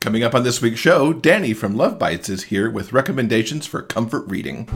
Coming 0.00 0.22
up 0.22 0.34
on 0.34 0.44
this 0.44 0.62
week's 0.62 0.80
show, 0.80 1.12
Danny 1.12 1.52
from 1.52 1.76
Love 1.76 1.98
Bytes 1.98 2.30
is 2.30 2.44
here 2.44 2.70
with 2.70 2.94
recommendations 2.94 3.66
for 3.66 3.82
comfort 3.82 4.26
reading. 4.28 4.66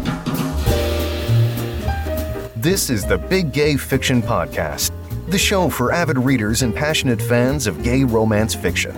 This 2.54 2.90
is 2.90 3.06
the 3.06 3.16
Big 3.16 3.50
Gay 3.50 3.78
Fiction 3.78 4.20
Podcast, 4.20 4.92
the 5.30 5.38
show 5.38 5.70
for 5.70 5.92
avid 5.92 6.18
readers 6.18 6.60
and 6.60 6.74
passionate 6.74 7.22
fans 7.22 7.66
of 7.66 7.82
gay 7.82 8.04
romance 8.04 8.54
fiction. 8.54 8.94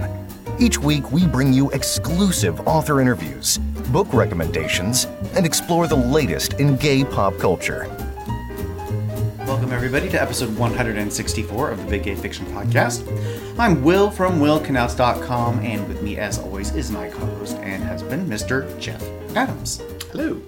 Each 0.59 0.79
week, 0.79 1.13
we 1.13 1.29
bring 1.29 1.53
you 1.53 1.71
exclusive 1.71 2.59
author 2.67 3.01
interviews, 3.01 3.59
book 3.93 4.13
recommendations, 4.13 5.05
and 5.37 5.47
explore 5.47 5.87
the 5.87 5.95
latest 5.95 6.55
in 6.55 6.75
gay 6.75 7.05
pop 7.05 7.39
culture. 7.39 7.87
Welcome, 9.47 9.73
everybody, 9.73 10.09
to 10.09 10.21
episode 10.21 10.59
164 10.59 11.71
of 11.71 11.79
the 11.85 11.89
Big 11.89 12.03
Gay 12.03 12.17
Fiction 12.17 12.47
Podcast. 12.47 13.07
I'm 13.59 13.83
Will 13.83 14.11
from 14.11 14.39
WillKnaus.com, 14.39 15.61
and 15.61 15.89
with 15.89 16.03
me, 16.03 16.19
as 16.19 16.39
always, 16.39 16.75
is 16.75 16.91
my 16.91 17.09
co 17.09 17.25
host 17.25 17.57
and 17.57 17.83
husband, 17.83 18.31
Mr. 18.31 18.79
Jeff 18.79 19.03
Adams. 19.35 19.81
Hello. 20.13 20.43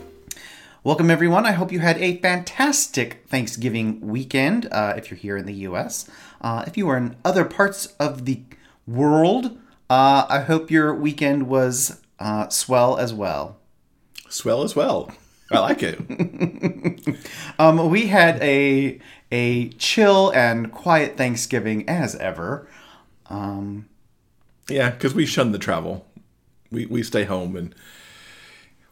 Welcome, 0.84 1.10
everyone. 1.10 1.46
I 1.46 1.52
hope 1.52 1.73
you 1.73 1.80
had 1.80 1.96
a 1.96 2.18
fantastic 2.18 3.24
Thanksgiving 3.27 3.98
weekend 4.02 4.68
uh, 4.70 4.92
if 4.98 5.10
you're 5.10 5.16
here 5.16 5.38
in 5.38 5.46
the 5.46 5.55
U.S. 5.55 6.06
Uh, 6.42 6.65
if 6.66 6.77
you 6.77 6.87
are 6.91 6.98
in 6.98 7.16
other 7.24 7.46
parts 7.46 7.87
of 7.98 8.27
the 8.27 8.42
world, 8.87 9.59
uh, 9.88 10.27
I 10.29 10.40
hope 10.40 10.70
your 10.70 10.95
weekend 10.95 11.48
was 11.48 12.02
uh, 12.18 12.51
swell 12.51 12.98
as 12.98 13.15
well. 13.15 13.56
Swell 14.29 14.62
as 14.62 14.77
well. 14.77 15.10
I 15.51 15.60
like 15.60 15.82
it. 15.82 15.98
um, 17.59 17.88
we 17.88 18.09
had 18.09 18.38
a 18.43 19.01
a 19.32 19.70
chill 19.70 20.30
and 20.30 20.70
quiet 20.73 21.16
Thanksgiving 21.16 21.88
as 21.88 22.15
ever. 22.16 22.68
Um, 23.28 23.88
yeah, 24.68 24.91
because 24.91 25.14
we 25.14 25.27
shun 25.27 25.52
the 25.52 25.59
travel. 25.59 26.06
We 26.70 26.87
we 26.87 27.02
stay 27.02 27.24
home 27.24 27.56
and 27.56 27.74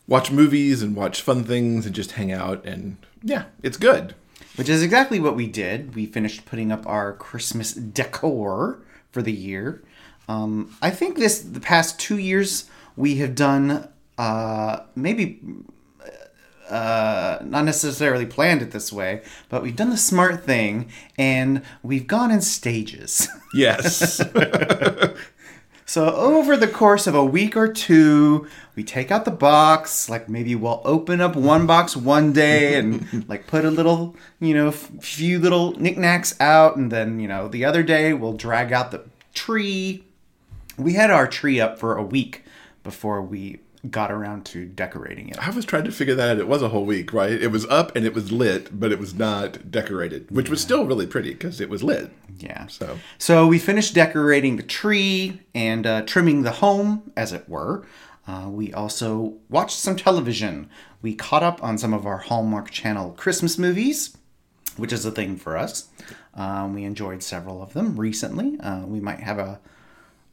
watch 0.07 0.31
movies 0.31 0.83
and 0.83 0.97
watch 0.97 1.21
fun 1.21 1.45
things 1.45 1.85
and 1.85 1.95
just 1.95 2.13
hang 2.13 2.33
out 2.33 2.65
and 2.65 2.97
yeah, 3.23 3.45
it's 3.63 3.77
good. 3.77 4.15
Which 4.57 4.69
is 4.69 4.83
exactly 4.83 5.21
what 5.21 5.37
we 5.37 5.47
did. 5.47 5.95
We 5.95 6.07
finished 6.07 6.47
putting 6.47 6.73
up 6.73 6.87
our 6.87 7.13
Christmas 7.13 7.75
decor 7.75 8.81
for 9.11 9.21
the 9.21 9.33
year. 9.33 9.83
Um, 10.29 10.75
I 10.81 10.91
think 10.91 11.17
this 11.19 11.41
the 11.41 11.61
past 11.61 12.01
two 12.01 12.19
years 12.19 12.71
we 12.97 13.17
have 13.17 13.35
done 13.35 13.89
uh, 14.17 14.81
maybe 14.95 15.41
uh, 16.69 17.39
not 17.45 17.65
necessarily 17.65 18.27
planned 18.27 18.63
it 18.63 18.71
this 18.71 18.93
way, 18.93 19.23
but 19.49 19.63
we've 19.63 19.77
done 19.77 19.91
the 19.91 19.97
smart 19.97 20.45
thing 20.45 20.91
and 21.19 21.63
we've 21.83 22.07
gone 22.07 22.31
in 22.31 22.41
stages. 22.41 23.29
Yes. 23.55 24.17
so 25.87 26.15
over 26.15 26.59
the 26.59 26.69
course 26.69 27.07
of 27.07 27.15
a 27.15 27.25
week 27.25 27.57
or 27.57 27.73
two, 27.73 28.47
we 28.75 28.85
take 28.85 29.11
out 29.11 29.25
the 29.25 29.31
box. 29.31 30.11
Like 30.11 30.29
maybe 30.29 30.55
we'll 30.55 30.83
open 30.85 31.23
up 31.23 31.37
one 31.37 31.67
box 31.67 31.97
one 31.97 32.35
day 32.35 32.75
and 32.75 33.27
like 33.29 33.47
put 33.47 33.65
a 33.65 33.71
little, 33.71 34.15
you 34.41 34.53
know, 34.53 34.69
f- 34.69 34.91
few 35.01 35.39
little 35.39 35.73
knickknacks 35.81 36.39
out, 36.39 36.77
and 36.77 36.93
then 36.93 37.19
you 37.19 37.29
know 37.29 37.49
the 37.49 37.65
other 37.65 37.83
day 37.83 38.13
we'll 38.13 38.35
drag 38.35 38.73
out 38.73 38.91
the 38.91 39.05
tree. 39.33 40.05
We 40.77 40.93
had 40.93 41.11
our 41.11 41.27
tree 41.27 41.59
up 41.59 41.79
for 41.79 41.97
a 41.97 42.03
week 42.03 42.45
before 42.85 43.23
we 43.23 43.61
got 43.91 44.11
around 44.11 44.45
to 44.47 44.65
decorating 44.67 45.29
it. 45.29 45.39
I 45.39 45.51
was 45.51 45.65
trying 45.65 45.85
to 45.85 45.93
figure 45.93 46.15
that 46.15 46.31
out. 46.31 46.39
It 46.39 46.49
was 46.49 46.63
a 46.63 46.69
whole 46.69 46.85
week, 46.85 47.13
right? 47.13 47.33
It 47.33 47.53
was 47.53 47.65
up 47.67 47.95
and 47.97 48.05
it 48.05 48.15
was 48.15 48.33
lit, 48.33 48.79
but 48.79 48.93
it 48.93 48.99
was 48.99 49.15
not 49.15 49.71
decorated, 49.71 50.31
which 50.31 50.49
was 50.49 50.61
still 50.61 50.87
really 50.87 51.07
pretty 51.07 51.31
because 51.33 51.61
it 51.61 51.69
was 51.69 51.83
lit. 51.83 52.11
Yeah. 52.39 52.67
So 52.67 52.99
So 53.19 53.47
we 53.47 53.59
finished 53.59 53.95
decorating 53.95 54.57
the 54.57 54.63
tree 54.63 55.41
and 55.55 55.87
uh, 55.87 56.03
trimming 56.03 56.43
the 56.43 56.53
home, 56.53 57.13
as 57.17 57.33
it 57.33 57.49
were. 57.49 57.87
Uh, 58.27 58.49
we 58.49 58.73
also 58.73 59.35
watched 59.49 59.79
some 59.79 59.97
television. 59.97 60.69
We 61.01 61.15
caught 61.15 61.43
up 61.43 61.63
on 61.63 61.79
some 61.79 61.95
of 61.95 62.07
our 62.07 62.19
Hallmark 62.19 62.71
Channel 62.71 63.13
Christmas 63.13 63.57
movies, 63.57 64.17
which 64.77 64.93
is 64.93 65.05
a 65.05 65.13
thing 65.13 65.37
for 65.37 65.57
us. 65.57 65.89
Um, 66.35 66.75
we 66.75 66.85
enjoyed 66.85 67.23
several 67.23 67.63
of 67.63 67.73
them 67.73 67.97
recently. 67.97 68.59
Uh, 68.61 68.81
we 68.85 69.01
might 69.01 69.21
have 69.21 69.39
a, 69.39 69.61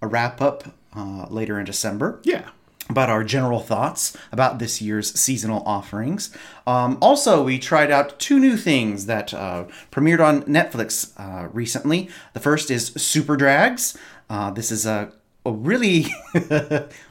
a 0.01 0.07
wrap 0.07 0.41
up 0.41 0.73
uh, 0.95 1.27
later 1.29 1.59
in 1.59 1.65
December 1.65 2.19
yeah. 2.23 2.49
About 2.89 3.09
our 3.09 3.23
general 3.23 3.59
thoughts 3.59 4.15
about 4.31 4.59
this 4.59 4.81
year's 4.81 5.17
seasonal 5.19 5.63
offerings. 5.65 6.35
Um, 6.67 6.97
also, 7.01 7.43
we 7.43 7.57
tried 7.57 7.91
out 7.91 8.19
two 8.19 8.39
new 8.39 8.57
things 8.57 9.05
that 9.05 9.33
uh, 9.33 9.65
premiered 9.91 10.19
on 10.19 10.43
Netflix 10.43 11.11
uh, 11.17 11.47
recently. 11.49 12.09
The 12.33 12.39
first 12.39 12.69
is 12.69 12.87
Super 12.87 13.37
Drags. 13.37 13.97
Uh, 14.29 14.51
this 14.51 14.71
is 14.71 14.85
a, 14.85 15.13
a 15.45 15.51
really, 15.51 16.07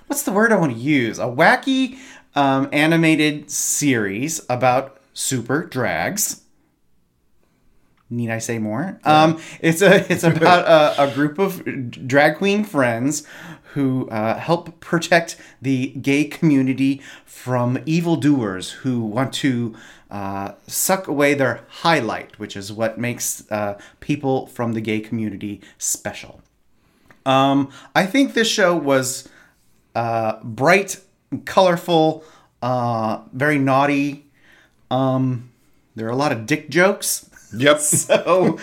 what's 0.07 0.23
the 0.25 0.33
word 0.33 0.53
I 0.53 0.57
want 0.57 0.73
to 0.73 0.79
use? 0.79 1.19
A 1.19 1.25
wacky 1.25 1.99
um, 2.35 2.69
animated 2.73 3.51
series 3.51 4.45
about 4.49 4.99
super 5.15 5.65
drags. 5.65 6.43
Need 8.11 8.31
I 8.31 8.39
say 8.39 8.59
more? 8.59 9.01
Um, 9.05 9.41
it's 9.61 9.81
a 9.81 10.13
it's 10.13 10.23
about 10.25 10.67
a, 10.67 11.05
a 11.05 11.15
group 11.15 11.39
of 11.39 11.65
drag 12.07 12.37
queen 12.37 12.63
friends 12.63 13.27
who 13.75 14.09
uh, 14.11 14.39
help 14.39 14.81
protect 14.81 15.37
the 15.61 15.89
gay 15.89 16.25
community 16.25 17.01
from 17.25 17.79
evildoers 17.87 18.71
who 18.71 19.01
want 19.01 19.33
to 19.33 19.75
uh, 20.11 20.53
suck 20.67 21.09
away 21.09 21.35
their 21.35 21.65
highlight, 21.69 22.39
which 22.39 22.57
is 22.57 22.73
what 22.73 22.99
makes 22.99 23.51
uh, 23.51 23.79
people 24.01 24.47
from 24.47 24.75
the 24.75 24.81
gay 24.81 25.01
community 25.01 25.61
special. 25.79 26.41
Um, 27.25 27.71
I 27.95 28.05
think 28.07 28.35
this 28.35 28.49
show 28.49 28.77
was 28.77 29.29
uh, 29.95 30.41
bright, 30.43 31.01
colorful, 31.45 32.25
uh, 32.61 33.23
very 33.33 33.59
naughty. 33.59 34.27
Um, 34.91 35.51
there 35.95 36.07
are 36.07 36.11
a 36.11 36.17
lot 36.17 36.33
of 36.33 36.47
dick 36.47 36.69
jokes. 36.69 37.31
Yep. 37.55 37.81
So, 38.03 38.59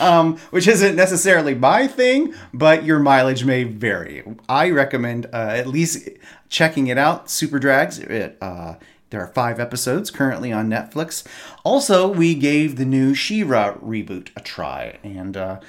um, 0.00 0.36
which 0.50 0.66
isn't 0.68 0.96
necessarily 0.96 1.54
my 1.54 1.86
thing, 1.86 2.34
but 2.52 2.84
your 2.84 2.98
mileage 2.98 3.44
may 3.44 3.64
vary. 3.64 4.22
I 4.48 4.70
recommend 4.70 5.26
uh, 5.26 5.52
at 5.54 5.66
least 5.66 6.08
checking 6.48 6.88
it 6.88 6.98
out. 6.98 7.30
Super 7.30 7.58
Drags. 7.58 7.98
It, 7.98 8.36
uh, 8.40 8.74
there 9.10 9.22
are 9.22 9.28
five 9.28 9.60
episodes 9.60 10.10
currently 10.10 10.52
on 10.52 10.68
Netflix. 10.68 11.24
Also, 11.62 12.08
we 12.08 12.34
gave 12.34 12.76
the 12.76 12.84
new 12.84 13.14
She-Ra 13.14 13.74
reboot 13.74 14.30
a 14.36 14.40
try, 14.40 14.98
and 15.04 15.36
uh, 15.36 15.60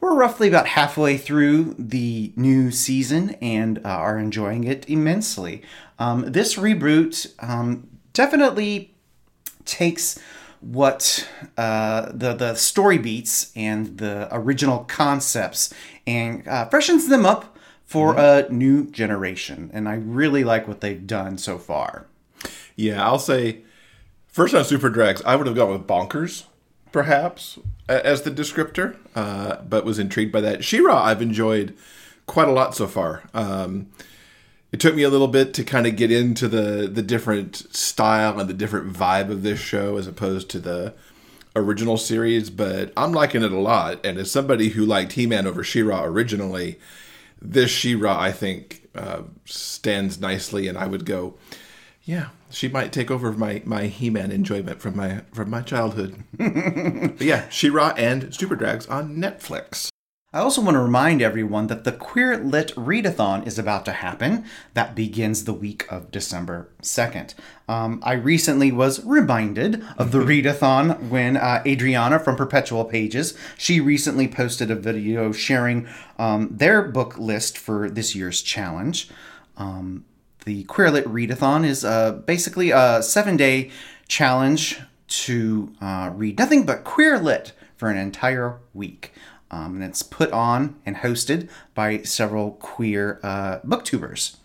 we're 0.00 0.14
roughly 0.14 0.48
about 0.48 0.66
halfway 0.66 1.16
through 1.16 1.74
the 1.78 2.32
new 2.36 2.70
season 2.70 3.30
and 3.40 3.78
uh, 3.78 3.88
are 3.88 4.18
enjoying 4.18 4.64
it 4.64 4.88
immensely. 4.88 5.62
Um, 5.98 6.30
this 6.30 6.56
reboot 6.56 7.32
um, 7.38 7.88
definitely 8.12 8.94
takes 9.64 10.18
what 10.60 11.28
uh, 11.56 12.10
the 12.12 12.34
the 12.34 12.54
story 12.54 12.98
beats 12.98 13.52
and 13.56 13.98
the 13.98 14.28
original 14.30 14.80
concepts 14.84 15.72
and 16.06 16.46
uh, 16.46 16.66
freshens 16.66 17.08
them 17.08 17.24
up 17.24 17.56
for 17.84 18.16
a 18.16 18.48
new 18.50 18.88
generation. 18.90 19.70
And 19.72 19.88
I 19.88 19.94
really 19.94 20.44
like 20.44 20.68
what 20.68 20.80
they've 20.80 21.06
done 21.06 21.38
so 21.38 21.58
far. 21.58 22.06
Yeah, 22.76 23.04
I'll 23.04 23.18
say 23.18 23.62
first 24.28 24.54
on 24.54 24.64
Super 24.64 24.90
Drags, 24.90 25.22
I 25.24 25.34
would 25.36 25.46
have 25.46 25.56
gone 25.56 25.72
with 25.72 25.86
Bonkers, 25.86 26.44
perhaps, 26.92 27.58
as 27.88 28.22
the 28.22 28.30
descriptor, 28.30 28.96
uh, 29.16 29.56
but 29.62 29.84
was 29.84 29.98
intrigued 29.98 30.32
by 30.32 30.40
that. 30.40 30.62
She-Ra, 30.62 31.02
I've 31.02 31.20
enjoyed 31.20 31.76
quite 32.26 32.48
a 32.48 32.52
lot 32.52 32.76
so 32.76 32.86
far. 32.86 33.24
Um, 33.34 33.88
it 34.72 34.80
took 34.80 34.94
me 34.94 35.02
a 35.02 35.10
little 35.10 35.28
bit 35.28 35.52
to 35.54 35.64
kind 35.64 35.86
of 35.86 35.96
get 35.96 36.10
into 36.10 36.48
the 36.48 36.88
the 36.88 37.02
different 37.02 37.56
style 37.74 38.38
and 38.38 38.48
the 38.48 38.54
different 38.54 38.92
vibe 38.92 39.30
of 39.30 39.42
this 39.42 39.60
show 39.60 39.96
as 39.96 40.06
opposed 40.06 40.48
to 40.50 40.58
the 40.58 40.94
original 41.56 41.96
series, 41.96 42.50
but 42.50 42.92
I'm 42.96 43.12
liking 43.12 43.42
it 43.42 43.52
a 43.52 43.58
lot. 43.58 44.04
And 44.04 44.18
as 44.18 44.30
somebody 44.30 44.70
who 44.70 44.84
liked 44.84 45.12
He-Man 45.12 45.46
over 45.46 45.64
She-Ra 45.64 46.04
originally, 46.04 46.78
this 47.40 47.70
She-Ra 47.70 48.18
I 48.18 48.32
think 48.32 48.88
uh, 48.94 49.22
stands 49.44 50.20
nicely, 50.20 50.68
and 50.68 50.78
I 50.78 50.86
would 50.86 51.04
go, 51.04 51.34
yeah, 52.04 52.28
she 52.50 52.68
might 52.68 52.92
take 52.92 53.10
over 53.10 53.32
my 53.32 53.62
my 53.64 53.86
He-Man 53.86 54.30
enjoyment 54.30 54.80
from 54.80 54.96
my 54.96 55.22
from 55.32 55.50
my 55.50 55.62
childhood. 55.62 56.22
yeah, 57.20 57.48
She-Ra 57.48 57.94
and 57.96 58.34
Super 58.34 58.56
Drags 58.56 58.86
on 58.86 59.16
Netflix. 59.16 59.90
I 60.32 60.38
also 60.38 60.62
want 60.62 60.76
to 60.76 60.80
remind 60.80 61.22
everyone 61.22 61.66
that 61.66 61.82
the 61.82 61.90
Queer 61.90 62.36
Lit 62.36 62.72
Readathon 62.76 63.44
is 63.48 63.58
about 63.58 63.84
to 63.86 63.92
happen. 63.92 64.44
That 64.74 64.94
begins 64.94 65.42
the 65.42 65.52
week 65.52 65.90
of 65.90 66.12
December 66.12 66.68
2nd. 66.82 67.34
Um, 67.68 68.00
I 68.04 68.12
recently 68.12 68.70
was 68.70 69.04
reminded 69.04 69.84
of 69.98 70.12
the 70.12 70.18
readathon 70.20 71.08
when 71.08 71.36
uh, 71.36 71.64
Adriana 71.66 72.20
from 72.20 72.36
Perpetual 72.36 72.84
Pages, 72.84 73.36
she 73.58 73.80
recently 73.80 74.28
posted 74.28 74.70
a 74.70 74.76
video 74.76 75.32
sharing 75.32 75.88
um, 76.16 76.48
their 76.52 76.82
book 76.82 77.18
list 77.18 77.58
for 77.58 77.90
this 77.90 78.14
year's 78.14 78.40
challenge. 78.40 79.10
Um, 79.56 80.04
the 80.44 80.62
Queer 80.62 80.92
Lit 80.92 81.06
Readathon 81.06 81.66
is 81.66 81.84
uh, 81.84 82.12
basically 82.12 82.70
a 82.70 83.02
seven 83.02 83.36
day 83.36 83.72
challenge 84.06 84.78
to 85.08 85.72
uh, 85.80 86.12
read 86.14 86.38
nothing 86.38 86.64
but 86.64 86.84
queer 86.84 87.18
lit 87.18 87.50
for 87.76 87.90
an 87.90 87.96
entire 87.96 88.58
week. 88.72 89.12
Um, 89.50 89.76
and 89.76 89.84
it's 89.84 90.02
put 90.02 90.30
on 90.32 90.76
and 90.86 90.96
hosted 90.96 91.48
by 91.74 92.02
several 92.02 92.52
queer 92.52 93.18
uh, 93.22 93.58
booktubers. 93.60 94.36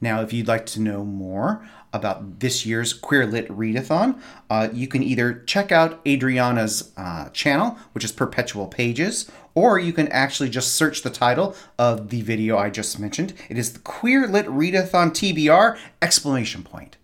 Now, 0.00 0.20
if 0.20 0.32
you'd 0.32 0.48
like 0.48 0.66
to 0.66 0.80
know 0.80 1.04
more 1.04 1.66
about 1.92 2.40
this 2.40 2.66
year's 2.66 2.92
Queer 2.92 3.26
Lit 3.26 3.48
Readathon, 3.48 4.20
uh, 4.50 4.68
you 4.72 4.88
can 4.88 5.02
either 5.02 5.42
check 5.46 5.70
out 5.70 6.00
Adriana's 6.06 6.92
uh, 6.96 7.28
channel, 7.30 7.78
which 7.92 8.04
is 8.04 8.12
Perpetual 8.12 8.66
Pages, 8.66 9.30
or 9.54 9.78
you 9.78 9.92
can 9.92 10.08
actually 10.08 10.50
just 10.50 10.74
search 10.74 11.02
the 11.02 11.10
title 11.10 11.54
of 11.78 12.10
the 12.10 12.20
video 12.22 12.58
I 12.58 12.70
just 12.70 12.98
mentioned. 12.98 13.32
It 13.48 13.56
is 13.56 13.72
the 13.72 13.78
Queer 13.78 14.26
Lit 14.26 14.46
Readathon 14.46 15.10
TBR 15.10 15.78
exclamation 16.02 16.64
point. 16.64 16.96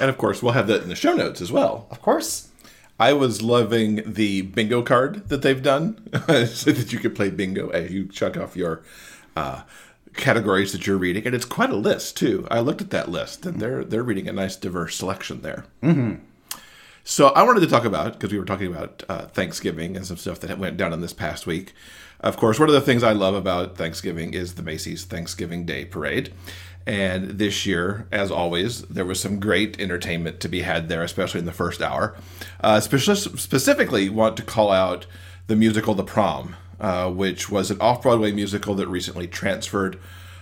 And 0.00 0.08
of 0.08 0.16
course, 0.16 0.42
we'll 0.42 0.52
have 0.52 0.68
that 0.68 0.82
in 0.82 0.88
the 0.88 0.96
show 0.96 1.12
notes 1.12 1.40
as 1.40 1.52
well. 1.52 1.86
Of 1.90 2.00
course. 2.00 2.47
I 2.98 3.12
was 3.12 3.42
loving 3.42 4.02
the 4.04 4.42
bingo 4.42 4.82
card 4.82 5.28
that 5.28 5.42
they've 5.42 5.62
done 5.62 6.08
so 6.46 6.72
that 6.72 6.92
you 6.92 6.98
could 6.98 7.14
play 7.14 7.30
bingo 7.30 7.68
as 7.68 7.92
you 7.92 8.06
chuck 8.06 8.36
off 8.36 8.56
your 8.56 8.82
uh, 9.36 9.62
categories 10.14 10.72
that 10.72 10.86
you're 10.86 10.98
reading, 10.98 11.24
and 11.24 11.34
it's 11.34 11.44
quite 11.44 11.70
a 11.70 11.76
list 11.76 12.16
too. 12.16 12.46
I 12.50 12.60
looked 12.60 12.80
at 12.80 12.90
that 12.90 13.08
list, 13.08 13.46
and 13.46 13.60
they're 13.60 13.84
they're 13.84 14.02
reading 14.02 14.28
a 14.28 14.32
nice 14.32 14.56
diverse 14.56 14.96
selection 14.96 15.42
there. 15.42 15.64
Mm-hmm. 15.82 16.16
So 17.04 17.28
I 17.28 17.42
wanted 17.42 17.60
to 17.60 17.68
talk 17.68 17.86
about 17.86 18.14
because 18.14 18.32
we 18.32 18.38
were 18.38 18.44
talking 18.44 18.66
about 18.66 19.02
uh, 19.08 19.26
Thanksgiving 19.26 19.96
and 19.96 20.06
some 20.06 20.18
stuff 20.18 20.40
that 20.40 20.58
went 20.58 20.76
down 20.76 20.92
in 20.92 21.00
this 21.00 21.14
past 21.14 21.46
week. 21.46 21.72
Of 22.20 22.36
course, 22.36 22.58
one 22.58 22.68
of 22.68 22.74
the 22.74 22.80
things 22.80 23.02
I 23.02 23.12
love 23.12 23.34
about 23.34 23.78
Thanksgiving 23.78 24.34
is 24.34 24.54
the 24.54 24.62
Macy's 24.62 25.04
Thanksgiving 25.04 25.64
Day 25.64 25.84
Parade. 25.84 26.34
And 26.88 27.32
this 27.32 27.66
year, 27.66 28.06
as 28.10 28.30
always, 28.30 28.80
there 28.84 29.04
was 29.04 29.20
some 29.20 29.38
great 29.40 29.78
entertainment 29.78 30.40
to 30.40 30.48
be 30.48 30.62
had 30.62 30.88
there, 30.88 31.02
especially 31.02 31.40
in 31.40 31.44
the 31.44 31.52
first 31.52 31.82
hour. 31.82 32.16
Uh, 32.62 32.78
speci- 32.78 33.38
specifically, 33.38 34.08
want 34.08 34.38
to 34.38 34.42
call 34.42 34.72
out 34.72 35.04
the 35.48 35.54
musical 35.54 35.92
The 35.92 36.02
Prom, 36.02 36.56
uh, 36.80 37.10
which 37.10 37.50
was 37.50 37.70
an 37.70 37.78
off 37.78 38.00
Broadway 38.00 38.32
musical 38.32 38.74
that 38.76 38.88
recently 38.88 39.26
transferred 39.26 39.98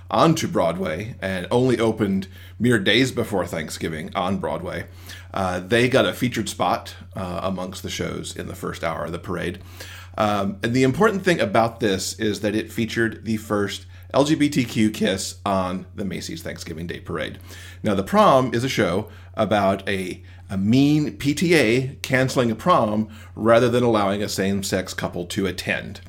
onto 0.09 0.47
Broadway 0.47 1.17
and 1.21 1.49
only 1.51 1.81
opened 1.81 2.29
mere 2.61 2.79
days 2.79 3.11
before 3.11 3.45
Thanksgiving 3.45 4.15
on 4.15 4.39
Broadway. 4.39 4.87
Uh, 5.35 5.59
they 5.59 5.89
got 5.89 6.07
a 6.07 6.13
featured 6.13 6.49
spot 6.49 6.95
uh, 7.17 7.41
amongst 7.43 7.83
the 7.83 7.91
shows 7.91 8.37
in 8.37 8.47
the 8.47 8.55
first 8.55 8.85
hour 8.85 9.07
of 9.07 9.11
the 9.11 9.19
parade. 9.19 9.59
Um, 10.17 10.59
and 10.63 10.75
the 10.75 10.85
important 10.85 11.25
thing 11.25 11.41
about 11.41 11.81
this 11.81 12.17
is 12.21 12.41
that 12.43 12.55
it 12.55 12.71
featured 12.71 13.25
the 13.25 13.37
first 13.37 13.87
LGBTQ 14.15 14.95
kiss 14.95 15.37
on 15.45 15.87
the 15.95 16.05
Macy's 16.05 16.43
Thanksgiving 16.43 16.87
Day 16.87 17.01
Parade. 17.01 17.39
Now, 17.83 17.95
The 17.95 18.03
Prom 18.03 18.55
is 18.55 18.65
a 18.65 18.69
show 18.69 19.09
about 19.35 19.87
a, 19.89 20.23
a 20.49 20.57
mean 20.57 21.19
PTA 21.19 22.01
canceling 22.03 22.51
a 22.51 22.55
prom 22.55 23.09
rather 23.35 23.69
than 23.69 23.83
allowing 23.83 24.23
a 24.23 24.29
same 24.29 24.63
sex 24.63 24.95
couple 24.95 25.27
to 25.27 25.47
attend. 25.47 26.01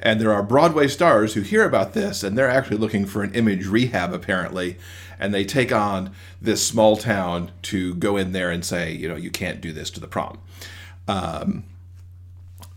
And 0.00 0.20
there 0.20 0.32
are 0.32 0.42
Broadway 0.42 0.88
stars 0.88 1.34
who 1.34 1.40
hear 1.40 1.64
about 1.64 1.94
this 1.94 2.22
and 2.22 2.36
they're 2.36 2.48
actually 2.48 2.76
looking 2.76 3.06
for 3.06 3.22
an 3.22 3.34
image 3.34 3.66
rehab, 3.66 4.12
apparently. 4.12 4.76
And 5.18 5.32
they 5.32 5.44
take 5.44 5.72
on 5.72 6.12
this 6.40 6.64
small 6.64 6.96
town 6.96 7.50
to 7.62 7.94
go 7.94 8.16
in 8.16 8.32
there 8.32 8.50
and 8.50 8.64
say, 8.64 8.92
you 8.92 9.08
know, 9.08 9.16
you 9.16 9.30
can't 9.30 9.60
do 9.60 9.72
this 9.72 9.90
to 9.90 10.00
the 10.00 10.06
prom. 10.06 10.38
Um, 11.08 11.64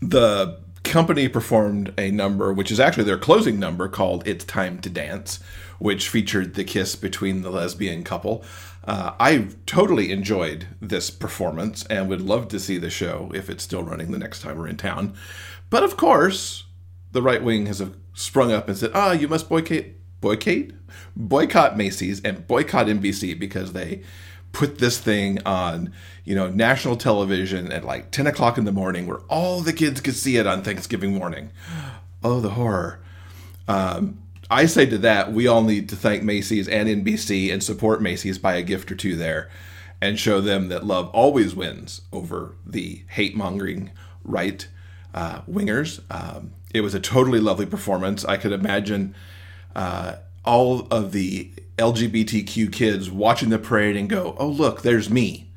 the 0.00 0.58
company 0.84 1.28
performed 1.28 1.92
a 1.98 2.10
number, 2.10 2.52
which 2.52 2.70
is 2.70 2.80
actually 2.80 3.04
their 3.04 3.18
closing 3.18 3.58
number, 3.58 3.88
called 3.88 4.26
It's 4.26 4.44
Time 4.44 4.80
to 4.80 4.90
Dance, 4.90 5.40
which 5.78 6.08
featured 6.08 6.54
the 6.54 6.64
kiss 6.64 6.96
between 6.96 7.42
the 7.42 7.50
lesbian 7.50 8.04
couple. 8.04 8.44
Uh, 8.84 9.12
I 9.20 9.48
totally 9.66 10.10
enjoyed 10.10 10.66
this 10.80 11.10
performance 11.10 11.84
and 11.86 12.08
would 12.08 12.22
love 12.22 12.48
to 12.48 12.60
see 12.60 12.78
the 12.78 12.90
show 12.90 13.30
if 13.34 13.50
it's 13.50 13.62
still 13.62 13.82
running 13.82 14.10
the 14.10 14.18
next 14.18 14.40
time 14.40 14.58
we're 14.58 14.68
in 14.68 14.76
town. 14.76 15.14
But 15.68 15.82
of 15.82 15.96
course, 15.96 16.64
the 17.12 17.22
right 17.22 17.42
wing 17.42 17.66
has 17.66 17.82
sprung 18.14 18.52
up 18.52 18.68
and 18.68 18.76
said, 18.76 18.90
ah, 18.94 19.12
you 19.12 19.28
must 19.28 19.48
boycott, 19.48 19.84
boycott, 20.20 20.70
boycott 21.14 21.76
Macy's 21.76 22.20
and 22.22 22.46
boycott 22.46 22.86
NBC 22.86 23.38
because 23.38 23.72
they 23.72 24.02
put 24.52 24.78
this 24.78 24.98
thing 24.98 25.38
on, 25.46 25.92
you 26.24 26.34
know, 26.34 26.48
national 26.48 26.96
television 26.96 27.70
at 27.72 27.84
like 27.84 28.10
10 28.10 28.26
o'clock 28.26 28.58
in 28.58 28.64
the 28.64 28.72
morning 28.72 29.06
where 29.06 29.20
all 29.28 29.60
the 29.60 29.72
kids 29.72 30.00
could 30.00 30.16
see 30.16 30.36
it 30.36 30.46
on 30.46 30.62
Thanksgiving 30.62 31.14
morning. 31.14 31.50
Oh, 32.22 32.40
the 32.40 32.50
horror. 32.50 33.00
Um, 33.68 34.20
I 34.50 34.66
say 34.66 34.86
to 34.86 34.98
that, 34.98 35.32
we 35.32 35.46
all 35.46 35.62
need 35.62 35.88
to 35.90 35.96
thank 35.96 36.22
Macy's 36.22 36.68
and 36.68 36.88
NBC 36.88 37.52
and 37.52 37.62
support 37.62 38.02
Macy's 38.02 38.38
by 38.38 38.54
a 38.54 38.62
gift 38.62 38.90
or 38.90 38.96
two 38.96 39.14
there 39.14 39.48
and 40.00 40.18
show 40.18 40.40
them 40.40 40.68
that 40.68 40.84
love 40.84 41.08
always 41.10 41.54
wins 41.54 42.00
over 42.12 42.56
the 42.66 43.02
hate 43.08 43.36
mongering 43.36 43.90
right 44.24 44.66
uh, 45.14 45.42
wingers. 45.42 46.00
Um, 46.10 46.52
it 46.72 46.80
was 46.80 46.94
a 46.94 47.00
totally 47.00 47.40
lovely 47.40 47.66
performance. 47.66 48.24
I 48.24 48.36
could 48.36 48.52
imagine 48.52 49.14
uh, 49.74 50.16
all 50.44 50.86
of 50.90 51.12
the 51.12 51.50
LGBTQ 51.80 52.72
kids 52.72 53.10
watching 53.10 53.48
the 53.48 53.58
parade 53.58 53.96
and 53.96 54.08
go, 54.08 54.36
oh, 54.38 54.48
look, 54.48 54.82
there's 54.82 55.10
me 55.10 55.50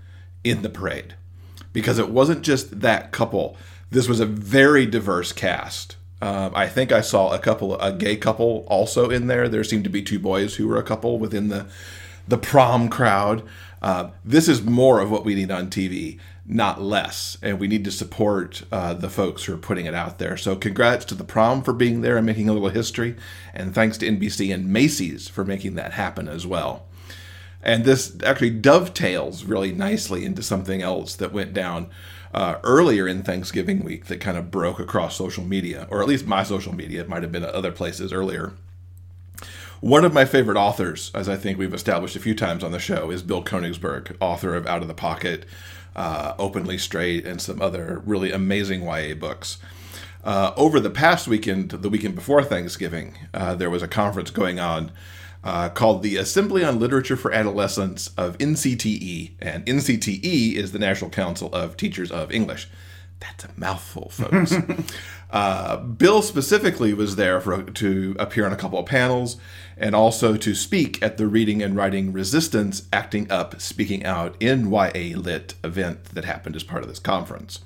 in 0.44 0.62
the 0.62 0.70
parade. 0.70 1.16
Because 1.72 2.00
it 2.00 2.10
wasn't 2.10 2.44
just 2.44 2.82
that 2.82 3.12
couple, 3.12 3.58
this 3.92 4.08
was 4.08 4.20
a 4.20 4.26
very 4.26 4.86
diverse 4.86 5.32
cast. 5.32 5.98
Um, 6.22 6.54
I 6.56 6.68
think 6.68 6.92
I 6.92 7.02
saw 7.02 7.34
a 7.34 7.40
couple, 7.40 7.78
a 7.80 7.92
gay 7.92 8.16
couple 8.16 8.66
also 8.70 9.10
in 9.10 9.28
there. 9.28 9.50
There 9.50 9.64
seemed 9.64 9.84
to 9.84 9.90
be 9.90 10.02
two 10.02 10.20
boys 10.20 10.56
who 10.56 10.68
were 10.68 10.78
a 10.78 10.84
couple 10.84 11.20
within 11.20 11.50
the 11.50 11.68
the 12.26 12.38
prom 12.38 12.88
crowd. 12.88 13.44
Uh, 13.82 14.12
this 14.24 14.48
is 14.48 14.64
more 14.64 15.02
of 15.02 15.12
what 15.12 15.26
we 15.26 15.36
need 15.36 15.52
on 15.52 15.70
TV, 15.70 16.18
not 16.46 16.82
less. 16.82 17.38
And 17.42 17.60
we 17.60 17.68
need 17.68 17.86
to 17.86 17.92
support 17.92 18.64
uh, 18.72 18.94
the 18.94 19.10
folks 19.10 19.46
who 19.46 19.54
are 19.54 19.58
putting 19.58 19.86
it 19.86 19.94
out 19.94 20.20
there. 20.20 20.38
So, 20.38 20.56
congrats 20.56 21.06
to 21.06 21.16
the 21.16 21.24
prom 21.24 21.64
for 21.64 21.74
being 21.74 22.02
there 22.02 22.18
and 22.18 22.26
making 22.26 22.50
a 22.50 22.54
little 22.54 22.70
history. 22.70 23.16
And 23.54 23.74
thanks 23.74 23.98
to 24.00 24.08
NBC 24.08 24.54
and 24.54 24.72
Macy's 24.72 25.28
for 25.28 25.46
making 25.46 25.76
that 25.76 25.94
happen 25.94 26.28
as 26.28 26.46
well. 26.46 26.86
And 27.62 27.86
this 27.86 28.18
actually 28.24 28.50
dovetails 28.50 29.46
really 29.46 29.72
nicely 29.72 30.26
into 30.26 30.44
something 30.44 30.82
else 30.82 31.16
that 31.16 31.32
went 31.32 31.54
down 31.54 31.90
uh, 32.34 32.58
earlier 32.64 33.08
in 33.08 33.24
Thanksgiving 33.24 33.84
week 33.84 34.08
that 34.08 34.20
kind 34.20 34.38
of 34.38 34.52
broke 34.52 34.80
across 34.80 35.16
social 35.16 35.46
media, 35.46 35.88
or 35.90 36.02
at 36.02 36.08
least 36.08 36.26
my 36.26 36.44
social 36.44 36.76
media. 36.76 37.02
It 37.02 37.10
might 37.10 37.24
have 37.24 37.32
been 37.32 37.46
other 37.46 37.72
places 37.72 38.12
earlier. 38.12 38.54
One 39.80 40.06
of 40.06 40.14
my 40.14 40.26
favorite 40.26 40.58
authors, 40.58 41.12
as 41.14 41.28
I 41.28 41.36
think 41.36 41.58
we've 41.58 41.74
established 41.74 42.16
a 42.16 42.22
few 42.22 42.34
times 42.34 42.64
on 42.64 42.72
the 42.72 42.80
show, 42.80 43.12
is 43.12 43.22
Bill 43.22 43.44
Konigsberg, 43.44 44.16
author 44.20 44.56
of 44.56 44.66
Out 44.66 44.82
of 44.82 44.88
the 44.88 44.94
Pocket, 44.94 45.46
uh, 45.96 46.34
Openly 46.38 46.78
Straight, 46.78 47.26
and 47.26 47.42
some 47.42 47.62
other 47.62 48.02
really 48.06 48.32
amazing 48.32 48.84
YA 48.84 49.14
books. 49.14 49.58
Uh, 50.24 50.54
over 50.56 50.80
the 50.80 50.90
past 50.90 51.28
weekend, 51.28 51.70
the 51.70 51.90
weekend 51.90 52.16
before 52.16 52.44
Thanksgiving, 52.44 53.18
uh, 53.34 53.56
there 53.56 53.70
was 53.70 53.84
a 53.84 53.88
conference 53.88 54.32
going 54.32 54.60
on 54.60 54.92
uh, 55.44 55.70
called 55.70 56.02
the 56.02 56.16
Assembly 56.16 56.64
on 56.64 56.80
Literature 56.80 57.18
for 57.18 57.32
Adolescents 57.34 58.08
of 58.18 58.38
NCTE. 58.38 59.32
And 59.42 59.66
NCTE 59.66 60.54
is 60.54 60.72
the 60.72 60.80
National 60.80 61.10
Council 61.10 61.54
of 61.54 61.76
Teachers 61.76 62.12
of 62.12 62.32
English. 62.32 62.70
That's 63.20 63.46
a 63.46 63.50
mouthful, 63.56 64.10
folks. 64.10 64.54
uh, 65.32 65.78
Bill 65.78 66.22
specifically 66.22 66.94
was 66.94 67.16
there 67.16 67.40
for, 67.40 67.64
to 67.64 68.16
appear 68.20 68.46
on 68.46 68.52
a 68.52 68.58
couple 68.58 68.80
of 68.80 68.86
panels 68.86 69.38
and 69.78 69.96
also 69.96 70.36
to 70.38 70.54
speak 70.54 71.02
at 71.02 71.18
the 71.18 71.28
Reading 71.28 71.62
and 71.62 71.76
Writing 71.76 72.12
Resistance 72.12 72.88
Acting 72.92 73.32
Up, 73.32 73.62
Speaking 73.62 74.06
Out 74.06 74.36
in 74.40 74.72
YA 74.72 75.18
Lit 75.18 75.56
event 75.64 76.06
that 76.06 76.26
happened 76.26 76.56
as 76.56 76.64
part 76.64 76.84
of 76.84 76.90
this 76.90 77.00
conference. 77.00 77.60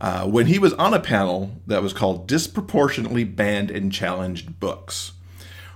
Uh, 0.00 0.26
when 0.26 0.46
he 0.46 0.58
was 0.58 0.72
on 0.74 0.92
a 0.92 0.98
panel 0.98 1.52
that 1.66 1.80
was 1.80 1.92
called 1.92 2.26
Disproportionately 2.26 3.22
Banned 3.22 3.70
and 3.70 3.92
Challenged 3.92 4.58
Books, 4.58 5.12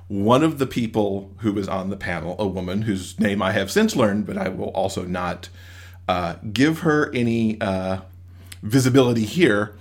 one 0.09 0.43
of 0.43 0.59
the 0.59 0.67
people 0.67 1.33
who 1.38 1.53
was 1.53 1.69
on 1.69 1.91
the 1.91 1.97
panel, 1.97 2.35
a 2.38 2.47
woman 2.47 2.83
whose 2.83 3.19
name 3.21 3.41
I 3.41 3.53
have 3.53 3.71
since 3.71 3.95
learned, 3.95 4.26
but 4.26 4.37
I 4.37 4.49
will 4.49 4.71
also 4.71 5.05
not 5.05 5.49
uh, 6.09 6.37
give 6.53 6.81
her 6.81 7.12
any 7.15 7.61
uh, 7.61 8.00
visibility 8.63 9.25
here, 9.25 9.77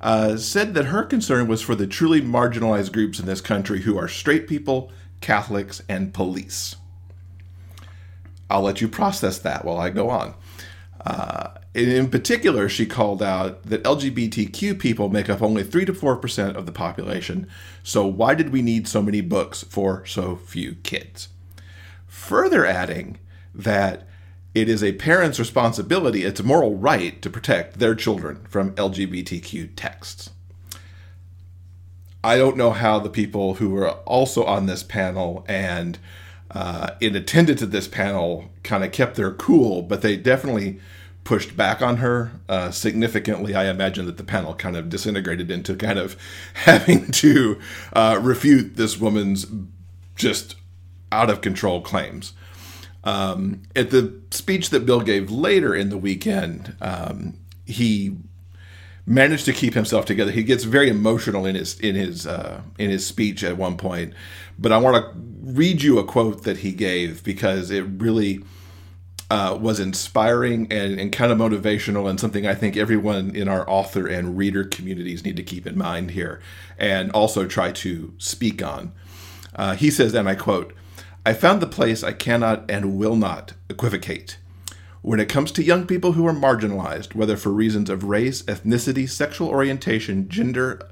uh, 0.00 0.36
said 0.36 0.74
that 0.74 0.86
her 0.86 1.02
concern 1.02 1.48
was 1.48 1.62
for 1.62 1.74
the 1.74 1.86
truly 1.86 2.20
marginalized 2.20 2.92
groups 2.92 3.18
in 3.18 3.26
this 3.26 3.40
country 3.40 3.82
who 3.82 3.96
are 3.98 4.08
straight 4.08 4.46
people, 4.46 4.90
Catholics, 5.20 5.82
and 5.88 6.12
police. 6.12 6.76
I'll 8.48 8.62
let 8.62 8.80
you 8.80 8.88
process 8.88 9.38
that 9.40 9.64
while 9.64 9.78
I 9.78 9.90
go 9.90 10.10
on. 10.10 10.34
Uh, 11.04 11.50
in 11.74 12.08
particular, 12.08 12.68
she 12.68 12.86
called 12.86 13.22
out 13.22 13.62
that 13.64 13.82
LGBTQ 13.84 14.78
people 14.78 15.08
make 15.08 15.28
up 15.28 15.42
only 15.42 15.62
3 15.62 15.84
to 15.84 15.92
4% 15.92 16.54
of 16.54 16.64
the 16.64 16.72
population, 16.72 17.46
so 17.82 18.06
why 18.06 18.34
did 18.34 18.50
we 18.50 18.62
need 18.62 18.88
so 18.88 19.02
many 19.02 19.20
books 19.20 19.62
for 19.62 20.04
so 20.06 20.36
few 20.36 20.76
kids? 20.76 21.28
Further 22.06 22.64
adding 22.64 23.18
that 23.54 24.08
it 24.56 24.70
is 24.70 24.82
a 24.82 24.92
parent's 24.92 25.38
responsibility, 25.38 26.24
it's 26.24 26.40
a 26.40 26.42
moral 26.42 26.76
right 26.76 27.20
to 27.20 27.28
protect 27.28 27.78
their 27.78 27.94
children 27.94 28.46
from 28.48 28.74
LGBTQ 28.76 29.68
texts. 29.76 30.30
I 32.24 32.38
don't 32.38 32.56
know 32.56 32.70
how 32.70 32.98
the 32.98 33.10
people 33.10 33.56
who 33.56 33.68
were 33.68 33.90
also 33.90 34.44
on 34.44 34.64
this 34.64 34.82
panel 34.82 35.44
and 35.46 35.98
uh, 36.50 36.92
in 37.00 37.14
attendance 37.14 37.60
at 37.60 37.70
this 37.70 37.86
panel 37.86 38.50
kind 38.62 38.82
of 38.82 38.92
kept 38.92 39.16
their 39.16 39.30
cool, 39.30 39.82
but 39.82 40.00
they 40.00 40.16
definitely 40.16 40.80
pushed 41.22 41.54
back 41.54 41.82
on 41.82 41.98
her 41.98 42.32
uh, 42.48 42.70
significantly. 42.70 43.54
I 43.54 43.68
imagine 43.68 44.06
that 44.06 44.16
the 44.16 44.24
panel 44.24 44.54
kind 44.54 44.74
of 44.74 44.88
disintegrated 44.88 45.50
into 45.50 45.76
kind 45.76 45.98
of 45.98 46.16
having 46.54 47.10
to 47.10 47.60
uh, 47.92 48.18
refute 48.22 48.76
this 48.76 48.98
woman's 48.98 49.44
just 50.14 50.56
out 51.12 51.28
of 51.28 51.42
control 51.42 51.82
claims. 51.82 52.32
Um, 53.06 53.62
at 53.76 53.90
the 53.90 54.20
speech 54.32 54.70
that 54.70 54.84
Bill 54.84 55.00
gave 55.00 55.30
later 55.30 55.74
in 55.74 55.90
the 55.90 55.96
weekend, 55.96 56.74
um, 56.80 57.34
he 57.64 58.16
managed 59.06 59.44
to 59.44 59.52
keep 59.52 59.74
himself 59.74 60.04
together. 60.04 60.32
He 60.32 60.42
gets 60.42 60.64
very 60.64 60.90
emotional 60.90 61.46
in 61.46 61.54
his 61.54 61.78
in 61.78 61.94
his 61.94 62.26
uh, 62.26 62.62
in 62.78 62.90
his 62.90 63.06
speech 63.06 63.44
at 63.44 63.56
one 63.56 63.76
point, 63.76 64.12
but 64.58 64.72
I 64.72 64.78
want 64.78 64.96
to 64.96 65.12
read 65.40 65.82
you 65.82 66.00
a 66.00 66.04
quote 66.04 66.42
that 66.42 66.58
he 66.58 66.72
gave 66.72 67.22
because 67.22 67.70
it 67.70 67.82
really 67.82 68.42
uh, 69.30 69.56
was 69.60 69.78
inspiring 69.78 70.66
and, 70.72 70.98
and 70.98 71.12
kind 71.12 71.30
of 71.30 71.38
motivational 71.38 72.10
and 72.10 72.18
something 72.18 72.44
I 72.44 72.56
think 72.56 72.76
everyone 72.76 73.34
in 73.36 73.48
our 73.48 73.68
author 73.70 74.08
and 74.08 74.36
reader 74.36 74.64
communities 74.64 75.24
need 75.24 75.36
to 75.36 75.44
keep 75.44 75.64
in 75.66 75.78
mind 75.78 76.12
here 76.12 76.40
and 76.76 77.12
also 77.12 77.46
try 77.46 77.70
to 77.72 78.12
speak 78.18 78.62
on. 78.62 78.92
Uh, 79.54 79.74
he 79.74 79.90
says, 79.90 80.14
and 80.14 80.28
I 80.28 80.34
quote, 80.34 80.74
I 81.26 81.34
found 81.34 81.60
the 81.60 81.66
place 81.66 82.04
I 82.04 82.12
cannot 82.12 82.70
and 82.70 82.96
will 82.96 83.16
not 83.16 83.54
equivocate. 83.68 84.38
When 85.02 85.18
it 85.18 85.28
comes 85.28 85.50
to 85.52 85.64
young 85.64 85.84
people 85.84 86.12
who 86.12 86.24
are 86.24 86.32
marginalized, 86.32 87.16
whether 87.16 87.36
for 87.36 87.50
reasons 87.50 87.90
of 87.90 88.04
race, 88.04 88.42
ethnicity, 88.42 89.10
sexual 89.10 89.48
orientation, 89.48 90.28
gender, 90.28 90.88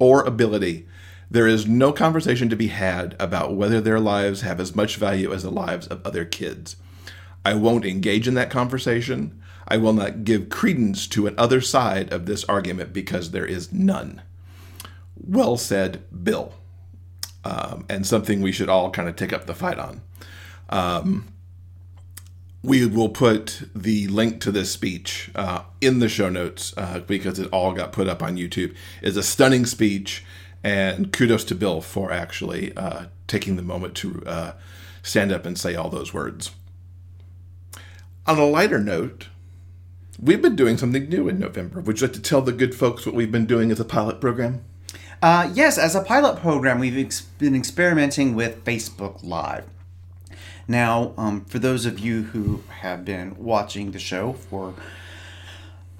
or 0.00 0.24
ability, 0.24 0.88
there 1.30 1.46
is 1.46 1.68
no 1.68 1.92
conversation 1.92 2.48
to 2.48 2.56
be 2.56 2.66
had 2.66 3.14
about 3.20 3.54
whether 3.54 3.80
their 3.80 4.00
lives 4.00 4.40
have 4.40 4.58
as 4.58 4.74
much 4.74 4.96
value 4.96 5.32
as 5.32 5.44
the 5.44 5.50
lives 5.50 5.86
of 5.86 6.04
other 6.04 6.24
kids. 6.24 6.74
I 7.44 7.54
won't 7.54 7.84
engage 7.84 8.26
in 8.26 8.34
that 8.34 8.50
conversation. 8.50 9.40
I 9.68 9.76
will 9.76 9.92
not 9.92 10.24
give 10.24 10.48
credence 10.48 11.06
to 11.06 11.28
an 11.28 11.36
other 11.38 11.60
side 11.60 12.12
of 12.12 12.26
this 12.26 12.42
argument 12.46 12.92
because 12.92 13.30
there 13.30 13.46
is 13.46 13.72
none. 13.72 14.22
Well 15.14 15.56
said, 15.56 16.02
Bill. 16.24 16.52
Um, 17.48 17.86
and 17.88 18.06
something 18.06 18.42
we 18.42 18.52
should 18.52 18.68
all 18.68 18.90
kind 18.90 19.08
of 19.08 19.16
take 19.16 19.32
up 19.32 19.46
the 19.46 19.54
fight 19.54 19.78
on. 19.78 20.02
Um, 20.68 21.28
we 22.62 22.84
will 22.84 23.08
put 23.08 23.62
the 23.74 24.06
link 24.08 24.42
to 24.42 24.52
this 24.52 24.70
speech 24.70 25.30
uh, 25.34 25.62
in 25.80 26.00
the 26.00 26.10
show 26.10 26.28
notes 26.28 26.74
uh, 26.76 26.98
because 26.98 27.38
it 27.38 27.48
all 27.50 27.72
got 27.72 27.90
put 27.90 28.06
up 28.06 28.22
on 28.22 28.36
YouTube. 28.36 28.74
It's 29.00 29.16
a 29.16 29.22
stunning 29.22 29.64
speech, 29.64 30.26
and 30.62 31.10
kudos 31.10 31.42
to 31.44 31.54
Bill 31.54 31.80
for 31.80 32.12
actually 32.12 32.76
uh, 32.76 33.06
taking 33.26 33.56
the 33.56 33.62
moment 33.62 33.94
to 33.96 34.22
uh, 34.26 34.52
stand 35.02 35.32
up 35.32 35.46
and 35.46 35.56
say 35.58 35.74
all 35.74 35.88
those 35.88 36.12
words. 36.12 36.50
On 38.26 38.38
a 38.38 38.44
lighter 38.44 38.78
note, 38.78 39.28
we've 40.20 40.42
been 40.42 40.56
doing 40.56 40.76
something 40.76 41.08
new 41.08 41.28
in 41.28 41.38
November. 41.38 41.80
Would 41.80 41.98
you 41.98 42.08
like 42.08 42.14
to 42.16 42.20
tell 42.20 42.42
the 42.42 42.52
good 42.52 42.74
folks 42.74 43.06
what 43.06 43.14
we've 43.14 43.32
been 43.32 43.46
doing 43.46 43.70
as 43.70 43.80
a 43.80 43.86
pilot 43.86 44.20
program? 44.20 44.64
Uh, 45.20 45.50
yes, 45.52 45.78
as 45.78 45.94
a 45.94 46.02
pilot 46.02 46.38
program, 46.38 46.78
we've 46.78 46.96
ex- 46.96 47.22
been 47.22 47.56
experimenting 47.56 48.34
with 48.34 48.64
Facebook 48.64 49.24
Live. 49.24 49.64
Now, 50.68 51.12
um, 51.16 51.44
for 51.46 51.58
those 51.58 51.86
of 51.86 51.98
you 51.98 52.24
who 52.24 52.62
have 52.80 53.04
been 53.04 53.34
watching 53.36 53.90
the 53.92 53.98
show 53.98 54.34
for 54.34 54.74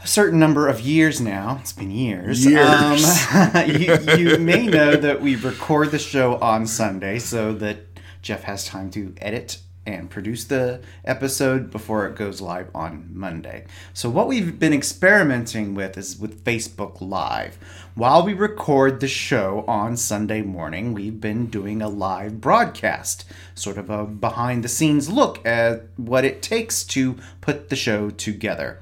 a 0.00 0.06
certain 0.06 0.38
number 0.38 0.68
of 0.68 0.80
years 0.80 1.20
now, 1.20 1.58
it's 1.60 1.72
been 1.72 1.90
years. 1.90 2.44
Years. 2.44 3.26
Um, 3.32 3.66
you, 3.66 3.98
you 4.16 4.38
may 4.38 4.66
know 4.68 4.94
that 4.94 5.20
we 5.20 5.34
record 5.36 5.90
the 5.90 5.98
show 5.98 6.36
on 6.36 6.66
Sunday 6.66 7.18
so 7.18 7.52
that 7.54 7.78
Jeff 8.22 8.44
has 8.44 8.66
time 8.66 8.90
to 8.90 9.14
edit 9.20 9.58
and 9.88 10.10
produce 10.10 10.44
the 10.44 10.82
episode 11.04 11.70
before 11.70 12.06
it 12.06 12.14
goes 12.14 12.42
live 12.42 12.68
on 12.74 13.08
Monday. 13.10 13.64
So, 13.94 14.10
what 14.10 14.28
we've 14.28 14.58
been 14.58 14.74
experimenting 14.74 15.74
with 15.74 15.96
is 15.96 16.18
with 16.18 16.44
Facebook 16.44 17.00
Live. 17.00 17.58
While 17.98 18.22
we 18.22 18.32
record 18.32 19.00
the 19.00 19.08
show 19.08 19.64
on 19.66 19.96
Sunday 19.96 20.40
morning, 20.42 20.94
we've 20.94 21.20
been 21.20 21.46
doing 21.46 21.82
a 21.82 21.88
live 21.88 22.40
broadcast, 22.40 23.24
sort 23.56 23.76
of 23.76 23.90
a 23.90 24.04
behind 24.04 24.62
the 24.62 24.68
scenes 24.68 25.10
look 25.10 25.44
at 25.44 25.82
what 25.96 26.24
it 26.24 26.40
takes 26.40 26.84
to 26.84 27.16
put 27.40 27.70
the 27.70 27.74
show 27.74 28.10
together. 28.10 28.78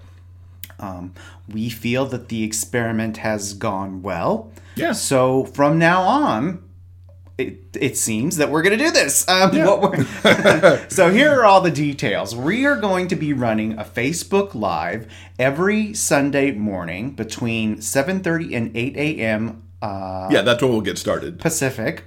Um, 0.78 1.14
we 1.49 1.70
feel 1.70 2.04
that 2.04 2.28
the 2.28 2.44
experiment 2.44 3.16
has 3.16 3.54
gone 3.54 4.02
well. 4.02 4.52
Yeah. 4.75 4.92
So, 4.92 5.46
from 5.46 5.78
now 5.78 6.02
on, 6.02 6.62
it, 7.38 7.76
it 7.78 7.97
seems 7.97 8.38
that 8.38 8.50
we're 8.50 8.62
going 8.62 8.78
to 8.78 8.85
do 8.85 8.90
this. 8.90 9.28
Um, 9.28 9.55
Yeah. 9.55 10.87
so 10.88 11.11
here 11.11 11.33
are 11.33 11.45
all 11.45 11.61
the 11.61 11.71
details. 11.71 12.35
We 12.35 12.64
are 12.64 12.76
going 12.76 13.09
to 13.09 13.16
be 13.16 13.33
running 13.33 13.78
a 13.78 13.85
Facebook 13.85 14.55
Live 14.55 15.12
every 15.38 15.93
Sunday 15.95 16.52
morning 16.52 17.11
between 17.11 17.76
7:30 17.76 18.57
and 18.57 18.76
8 18.76 18.97
a.m. 18.97 19.62
Uh, 19.83 20.28
Yeah, 20.31 20.43
that's 20.43 20.62
when 20.62 20.73
we'll 20.73 20.81
get 20.81 20.99
started. 20.99 21.38
Pacific. 21.38 22.05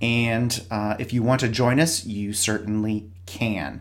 And 0.00 0.62
uh, 0.70 0.96
if 0.98 1.12
you 1.12 1.22
want 1.22 1.40
to 1.40 1.48
join 1.48 1.80
us, 1.80 2.04
you 2.04 2.32
certainly 2.32 3.10
can. 3.24 3.80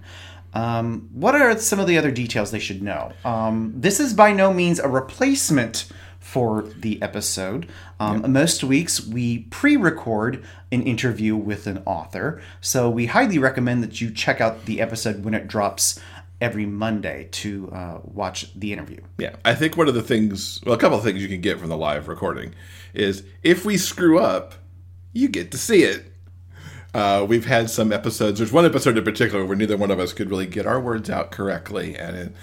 Um, 0.53 1.09
what 1.11 1.35
are 1.35 1.57
some 1.57 1.79
of 1.79 1.87
the 1.87 1.97
other 1.97 2.11
details 2.11 2.51
they 2.51 2.59
should 2.59 2.81
know? 2.81 3.11
Um, 3.25 3.73
this 3.75 3.99
is 3.99 4.13
by 4.13 4.31
no 4.31 4.53
means 4.53 4.79
a 4.79 4.87
replacement 4.87 5.85
for 6.25 6.63
the 6.79 6.99
episode. 7.03 7.67
Um, 7.99 8.33
Most 8.33 8.63
weeks 8.63 8.99
we 9.05 9.43
pre 9.51 9.77
record 9.77 10.43
an 10.71 10.81
interview 10.81 11.35
with 11.35 11.67
an 11.67 11.83
author, 11.85 12.41
so 12.59 12.89
we 12.89 13.05
highly 13.05 13.37
recommend 13.37 13.83
that 13.83 14.01
you 14.01 14.09
check 14.09 14.41
out 14.41 14.65
the 14.65 14.81
episode 14.81 15.23
when 15.23 15.35
it 15.35 15.47
drops 15.47 15.99
every 16.41 16.65
Monday 16.65 17.29
to 17.31 17.69
uh, 17.71 17.99
watch 18.03 18.51
the 18.55 18.73
interview. 18.73 19.01
Yeah, 19.19 19.35
I 19.45 19.53
think 19.53 19.77
one 19.77 19.87
of 19.87 19.93
the 19.93 20.01
things, 20.01 20.61
well, 20.65 20.73
a 20.73 20.79
couple 20.79 20.97
of 20.97 21.03
things 21.03 21.21
you 21.21 21.27
can 21.27 21.41
get 21.41 21.59
from 21.59 21.69
the 21.69 21.77
live 21.77 22.07
recording 22.07 22.55
is 22.95 23.21
if 23.43 23.63
we 23.63 23.77
screw 23.77 24.17
up, 24.17 24.55
you 25.13 25.27
get 25.27 25.51
to 25.51 25.59
see 25.59 25.83
it. 25.83 26.11
Uh, 26.95 27.23
we've 27.23 27.45
had 27.45 27.69
some 27.69 27.93
episodes. 27.93 28.39
There's 28.39 28.51
one 28.51 28.65
episode 28.65 28.97
in 28.97 29.03
particular 29.03 29.45
where 29.45 29.55
neither 29.55 29.77
one 29.77 29.91
of 29.91 29.99
us 29.99 30.11
could 30.11 30.31
really 30.31 30.47
get 30.47 30.65
our 30.65 30.79
words 30.79 31.07
out 31.07 31.29
correctly, 31.29 31.95
and 31.95 32.17
it, 32.17 32.35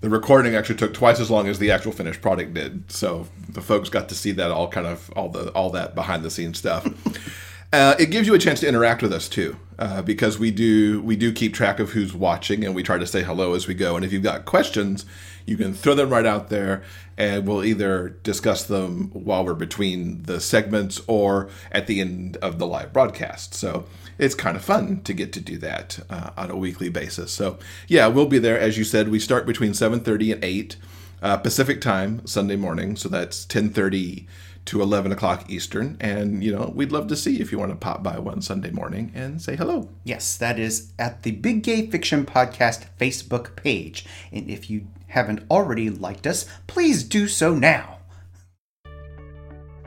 the 0.00 0.08
recording 0.08 0.54
actually 0.54 0.76
took 0.76 0.94
twice 0.94 1.20
as 1.20 1.30
long 1.30 1.48
as 1.48 1.58
the 1.58 1.70
actual 1.70 1.92
finished 1.92 2.22
product 2.22 2.54
did. 2.54 2.90
So 2.90 3.26
the 3.48 3.60
folks 3.60 3.88
got 3.88 4.08
to 4.10 4.14
see 4.14 4.32
that 4.32 4.50
all 4.50 4.68
kind 4.68 4.86
of 4.86 5.10
all 5.16 5.28
the 5.28 5.50
all 5.50 5.70
that 5.70 5.94
behind 5.94 6.22
the 6.22 6.30
scenes 6.30 6.58
stuff. 6.58 6.86
Uh, 7.70 7.94
it 7.98 8.06
gives 8.06 8.26
you 8.26 8.32
a 8.32 8.38
chance 8.38 8.60
to 8.60 8.66
interact 8.66 9.02
with 9.02 9.12
us 9.12 9.28
too, 9.28 9.54
uh, 9.78 10.00
because 10.00 10.38
we 10.38 10.50
do 10.50 11.02
we 11.02 11.16
do 11.16 11.30
keep 11.30 11.52
track 11.52 11.78
of 11.78 11.90
who's 11.90 12.14
watching, 12.14 12.64
and 12.64 12.74
we 12.74 12.82
try 12.82 12.96
to 12.96 13.06
say 13.06 13.22
hello 13.22 13.52
as 13.52 13.66
we 13.66 13.74
go. 13.74 13.94
And 13.94 14.06
if 14.06 14.12
you've 14.12 14.22
got 14.22 14.46
questions, 14.46 15.04
you 15.44 15.58
can 15.58 15.74
throw 15.74 15.94
them 15.94 16.08
right 16.08 16.24
out 16.24 16.48
there, 16.48 16.82
and 17.18 17.46
we'll 17.46 17.62
either 17.62 18.16
discuss 18.22 18.64
them 18.64 19.10
while 19.12 19.44
we're 19.44 19.52
between 19.52 20.22
the 20.22 20.40
segments 20.40 21.02
or 21.06 21.50
at 21.70 21.86
the 21.86 22.00
end 22.00 22.38
of 22.38 22.58
the 22.58 22.66
live 22.66 22.90
broadcast. 22.90 23.52
So 23.52 23.84
it's 24.18 24.34
kind 24.34 24.56
of 24.56 24.64
fun 24.64 25.00
to 25.02 25.12
get 25.12 25.32
to 25.34 25.40
do 25.40 25.56
that 25.58 25.98
uh, 26.10 26.30
on 26.36 26.50
a 26.50 26.56
weekly 26.56 26.88
basis. 26.88 27.32
So 27.32 27.58
yeah, 27.86 28.06
we'll 28.08 28.26
be 28.26 28.38
there 28.38 28.58
as 28.58 28.76
you 28.76 28.84
said. 28.84 29.08
We 29.08 29.20
start 29.20 29.46
between 29.46 29.74
seven 29.74 30.00
thirty 30.00 30.32
and 30.32 30.44
eight 30.44 30.76
uh, 31.22 31.36
Pacific 31.38 31.80
time 31.80 32.26
Sunday 32.26 32.56
morning, 32.56 32.96
so 32.96 33.08
that's 33.08 33.44
ten 33.44 33.70
thirty 33.70 34.26
to 34.68 34.82
11 34.82 35.12
o'clock 35.12 35.50
Eastern. 35.50 35.96
And, 35.98 36.44
you 36.44 36.52
know, 36.52 36.70
we'd 36.74 36.92
love 36.92 37.08
to 37.08 37.16
see 37.16 37.40
if 37.40 37.50
you 37.50 37.58
want 37.58 37.70
to 37.70 37.76
pop 37.76 38.02
by 38.02 38.18
one 38.18 38.42
Sunday 38.42 38.70
morning 38.70 39.10
and 39.14 39.40
say 39.40 39.56
hello. 39.56 39.88
Yes, 40.04 40.36
that 40.36 40.58
is 40.58 40.92
at 40.98 41.22
the 41.22 41.30
Big 41.30 41.62
Gay 41.62 41.86
Fiction 41.86 42.26
Podcast 42.26 42.84
Facebook 43.00 43.56
page. 43.56 44.04
And 44.30 44.50
if 44.50 44.68
you 44.68 44.86
haven't 45.06 45.42
already 45.50 45.88
liked 45.88 46.26
us, 46.26 46.44
please 46.66 47.02
do 47.02 47.28
so 47.28 47.54
now. 47.54 48.00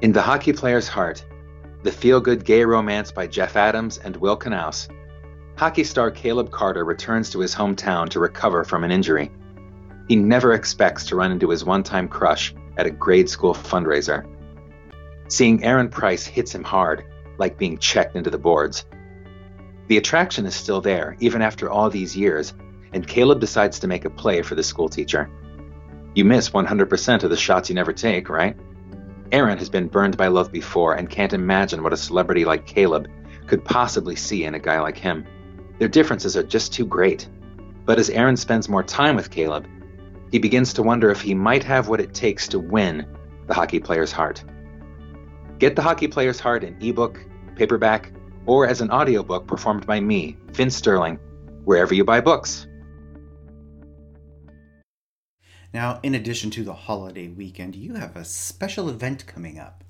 In 0.01 0.13
The 0.13 0.23
Hockey 0.23 0.51
Player's 0.51 0.87
Heart, 0.87 1.25
the 1.83 1.91
feel 1.91 2.21
good 2.21 2.45
gay 2.45 2.63
romance 2.63 3.11
by 3.11 3.27
Jeff 3.27 3.55
Adams 3.55 3.97
and 3.97 4.15
Will 4.17 4.37
Knaus, 4.37 4.87
hockey 5.55 5.83
star 5.83 6.11
Caleb 6.11 6.51
Carter 6.51 6.85
returns 6.85 7.29
to 7.31 7.39
his 7.39 7.55
hometown 7.55 8.07
to 8.09 8.19
recover 8.19 8.63
from 8.63 8.83
an 8.83 8.91
injury. 8.91 9.31
He 10.07 10.15
never 10.15 10.53
expects 10.53 11.05
to 11.05 11.15
run 11.15 11.31
into 11.31 11.49
his 11.49 11.65
one 11.65 11.83
time 11.83 12.07
crush 12.07 12.53
at 12.77 12.85
a 12.85 12.91
grade 12.91 13.29
school 13.29 13.53
fundraiser. 13.53 14.27
Seeing 15.27 15.63
Aaron 15.63 15.89
Price 15.89 16.25
hits 16.25 16.53
him 16.53 16.63
hard, 16.63 17.05
like 17.37 17.57
being 17.57 17.77
checked 17.77 18.15
into 18.15 18.29
the 18.29 18.37
boards. 18.37 18.85
The 19.87 19.97
attraction 19.97 20.45
is 20.45 20.55
still 20.55 20.81
there, 20.81 21.15
even 21.19 21.41
after 21.41 21.69
all 21.69 21.89
these 21.89 22.15
years, 22.15 22.53
and 22.93 23.07
Caleb 23.07 23.39
decides 23.39 23.79
to 23.79 23.87
make 23.87 24.05
a 24.05 24.09
play 24.09 24.41
for 24.41 24.55
the 24.55 24.63
school 24.63 24.89
teacher. 24.89 25.29
You 26.13 26.25
miss 26.25 26.49
100% 26.49 27.23
of 27.23 27.29
the 27.29 27.37
shots 27.37 27.69
you 27.69 27.75
never 27.75 27.93
take, 27.93 28.29
right? 28.29 28.55
Aaron 29.31 29.57
has 29.57 29.69
been 29.69 29.87
burned 29.87 30.17
by 30.17 30.27
love 30.27 30.51
before 30.51 30.95
and 30.95 31.09
can't 31.09 31.33
imagine 31.33 31.83
what 31.83 31.93
a 31.93 31.97
celebrity 31.97 32.43
like 32.43 32.65
Caleb 32.65 33.07
could 33.47 33.63
possibly 33.63 34.15
see 34.15 34.43
in 34.43 34.55
a 34.55 34.59
guy 34.59 34.79
like 34.81 34.97
him. 34.97 35.25
Their 35.79 35.87
differences 35.87 36.35
are 36.35 36.43
just 36.43 36.73
too 36.73 36.85
great. 36.85 37.27
But 37.85 37.97
as 37.97 38.09
Aaron 38.09 38.37
spends 38.37 38.69
more 38.69 38.83
time 38.83 39.15
with 39.15 39.31
Caleb, 39.31 39.67
he 40.31 40.39
begins 40.39 40.73
to 40.73 40.83
wonder 40.83 41.09
if 41.09 41.21
he 41.21 41.33
might 41.33 41.63
have 41.63 41.87
what 41.87 42.01
it 42.01 42.13
takes 42.13 42.47
to 42.49 42.59
win 42.59 43.05
the 43.47 43.53
hockey 43.53 43.79
player's 43.79 44.11
heart. 44.11 44.43
Get 45.59 45.75
the 45.75 45.81
hockey 45.81 46.07
player's 46.07 46.39
heart 46.39 46.63
in 46.63 46.77
ebook, 46.81 47.19
paperback, 47.55 48.11
or 48.45 48.67
as 48.67 48.81
an 48.81 48.91
audiobook 48.91 49.47
performed 49.47 49.85
by 49.85 49.99
me, 49.99 50.37
Vince 50.47 50.75
Sterling, 50.75 51.19
wherever 51.65 51.93
you 51.93 52.03
buy 52.03 52.21
books. 52.21 52.67
Now, 55.73 55.99
in 56.03 56.15
addition 56.15 56.49
to 56.51 56.63
the 56.63 56.73
holiday 56.73 57.27
weekend, 57.29 57.75
you 57.75 57.95
have 57.95 58.15
a 58.15 58.25
special 58.25 58.89
event 58.89 59.25
coming 59.25 59.57
up. 59.57 59.83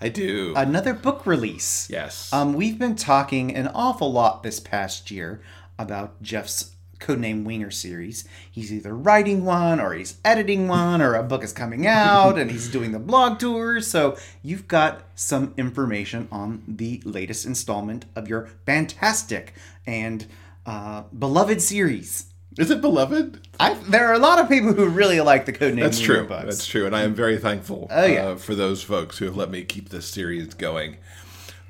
I 0.00 0.08
do. 0.08 0.52
Another 0.56 0.94
book 0.94 1.26
release. 1.26 1.88
yes. 1.90 2.32
Um, 2.32 2.54
we've 2.54 2.78
been 2.78 2.96
talking 2.96 3.54
an 3.54 3.68
awful 3.68 4.10
lot 4.10 4.42
this 4.42 4.58
past 4.58 5.10
year 5.10 5.40
about 5.78 6.20
Jeff's 6.22 6.72
codename 6.98 7.44
Winger 7.44 7.70
series. 7.70 8.24
He's 8.50 8.72
either 8.72 8.96
writing 8.96 9.44
one 9.44 9.80
or 9.80 9.92
he's 9.92 10.16
editing 10.24 10.68
one 10.68 11.02
or 11.02 11.14
a 11.14 11.22
book 11.22 11.42
is 11.44 11.52
coming 11.52 11.86
out 11.86 12.38
and 12.38 12.50
he's 12.50 12.68
doing 12.68 12.92
the 12.92 12.98
blog 12.98 13.38
tours. 13.38 13.86
So 13.88 14.16
you've 14.42 14.68
got 14.68 15.02
some 15.14 15.52
information 15.56 16.28
on 16.32 16.62
the 16.66 17.02
latest 17.04 17.44
installment 17.44 18.04
of 18.16 18.28
your 18.28 18.48
fantastic 18.66 19.54
and 19.86 20.26
uh, 20.64 21.02
beloved 21.16 21.60
series. 21.60 22.31
Is 22.58 22.70
it 22.70 22.80
beloved? 22.80 23.46
I, 23.58 23.74
there 23.74 24.08
are 24.08 24.12
a 24.14 24.18
lot 24.18 24.38
of 24.38 24.48
people 24.48 24.72
who 24.74 24.86
really 24.88 25.20
like 25.20 25.46
the 25.46 25.52
codename 25.52 25.80
That's 25.82 26.00
true. 26.00 26.26
books. 26.26 26.44
That's 26.44 26.66
true, 26.66 26.84
and 26.86 26.94
I 26.94 27.02
am 27.02 27.14
very 27.14 27.38
thankful 27.38 27.86
Oh, 27.90 28.04
yeah. 28.04 28.26
uh, 28.28 28.36
for 28.36 28.54
those 28.54 28.82
folks 28.82 29.18
who 29.18 29.24
have 29.24 29.36
let 29.36 29.50
me 29.50 29.62
keep 29.64 29.88
this 29.88 30.06
series 30.06 30.52
going. 30.54 30.98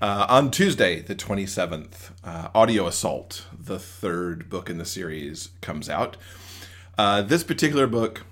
Uh, 0.01 0.27
on 0.29 0.51
Tuesday, 0.51 1.01
the 1.01 1.15
27th, 1.15 2.11
uh, 2.25 2.49
Audio 2.55 2.89
Assault, 2.89 3.47
the 3.57 3.79
third 3.79 4.51
book 4.51 4.69
in 4.69 4.79
the 4.79 4.85
series, 4.85 5.51
comes 5.61 5.89
out. 5.89 6.17
Uh, 6.99 7.23
this 7.23 7.45
particular 7.45 7.87
book 7.87 8.25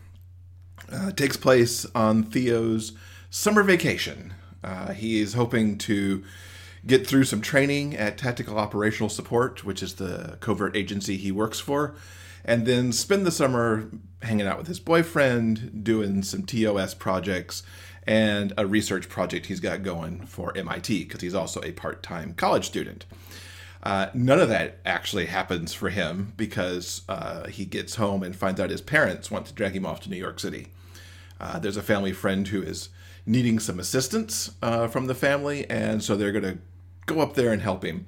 uh, 0.93 1.13
takes 1.13 1.37
place 1.37 1.87
on 1.95 2.25
Theo's 2.25 2.93
summer 3.31 3.63
vacation. 3.63 4.35
Uh, 4.65 4.93
he 4.93 5.21
is 5.21 5.35
hoping 5.35 5.79
to 5.79 6.25
get 6.85 7.07
through 7.07 7.25
some 7.25 7.41
training 7.41 7.97
at 7.97 8.19
Tactical 8.19 8.59
Operational 8.59 9.09
Support, 9.09 9.65
which 9.65 9.83
is 9.83 9.95
the 9.95 10.37
covert 10.41 10.75
agency 10.77 11.17
he 11.17 11.31
works 11.31 11.61
for, 11.61 11.95
and 12.45 12.67
then 12.67 12.93
spend 12.93 13.27
the 13.27 13.31
summer 13.31 13.91
hanging 14.23 14.47
out 14.47 14.59
with 14.59 14.67
his 14.67 14.81
boyfriend, 14.81 15.85
doing 15.85 16.23
some 16.23 16.43
TOS 16.43 16.95
projects, 16.95 17.63
and 18.07 18.53
a 18.57 18.67
research 18.67 19.09
project 19.09 19.47
he's 19.47 19.61
got 19.61 19.83
going 19.83 20.27
for 20.27 20.57
MIT, 20.57 21.05
because 21.05 21.21
he's 21.21 21.35
also 21.35 21.61
a 21.63 21.73
part 21.73 22.03
time 22.03 22.35
college 22.35 22.67
student. 22.67 23.05
Uh, 23.83 24.09
none 24.13 24.39
of 24.39 24.49
that 24.49 24.79
actually 24.85 25.27
happens 25.27 25.73
for 25.73 25.89
him 25.89 26.35
because 26.37 27.03
uh, 27.09 27.47
he 27.49 27.65
gets 27.65 27.95
home 27.95 28.23
and 28.23 28.37
finds 28.37 28.61
out 28.61 28.69
his 28.69 28.83
parents 28.83 29.31
want 29.31 29.47
to 29.47 29.55
drag 29.55 29.75
him 29.75 29.87
off 29.87 30.01
to 30.01 30.11
New 30.11 30.17
York 30.17 30.39
City. 30.39 30.69
Uh, 31.41 31.59
there's 31.59 31.79
a 31.79 31.83
family 31.83 32.13
friend 32.13 32.49
who 32.49 32.63
is 32.63 32.91
needing 33.25 33.59
some 33.59 33.81
assistance 33.81 34.51
uh, 34.61 34.87
from 34.87 35.07
the 35.07 35.15
family, 35.15 35.69
and 35.71 36.03
so 36.05 36.15
they're 36.15 36.33
going 36.33 36.45
to 36.45 36.59
go 37.07 37.21
up 37.21 37.35
there 37.35 37.53
and 37.53 37.63
help 37.63 37.85
him. 37.85 38.07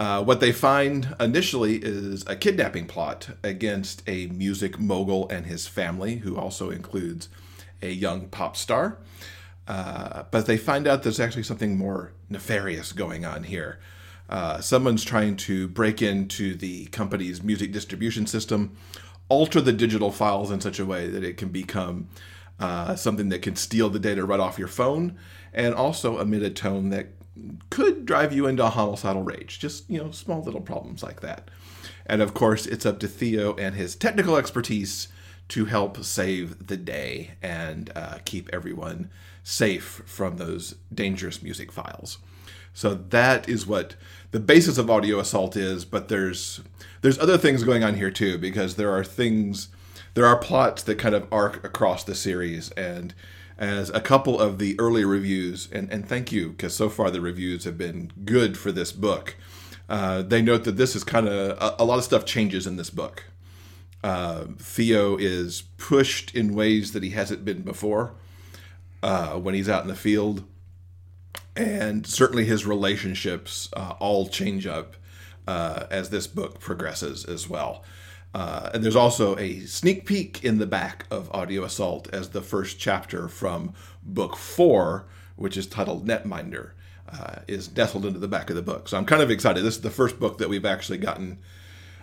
Uh, 0.00 0.24
what 0.24 0.40
they 0.40 0.50
find 0.50 1.14
initially 1.20 1.76
is 1.76 2.24
a 2.26 2.34
kidnapping 2.34 2.86
plot 2.86 3.28
against 3.44 4.02
a 4.06 4.28
music 4.28 4.80
mogul 4.80 5.28
and 5.28 5.44
his 5.44 5.66
family, 5.66 6.16
who 6.16 6.38
also 6.38 6.70
includes 6.70 7.28
a 7.82 7.90
young 7.90 8.26
pop 8.28 8.56
star. 8.56 8.96
Uh, 9.68 10.22
but 10.30 10.46
they 10.46 10.56
find 10.56 10.88
out 10.88 11.02
there's 11.02 11.20
actually 11.20 11.42
something 11.42 11.76
more 11.76 12.12
nefarious 12.30 12.92
going 12.92 13.26
on 13.26 13.44
here. 13.44 13.78
Uh, 14.30 14.58
someone's 14.58 15.04
trying 15.04 15.36
to 15.36 15.68
break 15.68 16.00
into 16.00 16.54
the 16.54 16.86
company's 16.86 17.42
music 17.42 17.70
distribution 17.70 18.26
system, 18.26 18.74
alter 19.28 19.60
the 19.60 19.72
digital 19.72 20.10
files 20.10 20.50
in 20.50 20.62
such 20.62 20.80
a 20.80 20.86
way 20.86 21.08
that 21.08 21.22
it 21.22 21.36
can 21.36 21.50
become 21.50 22.08
uh, 22.58 22.96
something 22.96 23.28
that 23.28 23.42
can 23.42 23.54
steal 23.54 23.90
the 23.90 23.98
data 23.98 24.24
right 24.24 24.40
off 24.40 24.58
your 24.58 24.66
phone, 24.66 25.18
and 25.52 25.74
also 25.74 26.18
emit 26.18 26.42
a 26.42 26.48
tone 26.48 26.88
that 26.88 27.08
could 27.70 28.06
drive 28.06 28.32
you 28.32 28.46
into 28.46 28.64
a 28.64 28.70
homicidal 28.70 29.22
rage. 29.22 29.58
Just 29.58 29.88
you 29.88 29.98
know, 29.98 30.10
small 30.10 30.42
little 30.42 30.60
problems 30.60 31.02
like 31.02 31.20
that. 31.20 31.50
And 32.06 32.22
of 32.22 32.34
course, 32.34 32.66
it's 32.66 32.86
up 32.86 32.98
to 33.00 33.08
Theo 33.08 33.54
and 33.56 33.74
his 33.74 33.94
technical 33.94 34.36
expertise 34.36 35.08
to 35.48 35.64
help 35.64 36.02
save 36.04 36.66
the 36.68 36.76
day 36.76 37.32
and 37.42 37.90
uh, 37.94 38.18
keep 38.24 38.48
everyone 38.52 39.10
safe 39.42 40.02
from 40.06 40.36
those 40.36 40.76
dangerous 40.92 41.42
music 41.42 41.72
files. 41.72 42.18
So 42.72 42.94
that 42.94 43.48
is 43.48 43.66
what 43.66 43.96
the 44.30 44.40
basis 44.40 44.78
of 44.78 44.90
audio 44.90 45.18
assault 45.18 45.56
is, 45.56 45.84
but 45.84 46.08
there's 46.08 46.60
there's 47.02 47.18
other 47.18 47.38
things 47.38 47.64
going 47.64 47.82
on 47.82 47.94
here 47.94 48.10
too 48.10 48.38
because 48.38 48.76
there 48.76 48.92
are 48.92 49.04
things 49.04 49.68
there 50.14 50.26
are 50.26 50.36
plots 50.36 50.82
that 50.84 50.98
kind 50.98 51.14
of 51.14 51.26
arc 51.32 51.64
across 51.64 52.04
the 52.04 52.14
series 52.14 52.70
and 52.72 53.14
as 53.60 53.90
a 53.90 54.00
couple 54.00 54.40
of 54.40 54.58
the 54.58 54.74
early 54.80 55.04
reviews 55.04 55.68
and, 55.70 55.92
and 55.92 56.08
thank 56.08 56.32
you 56.32 56.48
because 56.48 56.74
so 56.74 56.88
far 56.88 57.10
the 57.10 57.20
reviews 57.20 57.64
have 57.64 57.76
been 57.76 58.10
good 58.24 58.56
for 58.56 58.72
this 58.72 58.90
book. 58.90 59.36
Uh, 59.88 60.22
they 60.22 60.40
note 60.40 60.64
that 60.64 60.78
this 60.78 60.96
is 60.96 61.04
kind 61.04 61.28
of 61.28 61.58
a, 61.58 61.76
a 61.78 61.84
lot 61.84 61.98
of 61.98 62.04
stuff 62.04 62.24
changes 62.24 62.66
in 62.66 62.76
this 62.76 62.88
book. 62.88 63.24
Uh, 64.02 64.46
theo 64.58 65.16
is 65.16 65.64
pushed 65.76 66.34
in 66.34 66.54
ways 66.54 66.92
that 66.92 67.02
he 67.02 67.10
hasn't 67.10 67.44
been 67.44 67.60
before 67.60 68.14
uh, 69.02 69.34
when 69.34 69.54
he's 69.54 69.68
out 69.68 69.82
in 69.82 69.88
the 69.88 69.94
field. 69.94 70.42
And 71.54 72.06
certainly 72.06 72.46
his 72.46 72.64
relationships 72.64 73.68
uh, 73.74 73.94
all 73.98 74.26
change 74.28 74.66
up 74.66 74.96
uh, 75.46 75.84
as 75.90 76.08
this 76.08 76.26
book 76.26 76.60
progresses 76.60 77.26
as 77.26 77.46
well. 77.46 77.84
Uh, 78.34 78.70
and 78.72 78.84
there's 78.84 78.96
also 78.96 79.36
a 79.38 79.60
sneak 79.60 80.06
peek 80.06 80.44
in 80.44 80.58
the 80.58 80.66
back 80.66 81.04
of 81.10 81.30
Audio 81.32 81.64
Assault 81.64 82.08
as 82.12 82.30
the 82.30 82.42
first 82.42 82.78
chapter 82.78 83.28
from 83.28 83.74
book 84.02 84.36
four, 84.36 85.06
which 85.36 85.56
is 85.56 85.66
titled 85.66 86.06
Netminder, 86.06 86.70
uh, 87.08 87.36
is 87.48 87.74
nestled 87.74 88.06
into 88.06 88.20
the 88.20 88.28
back 88.28 88.50
of 88.50 88.56
the 88.56 88.62
book. 88.62 88.88
So 88.88 88.96
I'm 88.96 89.04
kind 89.04 89.22
of 89.22 89.30
excited. 89.30 89.64
This 89.64 89.76
is 89.76 89.82
the 89.82 89.90
first 89.90 90.20
book 90.20 90.38
that 90.38 90.48
we've 90.48 90.64
actually 90.64 90.98
gotten. 90.98 91.38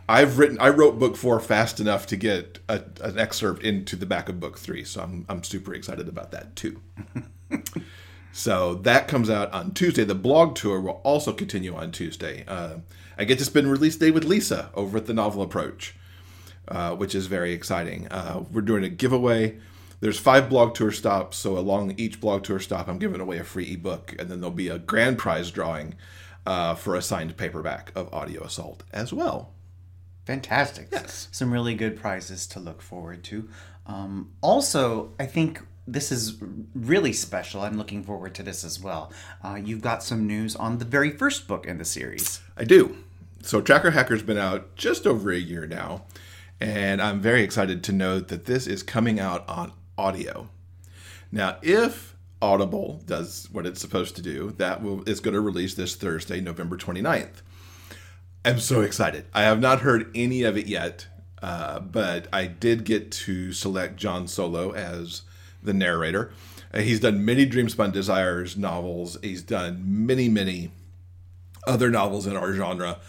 I've 0.10 0.38
written, 0.38 0.58
I 0.60 0.70
wrote 0.70 1.00
book 1.00 1.16
four 1.16 1.40
fast 1.40 1.80
enough 1.80 2.08
to 2.08 2.16
get 2.18 2.60
a, 2.68 2.84
an 3.02 3.18
excerpt 3.18 3.64
into 3.64 3.96
the 3.96 4.06
back 4.06 4.28
of 4.30 4.40
book 4.40 4.58
three. 4.58 4.84
So 4.84 5.02
I'm, 5.02 5.26
I'm 5.30 5.44
super 5.44 5.74
excited 5.74 6.08
about 6.10 6.32
that 6.32 6.56
too. 6.56 6.82
So 8.38 8.76
that 8.76 9.08
comes 9.08 9.32
out 9.32 9.52
on 9.52 9.74
Tuesday. 9.74 10.04
The 10.04 10.14
blog 10.14 10.56
tour 10.56 10.80
will 10.80 11.02
also 11.04 11.34
continue 11.34 11.76
on 11.76 11.92
Tuesday. 11.92 12.46
Uh, 12.48 12.76
I 13.18 13.24
get 13.24 13.40
to 13.40 13.46
spend 13.46 13.70
release 13.72 13.96
day 13.96 14.12
with 14.12 14.26
Lisa 14.26 14.70
over 14.76 15.00
at 15.00 15.08
the 15.08 15.14
Novel 15.14 15.42
Approach, 15.42 15.96
uh, 16.68 16.96
which 16.96 17.16
is 17.16 17.28
very 17.28 17.54
exciting. 17.54 18.08
Uh, 18.10 18.44
we're 18.52 18.62
doing 18.62 18.84
a 18.84 18.90
giveaway. 18.90 19.58
There's 20.00 20.20
five 20.20 20.50
blog 20.50 20.76
tour 20.76 20.92
stops, 20.92 21.38
so 21.38 21.58
along 21.58 21.96
each 21.98 22.22
blog 22.22 22.44
tour 22.44 22.60
stop, 22.60 22.88
I'm 22.88 23.00
giving 23.00 23.22
away 23.22 23.40
a 23.40 23.44
free 23.44 23.74
ebook, 23.74 24.16
and 24.20 24.30
then 24.30 24.42
there'll 24.42 24.56
be 24.56 24.70
a 24.70 24.78
grand 24.78 25.18
prize 25.18 25.50
drawing 25.50 25.96
uh, 26.46 26.76
for 26.76 26.96
a 26.96 27.02
signed 27.02 27.36
paperback 27.36 27.92
of 27.96 28.14
Audio 28.14 28.44
Assault 28.44 28.84
as 28.94 29.12
well. 29.12 29.54
Fantastic. 30.26 30.90
Yes. 30.92 31.30
Some 31.32 31.52
really 31.52 31.74
good 31.74 32.00
prizes 32.00 32.46
to 32.48 32.60
look 32.60 32.82
forward 32.82 33.24
to. 33.26 33.50
Um, 33.86 34.34
also, 34.42 35.14
I 35.20 35.26
think 35.26 35.62
this 35.88 36.12
is 36.12 36.38
really 36.76 37.14
special. 37.14 37.62
I'm 37.62 37.78
looking 37.78 38.04
forward 38.04 38.36
to 38.36 38.44
this 38.44 38.64
as 38.64 38.80
well. 38.80 39.12
Uh, 39.42 39.60
you've 39.64 39.82
got 39.82 40.04
some 40.04 40.28
news 40.28 40.56
on 40.56 40.78
the 40.78 40.86
very 40.86 41.12
first 41.12 41.48
book 41.48 41.66
in 41.66 41.78
the 41.78 41.86
series. 41.86 42.42
I 42.58 42.66
do. 42.66 42.98
So 43.42 43.62
Tracker 43.62 43.92
Hacker's 43.92 44.24
been 44.24 44.38
out 44.38 44.76
just 44.76 45.08
over 45.08 45.32
a 45.32 45.38
year 45.38 45.66
now, 45.66 46.04
and 46.60 47.02
I'm 47.02 47.22
very 47.22 47.44
excited 47.44 47.84
to 47.84 47.92
note 47.92 48.30
that 48.30 48.46
this 48.46 48.68
is 48.68 48.84
coming 48.84 49.20
out 49.20 49.48
on 49.48 49.74
audio. 49.98 50.50
Now, 51.32 51.58
if 51.62 52.16
Audible 52.42 53.02
does 53.06 53.48
what 53.52 53.66
it's 53.66 53.82
supposed 53.82 54.16
to 54.16 54.22
do, 54.22 54.52
that 54.58 54.82
will 54.82 55.08
is 55.08 55.20
going 55.20 55.34
to 55.34 55.42
release 55.42 55.74
this 55.74 55.96
Thursday, 55.96 56.40
November 56.42 56.78
29th. 56.78 57.42
I'm 58.46 58.60
so 58.60 58.82
excited. 58.82 59.26
I 59.34 59.44
have 59.44 59.60
not 59.60 59.82
heard 59.82 60.10
any 60.16 60.44
of 60.44 60.58
it 60.58 60.68
yet, 60.68 61.08
uh, 61.42 61.80
but 61.80 62.28
I 62.32 62.46
did 62.46 62.86
get 62.86 63.12
to 63.12 63.52
select 63.52 63.98
John 63.98 64.28
Solo 64.28 64.72
as 64.72 65.24
the 65.62 65.74
narrator. 65.74 66.32
Uh, 66.74 66.80
he's 66.80 67.00
done 67.00 67.26
many 67.26 67.46
Dreamspun 67.46 67.92
Desires 67.92 68.56
novels. 68.56 69.18
He's 69.22 69.42
done 69.42 69.84
many, 70.06 70.30
many 70.30 70.72
other 71.66 71.90
novels 71.90 72.26
in 72.26 72.38
our 72.38 72.54
genre. 72.54 73.00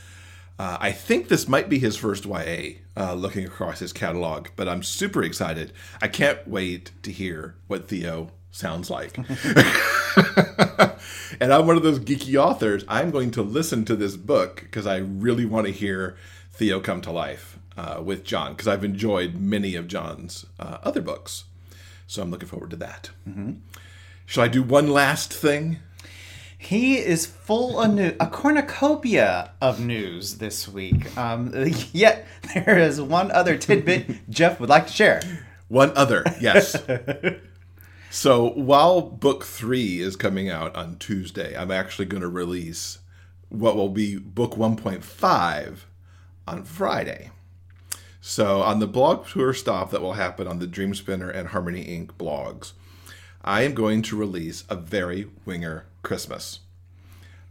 Uh, 0.59 0.77
I 0.81 0.93
think 0.93 1.29
this 1.29 1.49
might 1.49 1.69
be 1.69 1.79
his 1.79 1.97
first 1.97 2.27
YA 2.27 2.79
uh, 2.97 3.15
looking 3.15 3.45
across 3.45 3.79
his 3.79 3.93
catalog, 3.93 4.49
but 4.57 4.69
I'm 4.69 4.83
super 4.83 5.23
excited. 5.23 5.73
I 6.03 6.09
can't 6.09 6.47
wait 6.49 6.91
to 7.03 7.13
hear 7.13 7.55
what 7.69 7.89
Theo 7.89 8.31
sounds 8.51 8.91
like. 8.91 9.17
and 11.41 11.53
I'm 11.53 11.67
one 11.67 11.77
of 11.77 11.85
those 11.85 12.01
geeky 12.01 12.37
authors. 12.37 12.85
I'm 12.89 13.13
going 13.13 13.31
to 13.33 13.43
listen 13.43 13.85
to 13.85 13.95
this 13.95 14.17
book 14.17 14.63
because 14.63 14.87
I 14.87 14.97
really 14.97 15.47
want 15.47 15.67
to 15.67 15.73
hear 15.73 16.17
Theo 16.53 16.81
come 16.81 17.01
to 17.03 17.13
life 17.13 17.59
uh, 17.77 18.03
with 18.05 18.25
John 18.25 18.53
because 18.53 18.67
I've 18.67 18.85
enjoyed 18.85 19.37
many 19.37 19.77
of 19.77 19.87
John's 19.87 20.45
uh, 20.59 20.79
other 20.83 21.01
books. 21.01 21.45
So 22.09 22.23
I'm 22.23 22.31
looking 22.31 22.49
forward 22.49 22.71
to 22.71 22.77
that. 22.77 23.11
Mm-hmm. 23.29 23.53
Shall 24.27 24.45
I 24.45 24.49
do 24.49 24.63
one 24.63 24.89
last 24.89 25.33
thing? 25.33 25.79
He 26.61 26.99
is 26.99 27.25
full 27.25 27.81
of 27.81 27.95
new, 27.95 28.17
a 28.19 28.27
cornucopia 28.27 29.53
of 29.61 29.79
news 29.79 30.39
this 30.39 30.67
week. 30.67 31.17
Um, 31.17 31.53
yet 31.93 32.27
there 32.53 32.77
is 32.77 33.01
one 33.01 33.31
other 33.31 33.57
tidbit 33.57 34.29
Jeff 34.29 34.59
would 34.59 34.69
like 34.69 34.89
to 34.89 34.93
share. 34.93 35.23
One 35.69 35.97
other, 35.97 36.25
yes. 36.41 36.77
so 38.11 38.51
while 38.51 39.01
book 39.01 39.45
three 39.45 40.01
is 40.01 40.17
coming 40.17 40.51
out 40.51 40.75
on 40.75 40.97
Tuesday, 40.97 41.57
I'm 41.57 41.71
actually 41.71 42.07
going 42.07 42.23
to 42.23 42.29
release 42.29 42.99
what 43.51 43.77
will 43.77 43.89
be 43.89 44.17
book 44.17 44.55
1.5 44.55 45.79
on 46.47 46.65
Friday. 46.65 47.31
So, 48.21 48.63
on 48.63 48.81
the 48.81 48.87
blog 48.87 49.27
tour 49.27 49.55
stop 49.55 49.91
that 49.91 50.03
will 50.03 50.15
happen 50.15 50.47
on 50.47 50.59
the 50.59 50.67
Dream 50.67 50.95
Spinner 50.95 51.31
and 51.31 51.49
Harmony 51.49 51.83
Ink. 51.83 52.19
blogs, 52.19 52.73
I 53.43 53.63
am 53.63 53.75
going 53.75 54.03
to 54.03 54.17
release 54.17 54.65
a 54.69 54.75
very 54.75 55.31
winger 55.47 55.87
Christmas. 56.03 56.61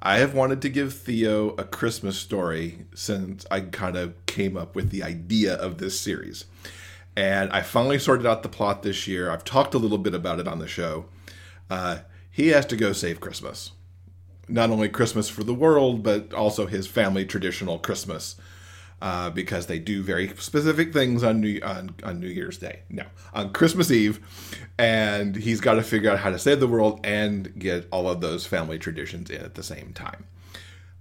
I 0.01 0.17
have 0.17 0.33
wanted 0.33 0.61
to 0.61 0.69
give 0.69 0.93
Theo 0.93 1.49
a 1.57 1.63
Christmas 1.63 2.17
story 2.17 2.85
since 2.93 3.45
I 3.49 3.61
kind 3.61 3.95
of 3.97 4.13
came 4.27 4.55
up 4.55 4.75
with 4.75 4.91
the 4.91 5.03
idea 5.03 5.55
of 5.55 5.79
this 5.79 5.99
series. 5.99 6.45
And 7.15 7.51
I 7.51 7.61
finally 7.61 7.97
sorted 7.97 8.27
out 8.27 8.43
the 8.43 8.49
plot 8.49 8.83
this 8.83 9.07
year. 9.07 9.31
I've 9.31 9.43
talked 9.43 9.73
a 9.73 9.79
little 9.79 9.97
bit 9.97 10.13
about 10.13 10.39
it 10.39 10.47
on 10.47 10.59
the 10.59 10.67
show. 10.67 11.05
Uh, 11.69 11.99
he 12.29 12.49
has 12.49 12.65
to 12.67 12.75
go 12.75 12.93
save 12.93 13.19
Christmas. 13.19 13.71
Not 14.47 14.69
only 14.69 14.87
Christmas 14.87 15.27
for 15.27 15.43
the 15.43 15.53
world, 15.53 16.03
but 16.03 16.31
also 16.31 16.67
his 16.67 16.85
family 16.85 17.25
traditional 17.25 17.79
Christmas 17.79 18.35
uh, 19.01 19.29
because 19.29 19.67
they 19.67 19.79
do 19.79 20.01
very 20.01 20.27
specific 20.37 20.93
things 20.93 21.23
on 21.23 21.41
New 21.41 21.59
on, 21.63 21.95
on 22.03 22.19
New 22.19 22.27
Year's 22.27 22.57
Day. 22.57 22.81
No, 22.89 23.03
on 23.33 23.53
Christmas 23.53 23.91
Eve, 23.91 24.19
and 24.77 25.35
he's 25.35 25.61
got 25.61 25.75
to 25.75 25.83
figure 25.83 26.11
out 26.11 26.19
how 26.19 26.29
to 26.29 26.39
save 26.39 26.59
the 26.59 26.67
world 26.67 26.99
and 27.03 27.57
get 27.59 27.87
all 27.91 28.09
of 28.09 28.21
those 28.21 28.45
family 28.45 28.79
traditions 28.79 29.29
in 29.29 29.41
at 29.41 29.55
the 29.55 29.63
same 29.63 29.93
time. 29.93 30.25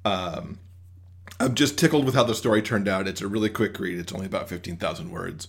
Um, 0.05 0.59
I'm 1.41 1.55
just 1.55 1.79
tickled 1.79 2.05
with 2.05 2.15
how 2.15 2.25
the 2.25 2.35
story 2.35 2.63
turned 2.63 2.89
out. 2.89 3.09
It's 3.09 3.21
a 3.21 3.29
really 3.29 3.51
quick 3.51 3.79
read. 3.79 3.99
It's 3.99 4.13
only 4.13 4.27
about 4.27 4.49
fifteen 4.49 4.77
thousand 4.77 5.11
words, 5.11 5.49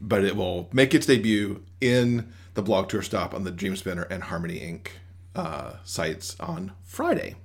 but 0.00 0.24
it 0.24 0.36
will 0.36 0.68
make 0.72 0.94
its 0.94 1.06
debut 1.06 1.62
in 1.80 2.32
the 2.54 2.62
blog 2.62 2.88
tour 2.88 3.02
stop 3.02 3.34
on 3.34 3.44
the 3.44 3.50
Dream 3.50 3.76
Spinner 3.76 4.06
and 4.10 4.24
Harmony 4.24 4.58
Ink. 4.58 4.92
Uh, 5.36 5.76
sites 5.84 6.34
on 6.40 6.72
Friday, 6.82 7.36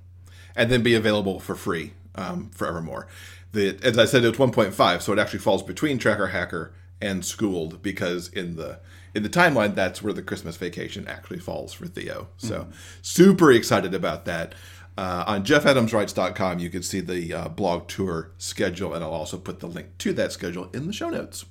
and 0.56 0.68
then 0.68 0.82
be 0.82 0.96
available 0.96 1.38
for 1.38 1.54
free 1.54 1.92
um, 2.16 2.50
forevermore 2.50 3.06
the 3.54 3.78
as 3.82 3.98
I 3.98 4.04
said, 4.04 4.24
it's 4.24 4.38
1.5, 4.38 5.02
so 5.02 5.12
it 5.12 5.18
actually 5.18 5.38
falls 5.40 5.62
between 5.62 5.98
Tracker 5.98 6.28
Hacker 6.28 6.72
and 7.00 7.24
Schooled 7.24 7.82
because 7.82 8.28
in 8.28 8.56
the 8.56 8.80
in 9.14 9.22
the 9.22 9.28
timeline, 9.28 9.74
that's 9.74 10.02
where 10.02 10.12
the 10.12 10.22
Christmas 10.22 10.56
vacation 10.56 11.06
actually 11.06 11.38
falls 11.38 11.72
for 11.72 11.86
Theo. 11.86 12.28
So 12.36 12.60
mm-hmm. 12.60 12.72
super 13.02 13.52
excited 13.52 13.94
about 13.94 14.24
that. 14.24 14.54
Uh, 14.96 15.24
on 15.26 15.44
jeffadamswrites.com, 15.44 16.58
you 16.60 16.70
can 16.70 16.82
see 16.82 17.00
the 17.00 17.32
uh, 17.32 17.48
blog 17.48 17.88
tour 17.88 18.30
schedule, 18.38 18.94
and 18.94 19.02
I'll 19.02 19.10
also 19.10 19.38
put 19.38 19.60
the 19.60 19.66
link 19.66 19.98
to 19.98 20.12
that 20.12 20.32
schedule 20.32 20.70
in 20.72 20.86
the 20.86 20.92
show 20.92 21.10
notes. 21.10 21.44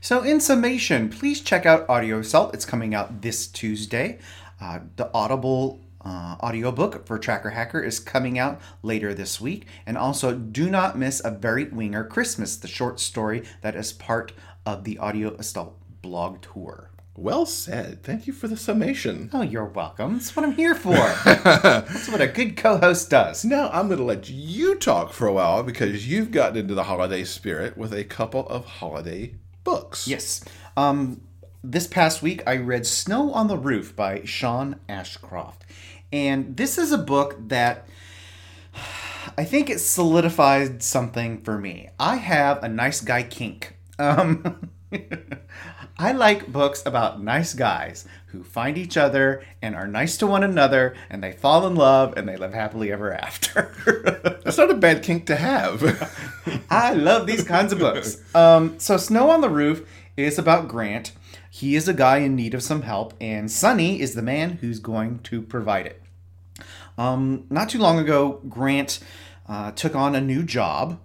So, 0.00 0.22
in 0.22 0.40
summation, 0.40 1.08
please 1.08 1.40
check 1.40 1.64
out 1.66 1.88
Audio 1.88 2.18
Assault. 2.18 2.52
It's 2.54 2.64
coming 2.64 2.94
out 2.94 3.22
this 3.22 3.46
Tuesday. 3.46 4.18
Uh, 4.60 4.80
the 4.96 5.08
Audible 5.14 5.80
uh, 6.04 6.36
audiobook 6.42 7.06
for 7.06 7.18
Tracker 7.18 7.50
Hacker 7.50 7.82
is 7.82 8.00
coming 8.00 8.38
out 8.38 8.60
later 8.82 9.14
this 9.14 9.40
week. 9.40 9.66
And 9.86 9.96
also, 9.96 10.34
do 10.34 10.70
not 10.70 10.98
miss 10.98 11.22
A 11.24 11.30
Very 11.30 11.64
Winger 11.64 12.04
Christmas, 12.04 12.56
the 12.56 12.68
short 12.68 13.00
story 13.00 13.44
that 13.60 13.76
is 13.76 13.92
part 13.92 14.32
of 14.66 14.84
the 14.84 14.98
Audio 14.98 15.34
Assault 15.34 15.76
blog 16.02 16.42
tour. 16.42 16.90
Well 17.14 17.44
said. 17.44 18.02
Thank 18.02 18.26
you 18.26 18.32
for 18.32 18.48
the 18.48 18.56
summation. 18.56 19.28
Oh, 19.34 19.42
you're 19.42 19.66
welcome. 19.66 20.14
That's 20.14 20.34
what 20.34 20.46
I'm 20.46 20.52
here 20.52 20.74
for. 20.74 20.94
That's 21.24 22.08
what 22.08 22.22
a 22.22 22.26
good 22.26 22.56
co 22.56 22.78
host 22.78 23.10
does. 23.10 23.44
Now, 23.44 23.68
I'm 23.70 23.88
going 23.88 23.98
to 23.98 24.04
let 24.04 24.30
you 24.30 24.76
talk 24.76 25.12
for 25.12 25.26
a 25.26 25.32
while 25.32 25.62
because 25.62 26.08
you've 26.08 26.30
gotten 26.30 26.56
into 26.56 26.74
the 26.74 26.84
holiday 26.84 27.24
spirit 27.24 27.76
with 27.76 27.92
a 27.92 28.04
couple 28.04 28.48
of 28.48 28.64
holiday 28.64 29.34
books. 29.62 30.08
Yes. 30.08 30.42
Um, 30.74 31.20
this 31.62 31.86
past 31.86 32.22
week, 32.22 32.42
I 32.46 32.56
read 32.56 32.86
Snow 32.86 33.32
on 33.32 33.46
the 33.46 33.58
Roof 33.58 33.94
by 33.94 34.24
Sean 34.24 34.80
Ashcroft. 34.88 35.64
And 36.12 36.56
this 36.56 36.76
is 36.76 36.92
a 36.92 36.98
book 36.98 37.36
that 37.48 37.88
I 39.38 39.44
think 39.44 39.70
it 39.70 39.78
solidified 39.78 40.82
something 40.82 41.42
for 41.42 41.58
me. 41.58 41.88
I 41.98 42.16
have 42.16 42.62
a 42.62 42.68
nice 42.68 43.00
guy 43.00 43.22
kink. 43.22 43.76
Um, 43.98 44.70
I 45.98 46.12
like 46.12 46.52
books 46.52 46.82
about 46.84 47.22
nice 47.22 47.54
guys 47.54 48.06
who 48.26 48.42
find 48.42 48.76
each 48.76 48.96
other 48.96 49.42
and 49.60 49.74
are 49.74 49.86
nice 49.86 50.16
to 50.18 50.26
one 50.26 50.42
another 50.42 50.94
and 51.08 51.22
they 51.22 51.32
fall 51.32 51.66
in 51.66 51.76
love 51.76 52.14
and 52.16 52.28
they 52.28 52.36
live 52.36 52.52
happily 52.52 52.90
ever 52.92 53.12
after. 53.12 53.74
That's 54.44 54.58
not 54.58 54.70
a 54.70 54.74
bad 54.74 55.02
kink 55.02 55.26
to 55.26 55.36
have. 55.36 56.64
I 56.70 56.94
love 56.94 57.26
these 57.26 57.44
kinds 57.44 57.72
of 57.72 57.78
books. 57.78 58.20
Um, 58.34 58.78
so, 58.78 58.96
Snow 58.96 59.30
on 59.30 59.40
the 59.40 59.50
Roof 59.50 59.88
is 60.16 60.38
about 60.38 60.68
Grant. 60.68 61.12
He 61.50 61.76
is 61.76 61.88
a 61.88 61.94
guy 61.94 62.18
in 62.18 62.34
need 62.34 62.54
of 62.54 62.62
some 62.62 62.82
help, 62.82 63.14
and 63.20 63.50
Sonny 63.50 64.00
is 64.00 64.14
the 64.14 64.22
man 64.22 64.52
who's 64.52 64.78
going 64.78 65.20
to 65.20 65.42
provide 65.42 65.86
it. 65.86 66.01
Um, 66.98 67.46
not 67.50 67.68
too 67.68 67.78
long 67.78 67.98
ago, 67.98 68.40
Grant 68.48 69.00
uh, 69.48 69.72
took 69.72 69.94
on 69.94 70.14
a 70.14 70.20
new 70.20 70.42
job. 70.42 71.00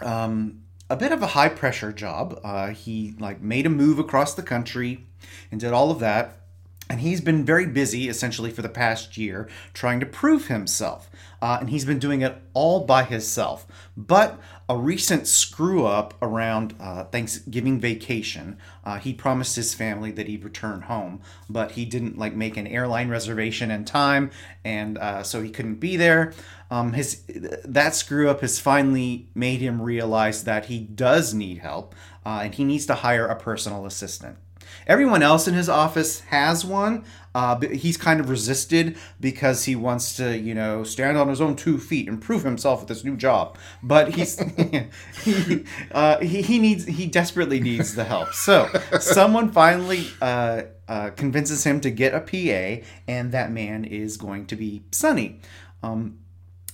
Um, 0.00 0.62
a 0.90 0.96
bit 0.96 1.12
of 1.12 1.22
a 1.22 1.28
high 1.28 1.48
pressure 1.48 1.92
job. 1.92 2.38
Uh, 2.44 2.68
he 2.68 3.14
like 3.18 3.40
made 3.40 3.66
a 3.66 3.70
move 3.70 3.98
across 3.98 4.34
the 4.34 4.42
country 4.42 5.06
and 5.50 5.60
did 5.60 5.72
all 5.72 5.90
of 5.90 5.98
that. 6.00 6.41
And 6.90 7.00
he's 7.00 7.20
been 7.20 7.44
very 7.44 7.66
busy 7.66 8.08
essentially 8.08 8.50
for 8.50 8.60
the 8.60 8.68
past 8.68 9.16
year 9.16 9.48
trying 9.72 10.00
to 10.00 10.06
prove 10.06 10.48
himself. 10.48 11.08
Uh, 11.40 11.58
and 11.60 11.70
he's 11.70 11.84
been 11.84 11.98
doing 11.98 12.22
it 12.22 12.40
all 12.54 12.84
by 12.84 13.02
himself. 13.02 13.66
But 13.96 14.38
a 14.68 14.76
recent 14.76 15.26
screw 15.26 15.86
up 15.86 16.14
around 16.22 16.74
uh, 16.80 17.04
Thanksgiving 17.04 17.80
vacation, 17.80 18.58
uh, 18.84 18.98
he 18.98 19.12
promised 19.12 19.56
his 19.56 19.74
family 19.74 20.12
that 20.12 20.28
he'd 20.28 20.44
return 20.44 20.82
home, 20.82 21.20
but 21.50 21.72
he 21.72 21.84
didn't 21.84 22.16
like 22.16 22.34
make 22.34 22.56
an 22.56 22.66
airline 22.66 23.08
reservation 23.08 23.70
in 23.70 23.84
time, 23.84 24.30
and 24.64 24.98
uh, 24.98 25.22
so 25.22 25.42
he 25.42 25.50
couldn't 25.50 25.74
be 25.74 25.96
there. 25.96 26.32
Um, 26.70 26.92
his 26.92 27.22
that 27.64 27.94
screw 27.94 28.30
up 28.30 28.40
has 28.40 28.58
finally 28.58 29.28
made 29.34 29.60
him 29.60 29.82
realize 29.82 30.44
that 30.44 30.66
he 30.66 30.78
does 30.78 31.34
need 31.34 31.58
help, 31.58 31.94
uh, 32.24 32.40
and 32.44 32.54
he 32.54 32.64
needs 32.64 32.86
to 32.86 32.94
hire 32.94 33.26
a 33.26 33.36
personal 33.36 33.84
assistant. 33.84 34.38
Everyone 34.86 35.22
else 35.22 35.46
in 35.46 35.54
his 35.54 35.68
office 35.68 36.20
has 36.20 36.64
one. 36.64 37.04
Uh, 37.34 37.58
he's 37.60 37.96
kind 37.96 38.20
of 38.20 38.28
resisted 38.28 38.96
because 39.18 39.64
he 39.64 39.74
wants 39.74 40.16
to, 40.16 40.36
you 40.36 40.54
know, 40.54 40.84
stand 40.84 41.16
on 41.16 41.28
his 41.28 41.40
own 41.40 41.56
two 41.56 41.78
feet 41.78 42.06
and 42.08 42.20
prove 42.20 42.44
himself 42.44 42.80
with 42.80 42.88
this 42.88 43.04
new 43.04 43.16
job. 43.16 43.56
But 43.82 44.14
he's 44.14 44.38
he, 45.24 45.64
uh, 45.92 46.18
he, 46.18 46.42
he 46.42 46.58
needs 46.58 46.84
he 46.84 47.06
desperately 47.06 47.60
needs 47.60 47.94
the 47.94 48.04
help. 48.04 48.34
So 48.34 48.68
someone 49.00 49.50
finally 49.50 50.06
uh, 50.20 50.62
uh, 50.88 51.10
convinces 51.10 51.64
him 51.64 51.80
to 51.80 51.90
get 51.90 52.12
a 52.14 52.20
PA, 52.20 52.84
and 53.08 53.32
that 53.32 53.50
man 53.50 53.84
is 53.84 54.16
going 54.16 54.46
to 54.46 54.56
be 54.56 54.82
Sonny. 54.90 55.40
Um, 55.82 56.18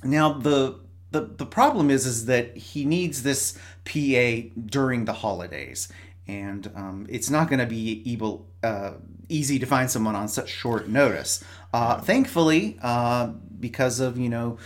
now 0.02 0.32
the 0.32 0.80
the 1.10 1.20
the 1.20 1.46
problem 1.46 1.90
is 1.90 2.06
is 2.06 2.26
that 2.26 2.56
he 2.56 2.84
needs 2.84 3.22
this 3.22 3.56
PA 3.84 4.48
during 4.66 5.04
the 5.04 5.14
holidays 5.14 5.88
and 6.28 6.70
um, 6.74 7.06
it's 7.08 7.30
not 7.30 7.48
going 7.48 7.58
to 7.58 7.66
be 7.66 8.02
able, 8.12 8.46
uh, 8.62 8.92
easy 9.28 9.58
to 9.58 9.66
find 9.66 9.90
someone 9.90 10.14
on 10.14 10.28
such 10.28 10.48
short 10.48 10.88
notice. 10.88 11.42
Uh, 11.72 12.00
thankfully, 12.00 12.78
uh, 12.82 13.28
because 13.58 13.98
of 13.98 14.18
you 14.18 14.28
know 14.28 14.58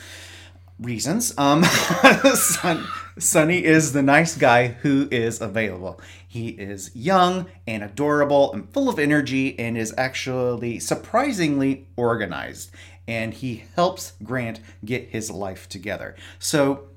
reasons, 0.80 1.32
um, 1.38 1.64
Son, 2.34 2.84
Sonny 3.18 3.64
is 3.64 3.92
the 3.92 4.02
nice 4.02 4.36
guy 4.36 4.68
who 4.68 5.08
is 5.10 5.40
available. 5.40 6.00
He 6.26 6.48
is 6.48 6.90
young 6.94 7.46
and 7.66 7.82
adorable 7.82 8.52
and 8.52 8.68
full 8.70 8.88
of 8.88 8.98
energy, 8.98 9.58
and 9.58 9.78
is 9.78 9.94
actually 9.96 10.80
surprisingly 10.80 11.86
organized. 11.96 12.70
And 13.06 13.34
he 13.34 13.64
helps 13.74 14.12
Grant 14.22 14.60
get 14.84 15.08
his 15.08 15.30
life 15.30 15.68
together. 15.68 16.14
So, 16.38 16.88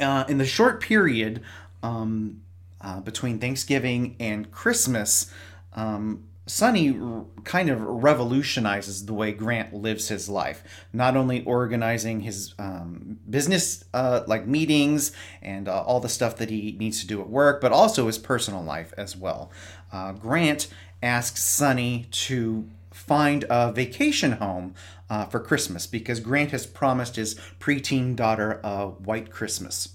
uh, 0.00 0.24
in 0.28 0.38
the 0.38 0.46
short 0.46 0.80
period. 0.80 1.42
Um, 1.82 2.40
uh, 2.84 3.00
between 3.00 3.38
Thanksgiving 3.38 4.14
and 4.20 4.50
Christmas, 4.52 5.30
um, 5.72 6.24
Sonny 6.46 6.90
r- 7.00 7.24
kind 7.44 7.70
of 7.70 7.80
revolutionizes 7.80 9.06
the 9.06 9.14
way 9.14 9.32
Grant 9.32 9.72
lives 9.72 10.08
his 10.08 10.28
life. 10.28 10.62
Not 10.92 11.16
only 11.16 11.42
organizing 11.44 12.20
his 12.20 12.54
um, 12.58 13.18
business 13.28 13.84
uh, 13.94 14.24
like 14.26 14.46
meetings 14.46 15.12
and 15.40 15.66
uh, 15.66 15.82
all 15.82 16.00
the 16.00 16.10
stuff 16.10 16.36
that 16.36 16.50
he 16.50 16.76
needs 16.78 17.00
to 17.00 17.06
do 17.06 17.22
at 17.22 17.28
work, 17.30 17.62
but 17.62 17.72
also 17.72 18.06
his 18.06 18.18
personal 18.18 18.62
life 18.62 18.92
as 18.98 19.16
well. 19.16 19.50
Uh, 19.90 20.12
Grant 20.12 20.68
asks 21.02 21.42
Sonny 21.42 22.06
to 22.10 22.68
find 22.90 23.44
a 23.48 23.72
vacation 23.72 24.32
home 24.32 24.74
uh, 25.08 25.24
for 25.24 25.40
Christmas 25.40 25.86
because 25.86 26.20
Grant 26.20 26.50
has 26.50 26.66
promised 26.66 27.16
his 27.16 27.34
preteen 27.58 28.14
daughter 28.14 28.60
a 28.62 28.88
white 28.88 29.30
Christmas. 29.30 29.94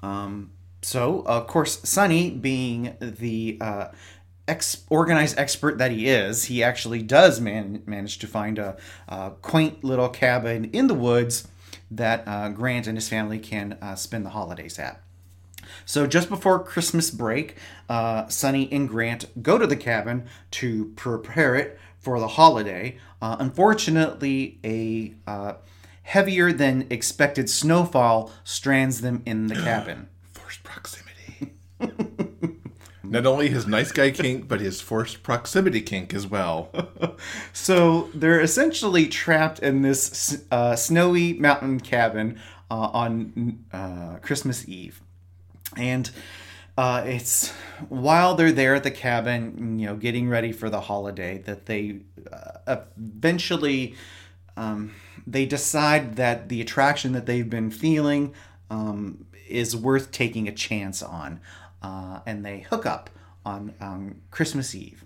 Um, 0.00 0.52
so, 0.82 1.22
of 1.26 1.46
course, 1.46 1.80
Sonny, 1.88 2.30
being 2.30 2.96
the 2.98 3.56
uh, 3.60 3.88
ex- 4.48 4.84
organized 4.90 5.38
expert 5.38 5.78
that 5.78 5.92
he 5.92 6.08
is, 6.08 6.46
he 6.46 6.62
actually 6.62 7.02
does 7.02 7.40
man- 7.40 7.84
manage 7.86 8.18
to 8.18 8.26
find 8.26 8.58
a, 8.58 8.76
a, 9.08 9.30
quaint 9.42 9.84
little 9.84 10.08
cabin 10.08 10.64
in 10.72 10.88
the 10.88 10.94
woods 10.94 11.46
that 11.88 12.24
uh, 12.26 12.48
Grant 12.48 12.88
and 12.88 12.96
his 12.96 13.08
family 13.08 13.38
can 13.38 13.78
uh, 13.80 13.94
spend 13.94 14.26
the 14.26 14.30
holidays 14.30 14.78
at. 14.78 15.00
So, 15.84 16.08
just 16.08 16.28
before 16.28 16.62
Christmas 16.62 17.12
break, 17.12 17.56
uh, 17.88 18.26
Sonny 18.26 18.68
and 18.72 18.88
Grant 18.88 19.26
go 19.40 19.58
to 19.58 19.68
the 19.68 19.76
cabin 19.76 20.26
to 20.52 20.92
prepare 20.96 21.54
it 21.54 21.78
for 22.00 22.18
the 22.18 22.28
holiday. 22.28 22.98
Uh, 23.20 23.36
unfortunately, 23.38 24.58
a 24.64 25.14
uh, 25.28 25.54
heavier 26.02 26.52
than 26.52 26.88
expected 26.90 27.48
snowfall 27.48 28.32
strands 28.42 29.00
them 29.00 29.22
in 29.24 29.46
the 29.46 29.54
cabin 29.54 30.08
proximity. 30.72 31.52
Not 33.04 33.26
only 33.26 33.48
his 33.50 33.66
nice 33.66 33.92
guy 33.92 34.10
kink, 34.10 34.48
but 34.48 34.60
his 34.60 34.80
forced 34.80 35.22
proximity 35.22 35.82
kink 35.82 36.14
as 36.14 36.26
well. 36.26 36.70
So 37.52 38.08
they're 38.14 38.40
essentially 38.40 39.06
trapped 39.06 39.60
in 39.60 39.82
this 39.82 40.44
uh, 40.50 40.74
snowy 40.74 41.34
mountain 41.34 41.78
cabin 41.78 42.40
uh, 42.68 42.88
on 42.92 43.64
uh, 43.72 44.16
Christmas 44.22 44.66
Eve, 44.68 45.00
and 45.76 46.10
uh, 46.76 47.04
it's 47.06 47.50
while 47.88 48.34
they're 48.34 48.50
there 48.50 48.74
at 48.74 48.82
the 48.82 48.90
cabin, 48.90 49.78
you 49.78 49.86
know, 49.86 49.94
getting 49.94 50.28
ready 50.28 50.50
for 50.50 50.68
the 50.68 50.80
holiday, 50.80 51.38
that 51.38 51.66
they 51.66 52.00
uh, 52.66 52.80
eventually 52.96 53.94
um, 54.56 54.92
they 55.26 55.46
decide 55.46 56.16
that 56.16 56.48
the 56.48 56.60
attraction 56.60 57.12
that 57.12 57.26
they've 57.26 57.50
been 57.50 57.70
feeling 57.70 58.34
um, 58.70 59.26
is 59.52 59.76
worth 59.76 60.10
taking 60.10 60.48
a 60.48 60.52
chance 60.52 61.02
on, 61.02 61.40
uh, 61.82 62.20
and 62.26 62.44
they 62.44 62.60
hook 62.60 62.86
up 62.86 63.10
on 63.44 63.74
um, 63.80 64.16
Christmas 64.30 64.74
Eve. 64.74 65.04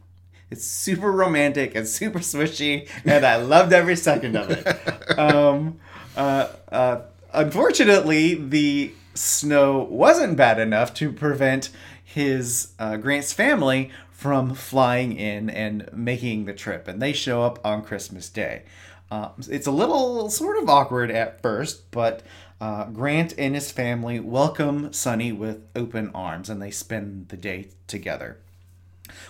It's 0.50 0.64
super 0.64 1.10
romantic 1.10 1.74
and 1.74 1.88
super 1.88 2.20
swishy, 2.20 2.88
and 3.04 3.26
I 3.26 3.36
loved 3.36 3.72
every 3.72 3.96
second 3.96 4.36
of 4.36 4.50
it. 4.50 4.66
Um, 5.16 5.78
uh, 6.14 6.48
uh, 6.70 7.00
unfortunately, 7.32 8.34
the 8.34 8.92
snow 9.14 9.78
wasn't 9.90 10.36
bad 10.36 10.58
enough 10.58 10.92
to 10.94 11.10
prevent 11.10 11.70
his 12.04 12.74
uh, 12.78 12.98
Grant's 12.98 13.32
family 13.32 13.90
from 14.10 14.54
flying 14.54 15.16
in 15.16 15.48
and 15.48 15.88
making 15.92 16.44
the 16.44 16.52
trip, 16.52 16.86
and 16.86 17.00
they 17.00 17.12
show 17.14 17.42
up 17.42 17.58
on 17.64 17.82
Christmas 17.82 18.28
Day. 18.28 18.64
Uh, 19.10 19.30
it's 19.48 19.66
a 19.66 19.70
little 19.70 20.28
sort 20.30 20.58
of 20.58 20.68
awkward 20.68 21.10
at 21.10 21.40
first, 21.40 21.90
but 21.90 22.22
uh, 22.60 22.86
Grant 22.86 23.34
and 23.38 23.54
his 23.54 23.70
family 23.70 24.18
welcome 24.20 24.92
Sunny 24.92 25.32
with 25.32 25.62
open 25.74 26.10
arms, 26.14 26.48
and 26.48 26.60
they 26.60 26.70
spend 26.70 27.28
the 27.28 27.36
day 27.36 27.68
together. 27.86 28.38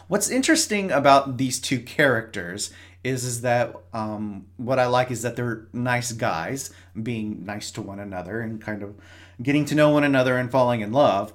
What's 0.08 0.30
interesting 0.30 0.90
about 0.90 1.36
these 1.36 1.58
two 1.58 1.80
characters 1.80 2.72
is 3.04 3.24
is 3.24 3.40
that 3.42 3.74
um, 3.92 4.46
what 4.56 4.78
I 4.78 4.86
like 4.86 5.10
is 5.10 5.22
that 5.22 5.36
they're 5.36 5.66
nice 5.72 6.12
guys, 6.12 6.72
being 7.00 7.44
nice 7.44 7.70
to 7.72 7.82
one 7.82 8.00
another 8.00 8.40
and 8.40 8.60
kind 8.60 8.82
of 8.82 8.94
getting 9.42 9.64
to 9.66 9.74
know 9.74 9.90
one 9.90 10.04
another 10.04 10.36
and 10.36 10.50
falling 10.50 10.80
in 10.80 10.92
love. 10.92 11.32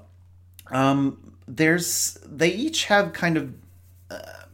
Um, 0.70 1.36
there's 1.48 2.18
they 2.26 2.50
each 2.50 2.86
have 2.86 3.14
kind 3.14 3.38
of 3.38 3.54
uh, 4.10 4.46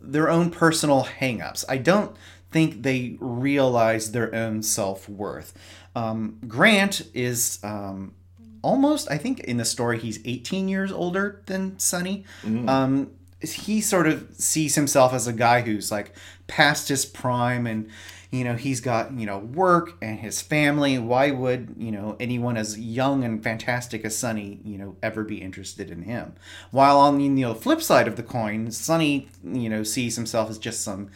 their 0.00 0.28
own 0.28 0.50
personal 0.50 1.04
hangups. 1.20 1.64
I 1.68 1.78
don't 1.78 2.16
think 2.52 2.82
they 2.82 3.16
realize 3.20 4.12
their 4.12 4.34
own 4.34 4.62
self 4.62 5.08
worth. 5.08 5.52
Um, 5.96 6.38
Grant 6.46 7.02
is 7.14 7.58
um, 7.62 8.14
almost, 8.62 9.10
I 9.10 9.18
think, 9.18 9.40
in 9.40 9.56
the 9.56 9.64
story, 9.64 9.98
he's 9.98 10.20
18 10.24 10.68
years 10.68 10.92
older 10.92 11.42
than 11.46 11.78
Sunny. 11.78 12.24
Um, 12.68 13.10
he 13.42 13.80
sort 13.80 14.06
of 14.06 14.28
sees 14.38 14.76
himself 14.76 15.12
as 15.12 15.26
a 15.26 15.32
guy 15.32 15.62
who's 15.62 15.90
like 15.90 16.14
past 16.46 16.88
his 16.88 17.04
prime 17.04 17.66
and 17.66 17.90
you 18.30 18.44
know 18.44 18.54
he's 18.54 18.80
got 18.80 19.12
you 19.12 19.26
know 19.26 19.38
work 19.38 19.94
and 20.00 20.20
his 20.20 20.40
family 20.40 20.98
why 20.98 21.30
would 21.30 21.74
you 21.76 21.90
know 21.90 22.16
anyone 22.20 22.56
as 22.56 22.78
young 22.78 23.24
and 23.24 23.42
fantastic 23.42 24.04
as 24.04 24.16
sunny 24.16 24.60
you 24.64 24.78
know 24.78 24.96
ever 25.02 25.24
be 25.24 25.40
interested 25.40 25.90
in 25.90 26.02
him 26.02 26.34
while 26.70 26.98
on 26.98 27.18
the 27.18 27.24
you 27.24 27.30
know, 27.30 27.54
flip 27.54 27.82
side 27.82 28.06
of 28.06 28.16
the 28.16 28.22
coin 28.22 28.70
sunny 28.70 29.28
you 29.44 29.68
know 29.68 29.82
sees 29.82 30.16
himself 30.16 30.48
as 30.48 30.58
just 30.58 30.82
some 30.82 31.10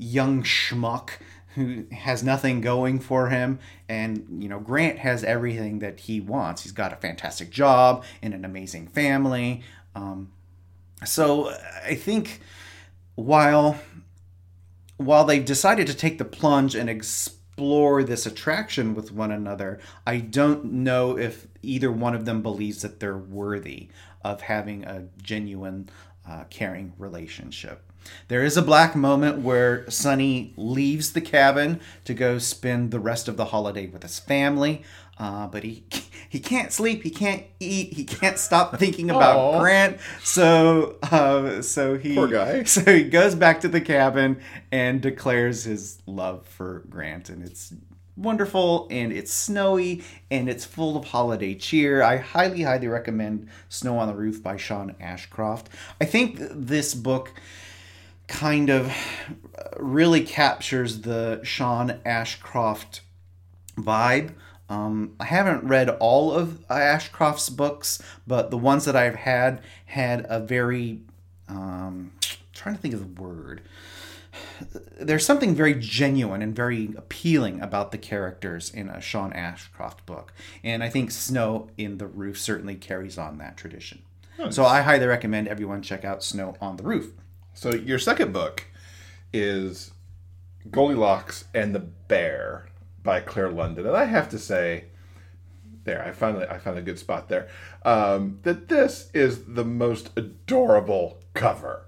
young 0.00 0.42
schmuck 0.42 1.10
who 1.54 1.84
has 1.92 2.22
nothing 2.22 2.60
going 2.60 3.00
for 3.00 3.28
him. 3.28 3.58
And 3.88 4.42
you 4.42 4.48
know 4.48 4.60
grant 4.60 4.98
has 4.98 5.24
everything 5.24 5.80
that 5.80 6.00
he 6.00 6.20
wants. 6.20 6.62
He's 6.62 6.72
got 6.72 6.92
a 6.92 6.96
fantastic 6.96 7.50
job 7.50 8.04
and 8.22 8.34
an 8.34 8.44
amazing 8.44 8.88
family. 8.88 9.62
Um, 9.94 10.32
so 11.04 11.50
I 11.84 11.94
think 11.94 12.40
while 13.14 13.78
while 14.96 15.24
they've 15.24 15.44
decided 15.44 15.86
to 15.86 15.94
take 15.94 16.18
the 16.18 16.24
plunge 16.24 16.74
and 16.74 16.90
explore 16.90 18.04
this 18.04 18.26
attraction 18.26 18.94
with 18.94 19.12
one 19.12 19.32
another, 19.32 19.80
I 20.06 20.18
don't 20.18 20.64
know 20.66 21.18
if 21.18 21.46
either 21.62 21.90
one 21.90 22.14
of 22.14 22.26
them 22.26 22.42
believes 22.42 22.82
that 22.82 23.00
they're 23.00 23.16
worthy 23.16 23.88
of 24.22 24.42
having 24.42 24.84
a 24.84 25.06
genuine, 25.22 25.88
uh, 26.28 26.44
caring 26.50 26.92
relationship. 26.98 27.89
There 28.28 28.42
is 28.42 28.56
a 28.56 28.62
black 28.62 28.94
moment 28.94 29.38
where 29.38 29.88
Sonny 29.90 30.52
leaves 30.56 31.12
the 31.12 31.20
cabin 31.20 31.80
to 32.04 32.14
go 32.14 32.38
spend 32.38 32.90
the 32.90 33.00
rest 33.00 33.28
of 33.28 33.36
the 33.36 33.46
holiday 33.46 33.86
with 33.86 34.02
his 34.02 34.18
family, 34.18 34.82
uh, 35.18 35.46
but 35.48 35.62
he 35.64 35.84
he 36.28 36.40
can't 36.40 36.72
sleep, 36.72 37.02
he 37.02 37.10
can't 37.10 37.44
eat, 37.58 37.92
he 37.92 38.04
can't 38.04 38.38
stop 38.38 38.78
thinking 38.78 39.10
about 39.10 39.60
Grant. 39.60 39.98
So 40.22 40.96
uh, 41.02 41.62
so 41.62 41.98
he 41.98 42.14
Poor 42.14 42.28
guy. 42.28 42.62
so 42.64 42.82
he 42.82 43.04
goes 43.04 43.34
back 43.34 43.60
to 43.60 43.68
the 43.68 43.80
cabin 43.80 44.40
and 44.72 45.00
declares 45.00 45.64
his 45.64 46.00
love 46.06 46.46
for 46.46 46.84
Grant, 46.88 47.28
and 47.28 47.44
it's 47.44 47.72
wonderful 48.20 48.86
and 48.90 49.12
it's 49.12 49.32
snowy 49.32 50.02
and 50.30 50.48
it's 50.48 50.64
full 50.64 50.96
of 50.96 51.06
holiday 51.06 51.54
cheer. 51.54 52.02
I 52.02 52.18
highly, 52.18 52.62
highly 52.62 52.88
recommend 52.88 53.48
Snow 53.68 53.98
on 53.98 54.08
the 54.08 54.14
Roof 54.14 54.42
by 54.42 54.56
Sean 54.56 54.94
Ashcroft. 55.00 55.68
I 56.00 56.04
think 56.04 56.38
this 56.38 56.94
book 56.94 57.32
kind 58.30 58.70
of 58.70 58.94
really 59.76 60.22
captures 60.22 61.02
the 61.02 61.40
Sean 61.42 61.98
Ashcroft 62.06 63.02
vibe. 63.76 64.32
Um, 64.68 65.16
I 65.18 65.24
haven't 65.24 65.64
read 65.64 65.90
all 65.90 66.32
of 66.32 66.64
Ashcroft's 66.70 67.50
books, 67.50 68.00
but 68.26 68.50
the 68.50 68.56
ones 68.56 68.84
that 68.84 68.94
I've 68.94 69.16
had 69.16 69.60
had 69.86 70.24
a 70.28 70.38
very 70.38 71.00
um, 71.48 72.12
trying 72.54 72.76
to 72.76 72.80
think 72.80 72.94
of 72.94 73.00
the 73.00 73.20
word. 73.20 73.62
There's 75.00 75.26
something 75.26 75.56
very 75.56 75.74
genuine 75.74 76.40
and 76.40 76.54
very 76.54 76.94
appealing 76.96 77.60
about 77.60 77.90
the 77.90 77.98
characters 77.98 78.70
in 78.72 78.88
a 78.88 79.00
Sean 79.00 79.32
Ashcroft 79.32 80.06
book, 80.06 80.32
and 80.62 80.84
I 80.84 80.88
think 80.88 81.10
Snow 81.10 81.68
in 81.76 81.98
the 81.98 82.06
Roof 82.06 82.38
certainly 82.38 82.76
carries 82.76 83.18
on 83.18 83.38
that 83.38 83.56
tradition. 83.56 84.02
So 84.50 84.64
I 84.64 84.82
highly 84.82 85.06
recommend 85.06 85.48
everyone 85.48 85.82
check 85.82 86.02
out 86.02 86.22
Snow 86.22 86.54
on 86.62 86.76
the 86.76 86.84
Roof. 86.84 87.12
So 87.54 87.74
your 87.74 87.98
second 87.98 88.32
book 88.32 88.66
is 89.32 89.92
Goldilocks 90.70 91.44
and 91.54 91.74
the 91.74 91.80
Bear 91.80 92.70
by 93.02 93.20
Clare 93.20 93.50
London, 93.50 93.86
and 93.86 93.96
I 93.96 94.04
have 94.04 94.28
to 94.30 94.38
say, 94.38 94.84
there 95.84 96.04
I 96.04 96.12
found 96.12 96.42
I 96.44 96.58
found 96.58 96.78
a 96.78 96.82
good 96.82 96.98
spot 96.98 97.28
there. 97.28 97.48
Um, 97.84 98.40
that 98.42 98.68
this 98.68 99.10
is 99.14 99.44
the 99.44 99.64
most 99.64 100.10
adorable 100.16 101.22
cover. 101.34 101.86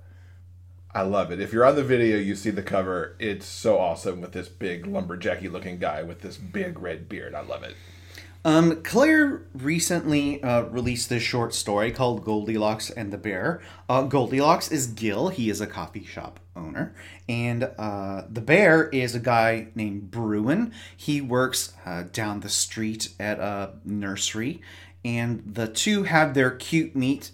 I 0.95 1.03
love 1.03 1.31
it. 1.31 1.41
If 1.41 1.53
you're 1.53 1.65
on 1.65 1.77
the 1.77 1.85
video, 1.85 2.19
you 2.19 2.35
see 2.35 2.51
the 2.51 2.63
cover. 2.63 3.17
It's 3.19 3.47
so 3.47 3.79
awesome 3.79 4.21
with 4.21 4.33
this 4.33 4.49
big 4.49 4.85
lumberjacky 4.87 5.51
looking 5.51 5.79
guy 5.79 6.03
with 6.03 6.21
this 6.21 6.37
big 6.37 6.79
red 6.79 7.09
beard. 7.09 7.35
I 7.35 7.41
love 7.43 7.63
it. 7.63 7.77
Um, 8.45 8.83
Clare 8.83 9.47
recently 9.55 10.43
uh, 10.43 10.63
released 10.63 11.09
this 11.09 11.23
short 11.23 11.55
story 11.55 11.93
called 11.93 12.25
Goldilocks 12.25 12.91
and 12.91 13.13
the 13.13 13.19
Bear. 13.19 13.61
Uh, 13.89 14.03
Goldilocks 14.03 14.71
is 14.71 14.89
Gil. 14.89 15.29
He 15.29 15.49
is 15.49 15.61
a 15.61 15.67
coffee 15.67 16.05
shop 16.05 16.41
owner. 16.57 16.95
And 17.29 17.71
uh, 17.79 18.23
the 18.29 18.41
bear 18.41 18.89
is 18.89 19.15
a 19.15 19.21
guy 19.21 19.69
named 19.75 20.11
Bruin. 20.11 20.73
He 20.97 21.21
works 21.21 21.73
uh, 21.87 22.05
down 22.13 22.41
the 22.41 22.49
street 22.49 23.11
at 23.21 23.39
a 23.39 23.75
nursery. 23.85 24.61
And 25.05 25.55
the 25.55 25.69
two 25.69 26.05
have 26.05 26.35
their 26.35 26.51
cute 26.51 26.97
meet 26.97 27.31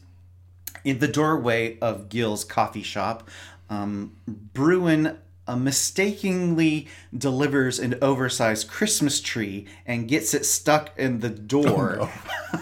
in 0.85 0.99
the 0.99 1.09
doorway 1.09 1.79
of 1.81 2.09
Gil's 2.09 2.45
coffee 2.45 2.83
shop. 2.83 3.29
Um, 3.71 4.17
Bruin 4.27 5.19
uh, 5.49 5.57
mistakenly 5.57 6.87
delivers 7.17 7.79
an 7.79 7.97
oversized 8.03 8.69
Christmas 8.69 9.21
tree 9.21 9.67
and 9.87 10.07
gets 10.07 10.35
it 10.35 10.45
stuck 10.45 10.97
in 10.99 11.21
the 11.21 11.31
door 11.31 12.11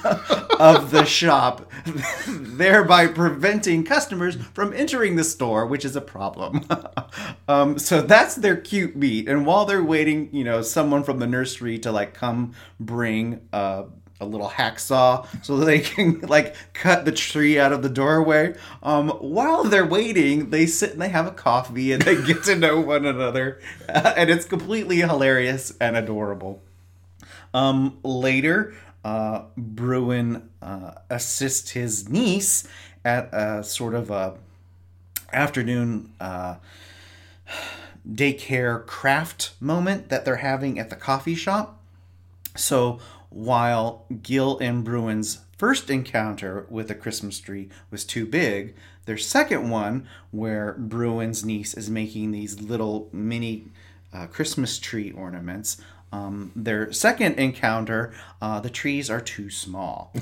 of 0.61 0.93
the 0.93 1.05
shop, 1.05 1.71
thereby 2.27 3.09
preventing 3.09 3.85
customers 3.85 4.37
from 4.55 4.73
entering 4.73 5.17
the 5.17 5.25
store, 5.25 5.67
which 5.67 5.85
is 5.85 5.97
a 5.97 6.01
problem. 6.01 6.65
um, 7.49 7.79
so 7.79 8.01
that's 8.01 8.37
their 8.37 8.57
cute 8.57 8.95
meet. 8.95 9.29
And 9.29 9.45
while 9.45 9.65
they're 9.65 9.83
waiting, 9.83 10.33
you 10.33 10.45
know, 10.45 10.63
someone 10.63 11.03
from 11.03 11.19
the 11.19 11.27
nursery 11.27 11.79
to 11.81 11.91
like 11.91 12.15
come 12.15 12.55
bring 12.79 13.41
uh, 13.53 13.85
a 14.21 14.25
little 14.25 14.49
hacksaw 14.49 15.27
so 15.45 15.59
they 15.59 15.81
can 15.81 16.21
like 16.21 16.55
cut 16.73 17.05
the 17.05 17.13
tree 17.13 17.59
out 17.59 17.73
of 17.73 17.83
the 17.83 17.89
doorway. 17.89 18.55
Um, 18.83 19.11
while 19.11 19.65
they're 19.65 19.87
waiting, 19.87 20.51
they 20.51 20.67
sit 20.67 20.93
and 20.93 21.01
they 21.01 21.09
have 21.09 21.27
a 21.27 21.33
coffee 21.33 21.93
and 21.93 22.03
they 22.03 22.21
get 22.23 22.45
to 22.45 22.57
know 22.57 22.81
one 22.81 23.05
another, 23.05 23.61
and 23.89 24.31
it's 24.31 24.45
completely 24.45 24.99
hilarious 24.99 25.73
and 25.81 25.97
adorable. 25.97 26.63
Um, 27.55 27.99
later, 28.03 28.75
uh, 29.05 29.45
Bruin 29.57 30.49
uh, 30.61 30.93
assists 31.09 31.71
his 31.71 32.09
niece 32.09 32.67
at 33.05 33.33
a 33.33 33.63
sort 33.63 33.95
of 33.95 34.11
a 34.11 34.37
afternoon 35.33 36.13
uh, 36.21 36.57
daycare 38.09 38.85
craft 38.87 39.53
moment 39.61 40.09
that 40.09 40.25
they're 40.25 40.37
having 40.37 40.79
at 40.79 40.91
the 40.91 40.97
coffee 40.97 41.35
shop. 41.35 41.81
So 42.57 42.99
while 43.37 44.07
Gil 44.23 44.57
and 44.61 44.83
Bruin's 44.83 45.41
first 45.59 45.91
encounter 45.91 46.67
with 46.71 46.91
a 46.91 46.95
Christmas 46.95 47.39
tree 47.39 47.69
was 47.91 48.03
too 48.03 48.25
big. 48.25 48.75
Their 49.05 49.19
second 49.19 49.69
one, 49.69 50.09
where 50.31 50.73
Bruin's 50.79 51.45
niece 51.45 51.75
is 51.75 51.91
making 51.91 52.31
these 52.31 52.61
little 52.61 53.11
mini 53.13 53.67
uh, 54.13 54.27
Christmas 54.27 54.79
tree 54.79 55.13
ornaments, 55.13 55.77
um, 56.13 56.51
their 56.57 56.91
second 56.93 57.39
encounter, 57.39 58.15
uh, 58.41 58.59
the 58.61 58.71
trees 58.71 59.11
are 59.11 59.21
too 59.21 59.51
small. 59.51 60.15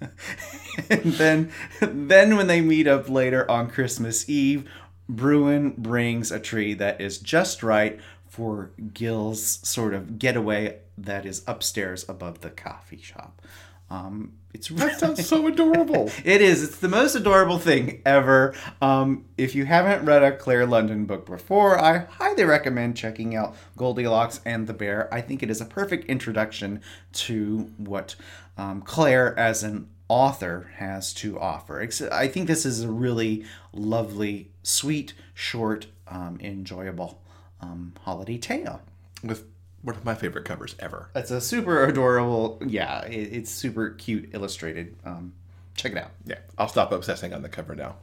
and 0.90 1.12
then, 1.12 1.52
then 1.80 2.36
when 2.36 2.48
they 2.48 2.60
meet 2.60 2.88
up 2.88 3.08
later 3.08 3.48
on 3.48 3.70
Christmas 3.70 4.28
Eve, 4.28 4.68
Bruin 5.08 5.70
brings 5.78 6.32
a 6.32 6.40
tree 6.40 6.74
that 6.74 7.00
is 7.00 7.18
just 7.18 7.62
right 7.62 8.00
for 8.30 8.70
Gil's 8.94 9.58
sort 9.68 9.92
of 9.92 10.18
getaway 10.18 10.78
that 10.96 11.26
is 11.26 11.42
upstairs 11.48 12.08
above 12.08 12.40
the 12.40 12.50
coffee 12.50 13.00
shop. 13.02 13.42
Um, 13.90 14.34
it's 14.54 14.68
That 14.68 15.00
sounds 15.00 15.26
so 15.26 15.46
adorable. 15.48 16.12
it 16.24 16.40
is. 16.40 16.62
It's 16.62 16.78
the 16.78 16.88
most 16.88 17.16
adorable 17.16 17.58
thing 17.58 18.00
ever. 18.06 18.54
Um, 18.80 19.24
if 19.36 19.56
you 19.56 19.64
haven't 19.64 20.06
read 20.06 20.22
a 20.22 20.36
Clare 20.36 20.64
London 20.64 21.06
book 21.06 21.26
before, 21.26 21.76
I 21.76 21.98
highly 22.08 22.44
recommend 22.44 22.96
checking 22.96 23.34
out 23.34 23.56
Goldilocks 23.76 24.40
and 24.46 24.68
the 24.68 24.74
Bear. 24.74 25.12
I 25.12 25.20
think 25.20 25.42
it 25.42 25.50
is 25.50 25.60
a 25.60 25.64
perfect 25.64 26.04
introduction 26.04 26.82
to 27.14 27.72
what 27.78 28.14
um, 28.56 28.80
Clare, 28.82 29.36
as 29.36 29.64
an 29.64 29.88
author, 30.08 30.70
has 30.76 31.12
to 31.14 31.40
offer. 31.40 31.84
I 32.12 32.28
think 32.28 32.46
this 32.46 32.64
is 32.64 32.82
a 32.82 32.88
really 32.88 33.44
lovely, 33.72 34.52
sweet, 34.62 35.14
short, 35.34 35.88
um, 36.06 36.38
enjoyable 36.40 37.20
um, 37.60 37.94
holiday 38.02 38.38
tale. 38.38 38.82
With 39.22 39.44
one 39.82 39.96
of 39.96 40.04
my 40.04 40.14
favorite 40.14 40.44
covers 40.44 40.74
ever. 40.78 41.10
It's 41.14 41.30
a 41.30 41.40
super 41.40 41.84
adorable, 41.84 42.60
yeah, 42.66 43.04
it, 43.06 43.32
it's 43.32 43.50
super 43.50 43.90
cute 43.90 44.30
illustrated. 44.32 44.96
Um, 45.04 45.32
check 45.74 45.92
it 45.92 45.98
out. 45.98 46.10
Yeah, 46.26 46.38
I'll 46.58 46.68
stop 46.68 46.92
obsessing 46.92 47.32
on 47.32 47.42
the 47.42 47.48
cover 47.48 47.74
now. 47.74 47.96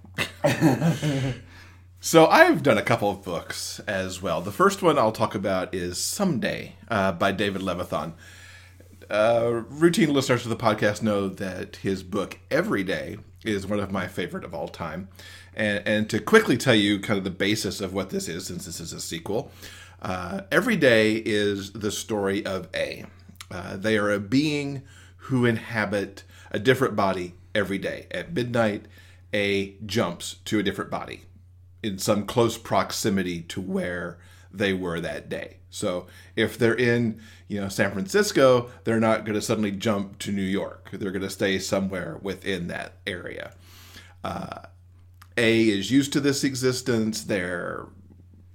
so 1.99 2.27
I've 2.27 2.63
done 2.63 2.77
a 2.77 2.83
couple 2.83 3.09
of 3.09 3.23
books 3.23 3.79
as 3.87 4.21
well. 4.21 4.41
The 4.41 4.51
first 4.51 4.81
one 4.81 4.97
I'll 4.97 5.11
talk 5.11 5.35
about 5.35 5.73
is 5.73 6.01
Someday 6.01 6.75
uh, 6.89 7.11
by 7.11 7.31
David 7.31 7.61
Levithan. 7.61 8.13
Uh, 9.09 9.63
routine 9.69 10.13
listeners 10.13 10.43
to 10.43 10.49
the 10.49 10.55
podcast 10.55 11.01
know 11.01 11.29
that 11.29 11.77
his 11.77 12.03
book 12.03 12.39
Every 12.51 12.83
Day 12.83 13.17
is 13.47 13.65
one 13.65 13.79
of 13.79 13.91
my 13.91 14.07
favorite 14.07 14.43
of 14.43 14.53
all 14.53 14.67
time. 14.67 15.07
And, 15.55 15.81
and 15.87 16.09
to 16.09 16.19
quickly 16.19 16.57
tell 16.57 16.75
you 16.75 16.99
kind 16.99 17.17
of 17.17 17.23
the 17.23 17.29
basis 17.29 17.81
of 17.81 17.93
what 17.93 18.09
this 18.09 18.27
is, 18.27 18.47
since 18.47 18.65
this 18.65 18.79
is 18.79 18.93
a 18.93 18.99
sequel, 18.99 19.51
uh, 20.01 20.41
Every 20.51 20.75
Day 20.75 21.15
is 21.15 21.71
the 21.71 21.91
story 21.91 22.45
of 22.45 22.67
A. 22.75 23.05
Uh, 23.49 23.77
they 23.77 23.97
are 23.97 24.11
a 24.11 24.19
being 24.19 24.83
who 25.17 25.45
inhabit 25.45 26.23
a 26.51 26.59
different 26.59 26.95
body 26.95 27.33
every 27.55 27.77
day. 27.77 28.07
At 28.11 28.33
midnight, 28.33 28.85
A 29.33 29.75
jumps 29.85 30.35
to 30.45 30.59
a 30.59 30.63
different 30.63 30.91
body 30.91 31.23
in 31.83 31.97
some 31.97 32.25
close 32.25 32.57
proximity 32.57 33.41
to 33.43 33.61
where 33.61 34.17
they 34.51 34.73
were 34.73 34.99
that 34.99 35.29
day. 35.29 35.57
So 35.69 36.07
if 36.35 36.57
they're 36.57 36.75
in, 36.75 37.21
you 37.47 37.59
know, 37.61 37.69
San 37.69 37.91
Francisco, 37.91 38.69
they're 38.83 38.99
not 38.99 39.25
going 39.25 39.35
to 39.35 39.41
suddenly 39.41 39.71
jump 39.71 40.19
to 40.19 40.31
New 40.31 40.41
York. 40.41 40.89
They're 40.91 41.11
going 41.11 41.21
to 41.21 41.29
stay 41.29 41.59
somewhere 41.59 42.17
within 42.21 42.67
that 42.67 42.93
area. 43.05 43.53
Uh, 44.23 44.61
a 45.37 45.69
is 45.69 45.91
used 45.91 46.13
to 46.13 46.19
this 46.19 46.43
existence. 46.43 47.23
They're 47.23 47.85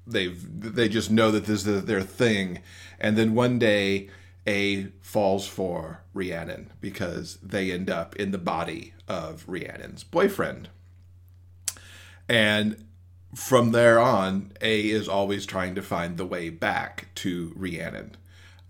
they've 0.06 0.74
they 0.74 0.88
just 0.88 1.10
know 1.10 1.30
that 1.30 1.46
this 1.46 1.66
is 1.66 1.84
their 1.84 2.02
thing, 2.02 2.60
and 2.98 3.16
then 3.16 3.34
one 3.34 3.58
day 3.58 4.08
A 4.46 4.88
falls 5.00 5.46
for 5.46 6.02
Rhiannon 6.12 6.72
because 6.80 7.38
they 7.42 7.70
end 7.70 7.88
up 7.88 8.16
in 8.16 8.32
the 8.32 8.38
body 8.38 8.94
of 9.06 9.44
Rhiannon's 9.46 10.02
boyfriend, 10.02 10.68
and 12.28 12.84
from 13.34 13.72
there 13.72 13.98
on, 13.98 14.52
A 14.60 14.90
is 14.90 15.08
always 15.08 15.46
trying 15.46 15.74
to 15.74 15.82
find 15.82 16.16
the 16.16 16.26
way 16.26 16.50
back 16.50 17.08
to 17.16 17.52
Rhiannon, 17.56 18.16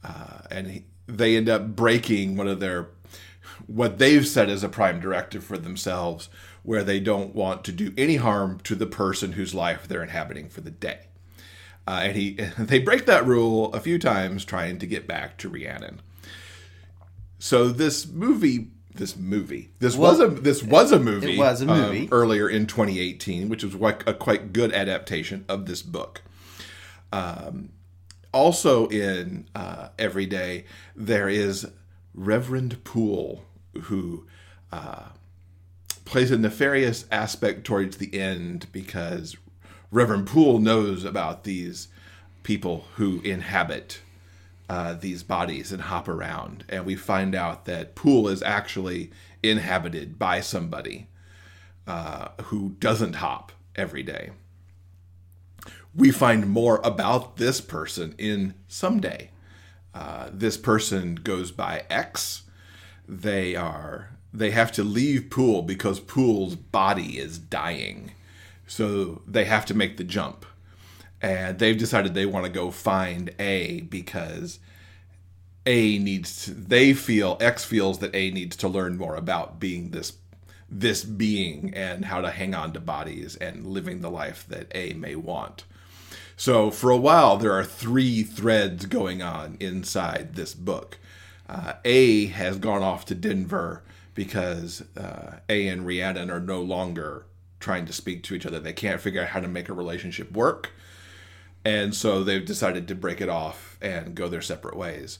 uh, 0.04 0.42
and 0.50 0.66
he, 0.68 0.84
they 1.06 1.36
end 1.36 1.48
up 1.48 1.74
breaking 1.74 2.36
one 2.36 2.48
of 2.48 2.60
their 2.60 2.88
what 3.66 3.98
they've 3.98 4.26
set 4.26 4.48
as 4.48 4.62
a 4.62 4.68
prime 4.68 5.00
directive 5.00 5.44
for 5.44 5.58
themselves, 5.58 6.28
where 6.62 6.84
they 6.84 7.00
don't 7.00 7.34
want 7.34 7.64
to 7.64 7.72
do 7.72 7.92
any 7.96 8.16
harm 8.16 8.60
to 8.60 8.74
the 8.74 8.86
person 8.86 9.32
whose 9.32 9.54
life 9.54 9.88
they're 9.88 10.02
inhabiting 10.02 10.48
for 10.48 10.60
the 10.60 10.70
day. 10.70 11.00
Uh, 11.86 12.00
and 12.04 12.16
he 12.16 12.32
they 12.58 12.78
break 12.78 13.06
that 13.06 13.26
rule 13.26 13.72
a 13.74 13.80
few 13.80 13.98
times 13.98 14.44
trying 14.44 14.78
to 14.78 14.86
get 14.86 15.06
back 15.06 15.36
to 15.38 15.48
Rhiannon. 15.48 16.00
So 17.38 17.68
this 17.68 18.06
movie, 18.06 18.68
this 18.94 19.16
movie, 19.16 19.70
this 19.78 19.96
was 19.96 20.20
a 20.20 20.28
this 20.28 20.62
was 20.62 20.92
a 20.92 20.98
movie. 20.98 21.34
It 21.34 21.38
was 21.38 21.62
a 21.62 21.68
um, 21.68 21.80
movie. 21.80 22.08
earlier 22.10 22.48
in 22.48 22.66
2018, 22.66 23.48
which 23.48 23.64
was 23.64 23.74
quite, 23.74 24.06
a 24.08 24.14
quite 24.14 24.52
good 24.52 24.72
adaptation 24.72 25.44
of 25.48 25.66
this 25.66 25.82
book. 25.82 26.22
Um, 27.12 27.70
also 28.32 28.88
in 28.88 29.46
uh, 29.54 29.88
Every 29.98 30.26
Day, 30.26 30.64
there 30.96 31.28
is 31.28 31.66
Reverend 32.14 32.82
Poole, 32.84 33.44
who 33.82 34.26
uh, 34.70 35.10
plays 36.04 36.30
a 36.30 36.38
nefarious 36.38 37.06
aspect 37.10 37.64
towards 37.64 37.98
the 37.98 38.18
end 38.18 38.66
because 38.72 39.36
Reverend 39.90 40.26
Poole 40.26 40.58
knows 40.58 41.04
about 41.04 41.44
these 41.44 41.88
people 42.42 42.86
who 42.96 43.20
inhabit 43.20 44.00
uh, 44.72 44.94
these 44.94 45.22
bodies 45.22 45.70
and 45.70 45.82
hop 45.82 46.08
around. 46.08 46.64
And 46.66 46.86
we 46.86 46.96
find 46.96 47.34
out 47.34 47.66
that 47.66 47.94
Poole 47.94 48.26
is 48.26 48.42
actually 48.42 49.10
inhabited 49.42 50.18
by 50.18 50.40
somebody 50.40 51.08
uh, 51.86 52.28
who 52.44 52.70
doesn't 52.78 53.16
hop 53.16 53.52
every 53.76 54.02
day. 54.02 54.30
We 55.94 56.10
find 56.10 56.46
more 56.48 56.80
about 56.82 57.36
this 57.36 57.60
person 57.60 58.14
in 58.16 58.54
Someday. 58.66 59.30
Uh, 59.94 60.30
this 60.32 60.56
person 60.56 61.16
goes 61.16 61.52
by 61.52 61.84
X. 61.90 62.44
They 63.06 63.54
are 63.54 64.16
they 64.32 64.52
have 64.52 64.72
to 64.72 64.82
leave 64.82 65.28
Poole 65.28 65.60
because 65.60 66.00
Poole's 66.00 66.56
body 66.56 67.18
is 67.18 67.36
dying, 67.36 68.12
so 68.66 69.20
they 69.26 69.44
have 69.44 69.66
to 69.66 69.74
make 69.74 69.98
the 69.98 70.04
jump. 70.04 70.46
And 71.22 71.58
they've 71.58 71.78
decided 71.78 72.12
they 72.12 72.26
want 72.26 72.44
to 72.46 72.52
go 72.52 72.70
find 72.70 73.32
A 73.38 73.82
because 73.82 74.58
A 75.64 75.98
needs 75.98 76.44
to, 76.44 76.50
they 76.50 76.92
feel 76.92 77.38
X 77.40 77.64
feels 77.64 78.00
that 78.00 78.14
A 78.14 78.30
needs 78.30 78.56
to 78.56 78.68
learn 78.68 78.98
more 78.98 79.14
about 79.14 79.60
being 79.60 79.90
this 79.90 80.14
this 80.68 81.04
being 81.04 81.72
and 81.74 82.06
how 82.06 82.22
to 82.22 82.30
hang 82.30 82.54
on 82.54 82.72
to 82.72 82.80
bodies 82.80 83.36
and 83.36 83.66
living 83.66 84.00
the 84.00 84.10
life 84.10 84.46
that 84.48 84.66
A 84.74 84.94
may 84.94 85.14
want. 85.14 85.64
So 86.36 86.70
for 86.70 86.90
a 86.90 86.96
while, 86.96 87.36
there 87.36 87.52
are 87.52 87.64
three 87.64 88.22
threads 88.22 88.86
going 88.86 89.22
on 89.22 89.56
inside 89.60 90.34
this 90.34 90.54
book. 90.54 90.98
Uh, 91.48 91.74
a 91.84 92.26
has 92.26 92.58
gone 92.58 92.82
off 92.82 93.04
to 93.06 93.14
Denver 93.14 93.82
because 94.14 94.82
uh, 94.96 95.38
A 95.48 95.68
and 95.68 95.86
Rhiannon 95.86 96.30
are 96.30 96.40
no 96.40 96.62
longer 96.62 97.26
trying 97.60 97.86
to 97.86 97.92
speak 97.92 98.22
to 98.24 98.34
each 98.34 98.46
other. 98.46 98.58
They 98.58 98.72
can't 98.72 99.00
figure 99.00 99.22
out 99.22 99.28
how 99.28 99.40
to 99.40 99.48
make 99.48 99.68
a 99.68 99.74
relationship 99.74 100.32
work. 100.32 100.70
And 101.64 101.94
so 101.94 102.24
they've 102.24 102.44
decided 102.44 102.88
to 102.88 102.94
break 102.94 103.20
it 103.20 103.28
off 103.28 103.78
and 103.80 104.14
go 104.14 104.28
their 104.28 104.42
separate 104.42 104.76
ways. 104.76 105.18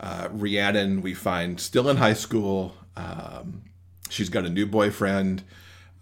Uh, 0.00 0.28
Rhiannon, 0.30 1.00
we 1.00 1.14
find 1.14 1.60
still 1.60 1.88
in 1.88 1.96
high 1.96 2.12
school. 2.14 2.76
Um, 2.96 3.62
she's 4.08 4.28
got 4.28 4.44
a 4.44 4.50
new 4.50 4.66
boyfriend 4.66 5.42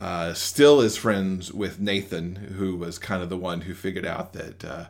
uh, 0.00 0.34
still 0.34 0.82
is 0.82 0.96
friends 0.96 1.52
with 1.52 1.80
Nathan, 1.80 2.36
who 2.36 2.76
was 2.76 2.98
kind 2.98 3.22
of 3.22 3.30
the 3.30 3.38
one 3.38 3.62
who 3.62 3.72
figured 3.74 4.04
out 4.04 4.34
that 4.34 4.64
uh, 4.64 4.84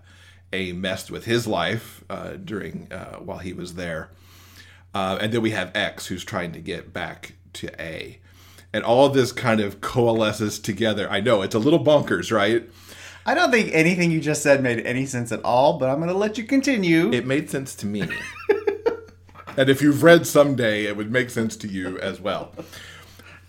A 0.52 0.72
messed 0.72 1.08
with 1.08 1.24
his 1.24 1.46
life 1.46 2.02
uh, 2.10 2.32
during 2.32 2.92
uh, 2.92 3.18
while 3.18 3.38
he 3.38 3.52
was 3.52 3.74
there. 3.74 4.10
Uh, 4.92 5.18
and 5.20 5.32
then 5.32 5.40
we 5.40 5.50
have 5.50 5.70
X, 5.74 6.06
who's 6.06 6.24
trying 6.24 6.50
to 6.52 6.58
get 6.58 6.92
back 6.92 7.34
to 7.54 7.70
A. 7.80 8.18
And 8.72 8.82
all 8.82 9.08
this 9.08 9.30
kind 9.30 9.60
of 9.60 9.80
coalesces 9.80 10.58
together. 10.58 11.08
I 11.08 11.20
know 11.20 11.42
it's 11.42 11.54
a 11.54 11.60
little 11.60 11.84
bonkers, 11.84 12.32
right? 12.32 12.68
I 13.26 13.34
don't 13.34 13.50
think 13.50 13.70
anything 13.72 14.10
you 14.10 14.20
just 14.20 14.42
said 14.42 14.62
made 14.62 14.84
any 14.84 15.06
sense 15.06 15.32
at 15.32 15.42
all, 15.44 15.78
but 15.78 15.88
I'm 15.88 15.96
going 15.96 16.08
to 16.08 16.16
let 16.16 16.36
you 16.36 16.44
continue. 16.44 17.10
It 17.12 17.26
made 17.26 17.48
sense 17.48 17.74
to 17.76 17.86
me. 17.86 18.02
and 19.56 19.70
if 19.70 19.80
you've 19.80 20.02
read 20.02 20.26
Someday, 20.26 20.84
it 20.84 20.96
would 20.96 21.10
make 21.10 21.30
sense 21.30 21.56
to 21.56 21.68
you 21.68 21.98
as 22.00 22.20
well. 22.20 22.52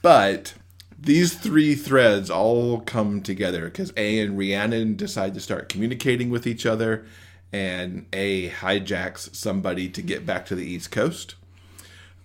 But 0.01 0.53
these 0.97 1.33
three 1.33 1.75
threads 1.75 2.29
all 2.29 2.79
come 2.81 3.21
together 3.21 3.65
because 3.65 3.91
A 3.97 4.19
and 4.19 4.37
Rhiannon 4.37 4.95
decide 4.95 5.33
to 5.33 5.41
start 5.41 5.67
communicating 5.67 6.29
with 6.29 6.47
each 6.47 6.65
other, 6.65 7.05
and 7.51 8.05
A 8.13 8.49
hijacks 8.49 9.35
somebody 9.35 9.89
to 9.89 10.01
get 10.01 10.25
back 10.25 10.45
to 10.45 10.55
the 10.55 10.65
East 10.65 10.89
Coast. 10.89 11.35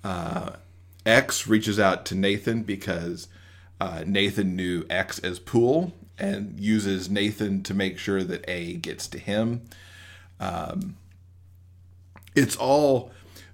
Uh, 0.04 0.52
X 1.04 1.48
reaches 1.48 1.80
out 1.80 2.06
to 2.06 2.14
Nathan 2.14 2.62
because 2.62 3.26
uh, 3.80 4.04
Nathan 4.06 4.54
knew 4.54 4.84
X 4.88 5.18
as 5.18 5.40
Poole 5.40 5.92
and 6.20 6.58
uses 6.60 7.10
Nathan 7.10 7.62
to 7.64 7.74
make 7.74 7.98
sure 7.98 8.22
that 8.22 8.44
A 8.48 8.74
gets 8.74 9.08
to 9.08 9.18
him. 9.18 9.62
Um, 10.38 10.96
it's 12.34 12.56
all 12.56 13.10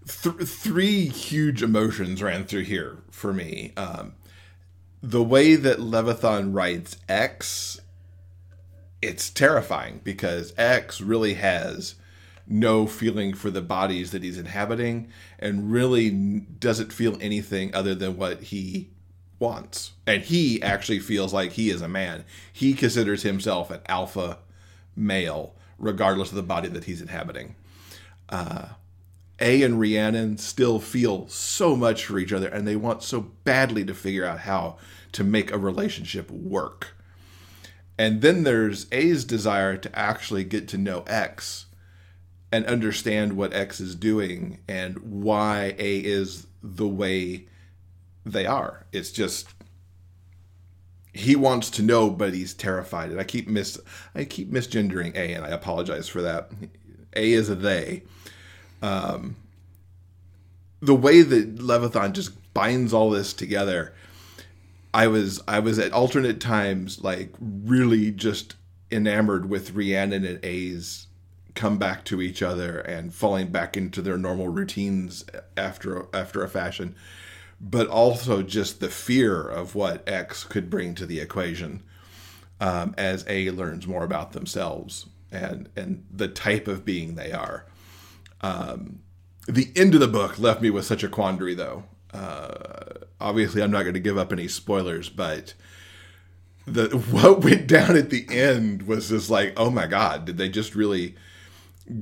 th- 0.07 0.49
three 0.49 1.07
huge 1.07 1.63
emotions 1.63 2.23
ran 2.23 2.45
through 2.45 2.65
here 2.65 2.99
for 3.11 3.33
me. 3.33 3.73
Um, 3.77 4.15
the 5.03 5.23
way 5.23 5.55
that 5.55 5.79
Levithan 5.79 6.55
writes 6.55 6.97
X, 7.09 7.81
it's 9.01 9.31
terrifying 9.31 10.01
because 10.03 10.53
X 10.57 11.01
really 11.01 11.35
has 11.35 11.95
no 12.49 12.87
feeling 12.87 13.35
for 13.35 13.51
the 13.51 13.61
bodies 13.61 14.13
that 14.13 14.23
he's 14.23 14.39
inhabiting 14.39 15.09
and 15.39 15.71
really 15.71 16.11
doesn't 16.11 16.93
feel 16.93 17.19
anything 17.21 17.75
other 17.75 17.95
than 17.95 18.17
what 18.17 18.45
he 18.45 18.89
wants. 19.39 19.93
And 20.07 20.23
he 20.23 20.63
actually 20.63 20.99
feels 20.99 21.33
like 21.33 21.53
he 21.53 21.71
is 21.71 21.83
a 21.83 21.89
man. 21.89 22.25
He 22.53 22.75
considers 22.75 23.23
himself 23.23 23.71
an 23.71 23.81
alpha 23.87 24.39
male, 24.95 25.55
regardless 25.79 26.31
of 26.31 26.37
the 26.37 26.43
body 26.43 26.69
that 26.69 26.85
he's 26.85 27.03
inhabiting. 27.03 27.55
Uh, 28.29 28.69
a 29.39 29.63
and 29.63 29.79
Rhiannon 29.79 30.39
still 30.39 30.79
feel 30.79 31.29
so 31.29 31.77
much 31.77 32.07
for 32.07 32.19
each 32.19 32.33
other 32.33 32.49
and 32.49 32.67
they 32.67 32.77
want 32.77 33.03
so 33.03 33.21
badly 33.45 33.85
to 33.85 33.95
figure 33.95 34.25
out 34.25 34.41
how 34.41 34.79
to 35.13 35.23
make 35.23 35.53
a 35.53 35.59
relationship 35.59 36.31
work. 36.31 36.97
And 37.99 38.23
then 38.23 38.45
there's 38.45 38.87
A's 38.93 39.25
desire 39.25 39.77
to 39.77 39.99
actually 39.99 40.45
get 40.45 40.69
to 40.69 40.79
know 40.79 41.03
X 41.07 41.67
and 42.51 42.65
understand 42.67 43.37
what 43.37 43.53
X 43.53 43.81
is 43.81 43.95
doing 43.95 44.59
and 44.69 44.99
why 44.99 45.75
A 45.79 45.99
is 45.99 46.47
the 46.63 46.89
way 46.89 47.47
they 48.27 48.45
are. 48.45 48.85
It's 48.93 49.11
just 49.11 49.49
he 51.13 51.35
wants 51.35 51.71
to 51.71 51.83
know, 51.83 52.11
but 52.11 52.35
he's 52.35 52.53
terrified. 52.53 53.11
And 53.11 53.21
I 53.21 53.25
keep 53.25 53.49
mis 53.49 53.79
I 54.15 54.25
keep 54.25 54.51
misgendering 54.51 55.15
A, 55.15 55.33
and 55.33 55.45
I 55.45 55.49
apologize 55.49 56.09
for 56.09 56.21
that. 56.23 56.51
A 57.15 57.33
is 57.33 57.49
a 57.49 57.55
they. 57.55 58.03
Um, 58.83 59.37
the 60.81 60.95
way 60.95 61.23
that 61.23 61.57
Levithan 61.57 62.13
just 62.13 62.33
binds 62.53 62.93
all 62.93 63.11
this 63.11 63.33
together, 63.33 63.95
I 64.93 65.07
was 65.07 65.41
I 65.49 65.61
was 65.61 65.79
at 65.79 65.93
alternate 65.93 66.41
times 66.41 67.03
like 67.03 67.33
really 67.41 68.11
just 68.11 68.57
enamored 68.91 69.49
with 69.49 69.73
Rhiannon 69.75 70.25
and 70.25 70.45
A's 70.45 71.07
come 71.55 71.79
back 71.79 72.05
to 72.05 72.21
each 72.21 72.43
other 72.43 72.79
and 72.81 73.15
falling 73.15 73.49
back 73.49 73.77
into 73.77 74.03
their 74.03 74.19
normal 74.19 74.49
routines 74.49 75.25
after 75.57 76.07
after 76.13 76.45
a 76.45 76.49
fashion 76.49 76.95
but 77.61 77.89
also 77.89 78.43
just 78.43 78.81
the 78.81 78.89
fear 78.89 79.41
of 79.43 79.75
what 79.75 80.07
X 80.09 80.45
could 80.45 80.69
bring 80.69 80.95
to 80.95 81.07
the 81.07 81.21
equation 81.21 81.83
um, 82.61 82.95
as 82.97 83.25
A 83.29 83.51
learns 83.51 83.87
more 83.87 84.05
about 84.05 84.33
themselves 84.33 85.07
and 85.31 85.69
and 85.77 86.05
the 86.11 86.29
type 86.29 86.69
of 86.69 86.85
being 86.85 87.15
they 87.15 87.33
are. 87.33 87.67
Um, 88.41 89.01
the 89.47 89.71
end 89.77 89.95
of 89.95 90.01
the 90.01 90.09
book 90.09 90.39
left 90.39 90.61
me 90.61 90.71
with 90.71 90.85
such 90.85 91.05
a 91.05 91.09
quandary, 91.09 91.55
though. 91.55 91.85
Uh, 92.13 93.05
obviously, 93.21 93.63
I'm 93.63 93.71
not 93.71 93.83
going 93.83 93.95
to 93.95 94.01
give 94.01 94.19
up 94.19 94.33
any 94.33 94.49
spoilers, 94.49 95.09
but 95.09 95.55
the 96.67 96.89
what 97.11 97.43
went 97.43 97.67
down 97.67 97.97
at 97.97 98.11
the 98.11 98.27
end 98.31 98.83
was 98.83 99.09
just 99.09 99.31
like, 99.31 99.53
oh 99.57 99.71
my 99.71 99.87
god, 99.87 100.25
did 100.25 100.37
they 100.39 100.49
just 100.49 100.75
really 100.75 101.15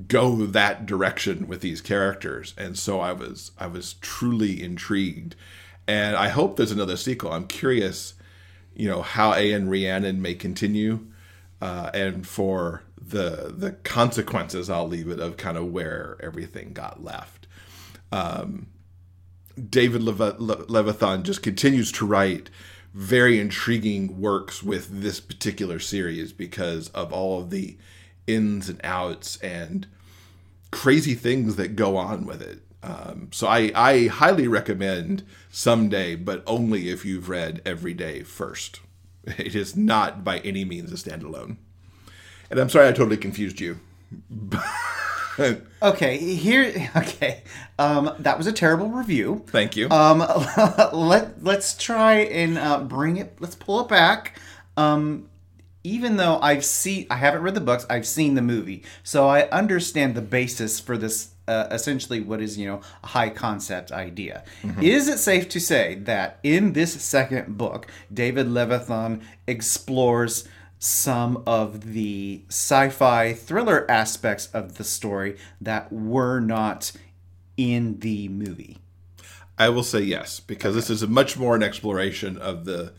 go 0.09 0.47
that 0.47 0.87
direction 0.87 1.47
with 1.47 1.61
these 1.61 1.81
characters. 1.81 2.55
And 2.57 2.79
so 2.79 3.01
i 3.01 3.13
was 3.13 3.53
i 3.59 3.67
was 3.67 3.95
truly 3.95 4.63
intrigued. 4.63 5.37
And 5.87 6.17
i 6.17 6.29
hope 6.29 6.57
there's 6.57 6.73
another 6.73 6.97
sequel. 6.97 7.33
I'm 7.33 7.47
curious 7.47 8.15
you 8.75 8.89
know 8.89 9.03
how 9.03 9.33
a 9.35 9.53
and 9.53 9.71
rhiannon 9.71 10.21
may 10.21 10.35
continue 10.35 11.07
uh, 11.61 11.91
and 11.95 12.27
for 12.27 12.83
the 13.01 13.55
the 13.57 13.73
consequences 13.73 14.69
i'll 14.69 14.89
leave 14.89 15.09
it 15.09 15.21
of 15.21 15.37
kind 15.37 15.57
of 15.57 15.71
where 15.73 16.17
everything 16.21 16.73
got 16.73 17.03
left. 17.05 17.47
Um, 18.11 18.67
david 19.71 20.03
Lev- 20.03 20.41
Le- 20.41 20.67
levithan 20.67 21.23
just 21.23 21.43
continues 21.43 21.93
to 21.93 22.07
write 22.07 22.51
very 22.93 23.39
intriguing 23.41 24.21
works 24.21 24.63
with 24.63 25.03
this 25.03 25.21
particular 25.21 25.79
series 25.79 26.33
because 26.33 26.89
of 26.91 27.13
all 27.13 27.41
of 27.41 27.51
the 27.51 27.77
ins 28.27 28.69
and 28.69 28.81
outs 28.85 29.37
and 29.39 29.87
crazy 30.71 31.15
things 31.15 31.57
that 31.57 31.77
go 31.77 31.97
on 31.97 32.27
with 32.27 32.43
it. 32.43 32.61
Um, 32.83 33.29
so 33.33 33.47
I, 33.47 33.73
I 33.75 34.07
highly 34.09 34.47
recommend 34.47 35.23
someday, 35.51 36.17
but 36.17 36.43
only 36.47 36.91
if 36.91 37.05
you've 37.05 37.29
read 37.29 37.63
Every 37.65 37.95
Day 37.95 38.23
first. 38.23 38.81
It 39.39 39.55
is 39.55 39.75
not 39.75 40.23
by 40.23 40.41
any 40.41 40.67
means 40.67 40.93
a 40.93 40.97
standalone. 40.97 41.57
And 42.51 42.61
I'm 42.61 42.69
sorry 42.69 42.89
I 42.89 42.93
totally 42.93 43.17
confused 43.17 43.59
you. 43.59 43.81
okay, 45.83 46.19
here. 46.19 46.91
Okay, 46.97 47.43
um, 47.79 48.11
that 48.19 48.37
was 48.37 48.47
a 48.47 48.53
terrible 48.53 48.91
review. 48.91 49.43
Thank 49.47 49.77
you. 49.77 49.89
Um, 49.89 50.19
let 50.93 51.43
let's 51.43 51.75
try 51.77 52.17
and 52.17 52.59
uh, 52.59 52.81
bring 52.81 53.17
it. 53.17 53.37
Let's 53.41 53.55
pull 53.55 53.81
it 53.81 53.89
back. 53.89 54.39
Um, 54.77 55.29
even 55.85 56.17
though 56.17 56.39
I've 56.41 56.65
seen, 56.65 57.07
I 57.11 57.17
haven't 57.17 57.43
read 57.43 57.55
the 57.55 57.61
books, 57.61 57.87
I've 57.91 58.07
seen 58.07 58.35
the 58.35 58.43
movie, 58.43 58.83
so 59.03 59.29
I 59.29 59.49
understand 59.51 60.15
the 60.15 60.23
basis 60.23 60.81
for 60.81 60.97
this. 60.97 61.31
Uh, 61.47 61.69
essentially, 61.71 62.21
what 62.21 62.41
is 62.41 62.57
you 62.57 62.67
know 62.67 62.81
a 63.03 63.07
high 63.09 63.29
concept 63.29 63.93
idea? 63.93 64.45
Mm-hmm. 64.63 64.83
Is 64.83 65.09
it 65.09 65.19
safe 65.19 65.47
to 65.51 65.61
say 65.61 65.95
that 65.97 66.39
in 66.43 66.73
this 66.73 67.03
second 67.03 67.59
book, 67.59 67.87
David 68.13 68.47
Levithan 68.47 69.21
explores 69.47 70.49
some 70.79 71.43
of 71.47 71.93
the 71.93 72.43
sci-fi 72.49 73.35
thriller 73.35 73.89
aspects 73.91 74.47
of 74.55 74.79
the 74.79 74.85
story 74.85 75.37
that 75.61 75.93
were 75.93 76.41
not 76.41 76.93
in 77.59 78.01
the 78.01 78.29
movie? 78.29 78.79
I 79.59 79.69
will 79.69 79.85
say 79.85 80.01
yes 80.01 80.41
because 80.41 80.71
okay. 80.71 80.77
this 80.77 80.91
is 80.91 81.03
a 81.03 81.07
much 81.07 81.37
more 81.37 81.55
an 81.55 81.63
exploration 81.63 82.39
of 82.39 82.65
the 82.65 82.95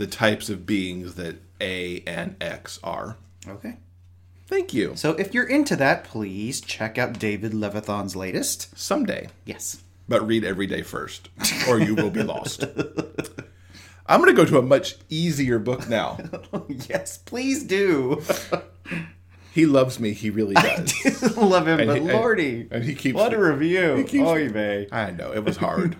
the 0.00 0.06
types 0.06 0.48
of 0.48 0.64
beings 0.64 1.16
that 1.16 1.36
A 1.60 2.02
and 2.06 2.34
X 2.40 2.80
are. 2.82 3.18
Okay. 3.46 3.76
Thank 4.46 4.72
you. 4.72 4.92
So 4.96 5.10
if 5.10 5.34
you're 5.34 5.46
into 5.46 5.76
that, 5.76 6.04
please 6.04 6.62
check 6.62 6.96
out 6.96 7.18
David 7.18 7.52
Levithan's 7.52 8.16
latest. 8.16 8.76
Someday. 8.78 9.28
Yes. 9.44 9.82
But 10.08 10.26
read 10.26 10.42
every 10.42 10.66
day 10.66 10.80
first, 10.80 11.28
or 11.68 11.78
you 11.78 11.94
will 11.94 12.08
be 12.08 12.22
lost. 12.22 12.64
I'm 14.06 14.20
going 14.22 14.34
to 14.34 14.42
go 14.42 14.46
to 14.46 14.58
a 14.58 14.62
much 14.62 14.96
easier 15.10 15.58
book 15.58 15.86
now. 15.86 16.18
yes, 16.88 17.18
please 17.18 17.62
do. 17.62 18.22
he 19.52 19.66
loves 19.66 20.00
me. 20.00 20.14
He 20.14 20.30
really 20.30 20.54
does. 20.54 20.94
I 21.04 21.28
do 21.28 21.40
love 21.42 21.68
him, 21.68 21.78
and 21.78 21.88
but 21.88 22.00
he, 22.00 22.10
Lordy, 22.10 22.60
and, 22.62 22.72
and, 22.72 22.84
he 22.84 22.94
keeps 22.94 23.16
what 23.16 23.34
a 23.34 23.38
review. 23.38 23.96
He 23.96 24.04
keeps, 24.04 24.26
oh, 24.26 24.34
you 24.34 24.48
may. 24.48 24.88
I 24.90 25.10
know 25.10 25.30
it 25.32 25.44
was 25.44 25.58
hard. 25.58 25.94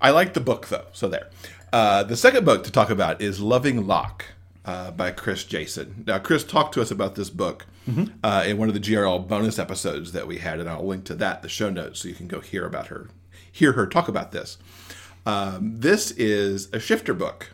I 0.00 0.10
like 0.10 0.34
the 0.34 0.40
book 0.40 0.68
though, 0.68 0.86
so 0.92 1.08
there. 1.08 1.30
Uh, 1.74 2.04
the 2.04 2.16
second 2.16 2.44
book 2.44 2.62
to 2.62 2.70
talk 2.70 2.88
about 2.88 3.20
is 3.20 3.40
Loving 3.40 3.84
Locke 3.84 4.26
uh, 4.64 4.92
by 4.92 5.10
Kris 5.10 5.42
Jacen. 5.42 6.06
Now, 6.06 6.20
Kris 6.20 6.44
talked 6.44 6.72
to 6.74 6.80
us 6.80 6.92
about 6.92 7.16
this 7.16 7.30
book 7.30 7.66
mm-hmm. 7.90 8.14
uh, 8.22 8.44
in 8.46 8.58
one 8.58 8.68
of 8.68 8.74
the 8.74 8.80
GRL 8.80 9.26
bonus 9.26 9.58
episodes 9.58 10.12
that 10.12 10.28
we 10.28 10.38
had, 10.38 10.60
and 10.60 10.68
I'll 10.68 10.86
link 10.86 11.02
to 11.06 11.16
that, 11.16 11.42
the 11.42 11.48
show 11.48 11.70
notes, 11.70 11.98
so 11.98 12.06
you 12.06 12.14
can 12.14 12.28
go 12.28 12.38
hear 12.38 12.64
about 12.64 12.86
her, 12.86 13.08
hear 13.50 13.72
her 13.72 13.88
talk 13.88 14.06
about 14.06 14.30
this. 14.30 14.56
Um, 15.26 15.80
this 15.80 16.12
is 16.12 16.72
a 16.72 16.78
shifter 16.78 17.12
book. 17.12 17.50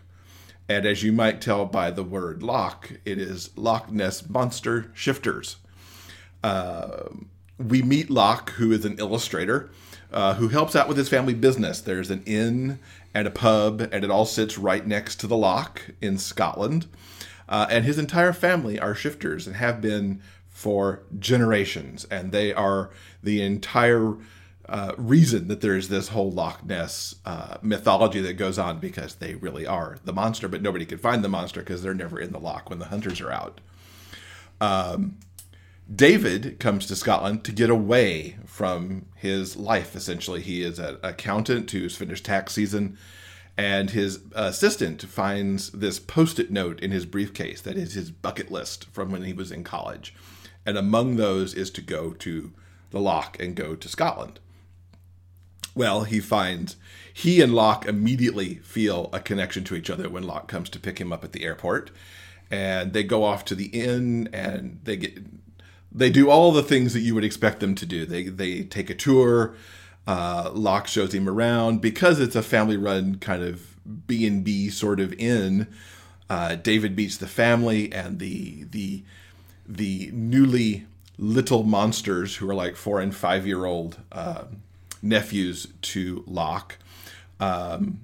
And 0.68 0.84
as 0.84 1.02
you 1.02 1.12
might 1.12 1.40
tell 1.40 1.64
by 1.64 1.90
the 1.90 2.04
word 2.04 2.42
Loch, 2.42 2.92
it 3.06 3.16
is 3.16 3.56
Loch 3.56 3.90
Ness 3.90 4.28
Monster 4.28 4.92
Shifters. 4.94 5.56
Uh, 6.44 7.04
we 7.56 7.80
meet 7.80 8.10
Locke, 8.10 8.50
who 8.50 8.70
is 8.70 8.84
an 8.84 8.98
illustrator, 8.98 9.70
uh, 10.12 10.34
who 10.34 10.48
helps 10.48 10.76
out 10.76 10.88
with 10.88 10.96
his 10.96 11.08
family 11.08 11.34
business. 11.34 11.80
There's 11.80 12.10
an 12.10 12.22
inn 12.26 12.80
and 13.14 13.26
a 13.26 13.30
pub, 13.30 13.80
and 13.92 14.04
it 14.04 14.10
all 14.10 14.26
sits 14.26 14.58
right 14.58 14.86
next 14.86 15.16
to 15.16 15.26
the 15.26 15.36
loch 15.36 15.90
in 16.00 16.18
Scotland. 16.18 16.86
Uh, 17.48 17.66
and 17.68 17.84
his 17.84 17.98
entire 17.98 18.32
family 18.32 18.78
are 18.78 18.94
shifters 18.94 19.46
and 19.46 19.56
have 19.56 19.80
been 19.80 20.22
for 20.48 21.02
generations, 21.18 22.04
and 22.10 22.30
they 22.32 22.52
are 22.52 22.90
the 23.22 23.42
entire 23.42 24.16
uh, 24.68 24.92
reason 24.96 25.48
that 25.48 25.60
there's 25.60 25.88
this 25.88 26.08
whole 26.08 26.30
Loch 26.30 26.64
Ness 26.64 27.16
uh, 27.24 27.56
mythology 27.60 28.20
that 28.20 28.34
goes 28.34 28.56
on 28.56 28.78
because 28.78 29.16
they 29.16 29.34
really 29.34 29.66
are 29.66 29.98
the 30.04 30.12
monster, 30.12 30.46
but 30.46 30.62
nobody 30.62 30.86
can 30.86 30.98
find 30.98 31.24
the 31.24 31.28
monster 31.28 31.60
because 31.60 31.82
they're 31.82 31.92
never 31.92 32.20
in 32.20 32.30
the 32.30 32.38
loch 32.38 32.70
when 32.70 32.78
the 32.78 32.84
hunters 32.84 33.20
are 33.20 33.32
out. 33.32 33.60
Um, 34.60 35.16
David 35.94 36.60
comes 36.60 36.86
to 36.86 36.96
Scotland 36.96 37.42
to 37.44 37.52
get 37.52 37.68
away 37.68 38.36
from 38.46 39.06
his 39.16 39.56
life, 39.56 39.96
essentially. 39.96 40.40
He 40.40 40.62
is 40.62 40.78
an 40.78 40.98
accountant 41.02 41.70
who's 41.70 41.96
finished 41.96 42.24
tax 42.24 42.52
season, 42.52 42.96
and 43.56 43.90
his 43.90 44.20
assistant 44.34 45.02
finds 45.02 45.70
this 45.70 45.98
post 45.98 46.38
it 46.38 46.50
note 46.50 46.80
in 46.80 46.92
his 46.92 47.06
briefcase 47.06 47.60
that 47.62 47.76
is 47.76 47.94
his 47.94 48.10
bucket 48.10 48.52
list 48.52 48.86
from 48.92 49.10
when 49.10 49.22
he 49.22 49.32
was 49.32 49.50
in 49.50 49.64
college. 49.64 50.14
And 50.64 50.78
among 50.78 51.16
those 51.16 51.54
is 51.54 51.70
to 51.72 51.80
go 51.80 52.12
to 52.12 52.52
the 52.90 53.00
Loch 53.00 53.38
and 53.40 53.56
go 53.56 53.74
to 53.74 53.88
Scotland. 53.88 54.38
Well, 55.74 56.04
he 56.04 56.20
finds 56.20 56.76
he 57.12 57.40
and 57.40 57.54
Locke 57.54 57.86
immediately 57.86 58.56
feel 58.56 59.10
a 59.12 59.20
connection 59.20 59.64
to 59.64 59.74
each 59.74 59.90
other 59.90 60.08
when 60.08 60.22
Locke 60.22 60.48
comes 60.48 60.70
to 60.70 60.80
pick 60.80 61.00
him 61.00 61.12
up 61.12 61.24
at 61.24 61.32
the 61.32 61.44
airport. 61.44 61.90
And 62.50 62.92
they 62.92 63.04
go 63.04 63.24
off 63.24 63.44
to 63.46 63.54
the 63.54 63.66
inn 63.66 64.28
and 64.32 64.80
they 64.82 64.96
get 64.96 65.39
they 65.92 66.10
do 66.10 66.30
all 66.30 66.52
the 66.52 66.62
things 66.62 66.92
that 66.92 67.00
you 67.00 67.14
would 67.14 67.24
expect 67.24 67.60
them 67.60 67.74
to 67.74 67.86
do. 67.86 68.04
They 68.06 68.24
they 68.24 68.62
take 68.62 68.90
a 68.90 68.94
tour. 68.94 69.54
Uh, 70.06 70.50
Locke 70.52 70.86
shows 70.86 71.14
him 71.14 71.28
around 71.28 71.80
because 71.80 72.20
it's 72.20 72.36
a 72.36 72.42
family 72.42 72.76
run 72.76 73.16
kind 73.16 73.42
of 73.42 73.76
B 74.06 74.26
and 74.26 74.42
B 74.42 74.70
sort 74.70 75.00
of 75.00 75.12
inn. 75.14 75.66
Uh, 76.28 76.54
David 76.54 76.96
meets 76.96 77.16
the 77.16 77.26
family 77.26 77.92
and 77.92 78.18
the 78.18 78.64
the 78.64 79.02
the 79.68 80.10
newly 80.12 80.86
little 81.18 81.64
monsters 81.64 82.36
who 82.36 82.48
are 82.48 82.54
like 82.54 82.76
four 82.76 83.00
and 83.00 83.14
five 83.14 83.46
year 83.46 83.64
old 83.64 83.98
uh, 84.12 84.44
nephews 85.02 85.68
to 85.82 86.24
Locke. 86.26 86.76
Um, 87.38 88.00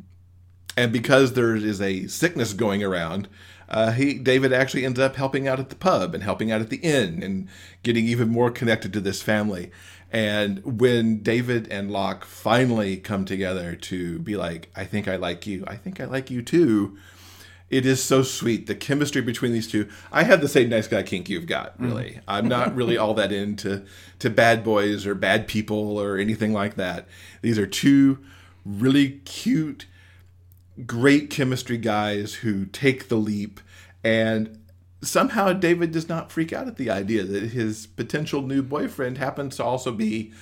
and 0.76 0.92
because 0.92 1.32
there 1.32 1.56
is 1.56 1.80
a 1.80 2.06
sickness 2.06 2.52
going 2.52 2.82
around, 2.82 3.28
uh, 3.68 3.92
he 3.92 4.14
David 4.14 4.52
actually 4.52 4.84
ends 4.84 4.98
up 4.98 5.16
helping 5.16 5.48
out 5.48 5.60
at 5.60 5.68
the 5.68 5.76
pub 5.76 6.14
and 6.14 6.22
helping 6.22 6.50
out 6.50 6.60
at 6.60 6.70
the 6.70 6.78
inn 6.78 7.22
and 7.22 7.48
getting 7.82 8.06
even 8.06 8.28
more 8.28 8.50
connected 8.50 8.92
to 8.92 9.00
this 9.00 9.22
family. 9.22 9.70
And 10.12 10.78
when 10.78 11.18
David 11.18 11.68
and 11.70 11.90
Locke 11.90 12.24
finally 12.24 12.96
come 12.96 13.24
together 13.24 13.74
to 13.74 14.18
be 14.20 14.36
like, 14.36 14.70
I 14.76 14.84
think 14.84 15.08
I 15.08 15.16
like 15.16 15.46
you, 15.46 15.64
I 15.66 15.76
think 15.76 16.00
I 16.00 16.04
like 16.04 16.30
you 16.30 16.42
too, 16.42 16.96
it 17.68 17.84
is 17.84 18.02
so 18.02 18.22
sweet. 18.22 18.66
The 18.68 18.76
chemistry 18.76 19.20
between 19.20 19.52
these 19.52 19.68
two. 19.68 19.88
I 20.12 20.22
have 20.22 20.40
the 20.40 20.48
same 20.48 20.68
nice 20.68 20.86
guy 20.86 21.02
kink 21.02 21.28
you've 21.28 21.46
got, 21.48 21.78
really. 21.80 22.12
Mm. 22.12 22.20
I'm 22.28 22.48
not 22.48 22.74
really 22.76 22.96
all 22.96 23.14
that 23.14 23.32
into 23.32 23.84
to 24.20 24.30
bad 24.30 24.62
boys 24.62 25.04
or 25.06 25.14
bad 25.16 25.48
people 25.48 25.98
or 25.98 26.16
anything 26.16 26.52
like 26.52 26.76
that. 26.76 27.08
These 27.42 27.58
are 27.58 27.66
two 27.66 28.18
really 28.64 29.20
cute, 29.24 29.86
great 30.84 31.30
chemistry 31.30 31.78
guys 31.78 32.34
who 32.34 32.66
take 32.66 33.08
the 33.08 33.16
leap 33.16 33.60
and 34.04 34.58
somehow 35.02 35.52
David 35.52 35.92
does 35.92 36.08
not 36.08 36.30
freak 36.30 36.52
out 36.52 36.66
at 36.66 36.76
the 36.76 36.90
idea 36.90 37.24
that 37.24 37.50
his 37.50 37.86
potential 37.86 38.42
new 38.42 38.62
boyfriend 38.62 39.18
happens 39.18 39.56
to 39.56 39.64
also 39.64 39.92
be 39.92 40.32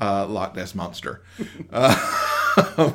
uh, 0.00 0.26
Loch 0.26 0.54
Ness 0.54 0.74
Monster. 0.74 1.22
uh, 1.72 2.92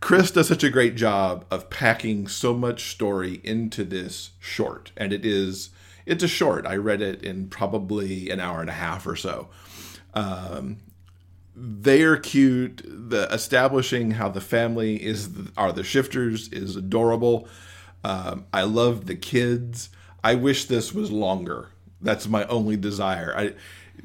Kris 0.00 0.30
does 0.30 0.48
such 0.48 0.64
a 0.64 0.70
great 0.70 0.96
job 0.96 1.44
of 1.50 1.70
packing 1.70 2.26
so 2.26 2.54
much 2.54 2.90
story 2.90 3.40
into 3.44 3.84
this 3.84 4.30
short, 4.38 4.92
and 4.96 5.12
it 5.12 5.24
is 5.26 5.70
it's 6.06 6.24
a 6.24 6.28
short. 6.28 6.66
I 6.66 6.76
read 6.76 7.02
it 7.02 7.22
in 7.22 7.48
probably 7.48 8.30
an 8.30 8.40
hour 8.40 8.60
and 8.60 8.70
a 8.70 8.74
half 8.74 9.06
or 9.06 9.16
so. 9.16 9.48
Um, 10.14 10.78
they 11.60 12.02
are 12.02 12.16
cute. 12.16 12.82
The 12.86 13.28
establishing 13.32 14.12
how 14.12 14.30
the 14.30 14.40
family 14.40 14.96
is 15.02 15.28
are 15.56 15.72
the 15.72 15.84
shifters 15.84 16.48
is 16.48 16.74
adorable. 16.74 17.46
Um, 18.02 18.46
I 18.52 18.62
love 18.62 19.06
the 19.06 19.14
kids. 19.14 19.90
I 20.24 20.34
wish 20.36 20.64
this 20.64 20.94
was 20.94 21.10
longer. 21.10 21.68
That's 22.00 22.26
my 22.26 22.44
only 22.46 22.76
desire. 22.76 23.34
I 23.36 23.54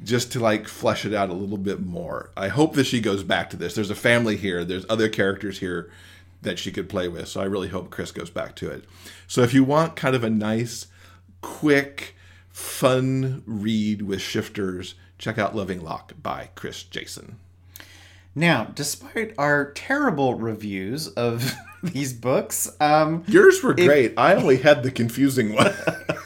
just 0.03 0.33
to 0.33 0.41
like 0.41 0.67
flesh 0.67 1.05
it 1.05 1.13
out 1.13 1.29
a 1.29 1.33
little 1.33 1.57
bit 1.57 1.79
more. 1.79 2.31
I 2.35 2.49
hope 2.49 2.73
that 2.73 2.85
she 2.85 2.99
goes 2.99 3.23
back 3.23 3.49
to 3.51 3.57
this. 3.57 3.73
There's 3.73 3.89
a 3.89 3.95
family 3.95 4.35
here. 4.35 4.65
There's 4.65 4.85
other 4.89 5.07
characters 5.07 5.59
here 5.59 5.89
that 6.41 6.59
she 6.59 6.71
could 6.73 6.89
play 6.89 7.07
with. 7.07 7.29
So 7.29 7.39
I 7.39 7.45
really 7.45 7.69
hope 7.69 7.89
Kris 7.89 8.11
goes 8.11 8.29
back 8.29 8.55
to 8.57 8.69
it. 8.69 8.83
So 9.27 9.41
if 9.41 9.53
you 9.53 9.63
want 9.63 9.95
kind 9.95 10.15
of 10.15 10.25
a 10.25 10.29
nice, 10.29 10.87
quick, 11.41 12.15
fun 12.49 13.43
read 13.45 14.01
with 14.01 14.21
shifters, 14.21 14.95
check 15.17 15.37
out 15.37 15.55
Loving 15.55 15.81
Locke 15.81 16.13
by 16.21 16.49
Kris 16.55 16.83
Jacen. 16.83 17.35
Now, 18.37 18.65
despite 18.65 19.33
our 19.37 19.71
terrible 19.71 20.35
reviews 20.35 21.07
of 21.07 21.53
these 21.83 22.11
books, 22.11 22.69
um, 22.81 23.23
yours 23.27 23.63
were 23.63 23.73
great. 23.73 24.13
I 24.17 24.35
only 24.35 24.57
had 24.57 24.83
the 24.83 24.91
confusing 24.91 25.53
one. 25.53 25.73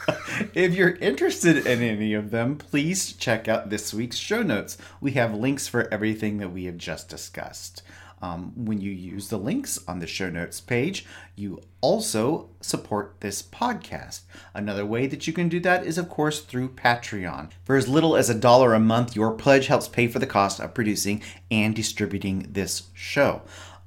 if 0.54 0.74
you're 0.74 0.96
interested 0.96 1.66
in 1.66 1.82
any 1.82 2.14
of 2.14 2.32
them, 2.32 2.56
please 2.56 3.12
check 3.12 3.46
out 3.46 3.70
this 3.70 3.94
week's 3.94 4.16
show 4.16 4.42
notes. 4.42 4.76
We 5.00 5.12
have 5.12 5.34
links 5.34 5.68
for 5.68 5.92
everything 5.94 6.38
that 6.38 6.50
we 6.50 6.64
have 6.64 6.78
just 6.78 7.08
discussed. 7.08 7.82
Um, 8.22 8.52
when 8.54 8.80
you 8.80 8.90
use 8.90 9.28
the 9.28 9.38
links 9.38 9.78
on 9.88 9.98
the 9.98 10.06
show 10.06 10.28
notes 10.28 10.60
page, 10.60 11.06
you 11.36 11.60
also 11.80 12.50
support 12.60 13.16
this 13.20 13.42
podcast. 13.42 14.20
Another 14.54 14.84
way 14.84 15.06
that 15.06 15.26
you 15.26 15.32
can 15.32 15.48
do 15.48 15.60
that 15.60 15.86
is, 15.86 15.96
of 15.96 16.08
course, 16.08 16.40
through 16.40 16.70
Patreon. 16.70 17.50
For 17.64 17.76
as 17.76 17.88
little 17.88 18.16
as 18.16 18.28
a 18.28 18.34
dollar 18.34 18.74
a 18.74 18.80
month, 18.80 19.16
your 19.16 19.32
pledge 19.32 19.68
helps 19.68 19.88
pay 19.88 20.06
for 20.06 20.18
the 20.18 20.26
cost 20.26 20.60
of 20.60 20.74
producing 20.74 21.22
and 21.50 21.74
distributing 21.74 22.46
this 22.50 22.84
show. 22.92 23.42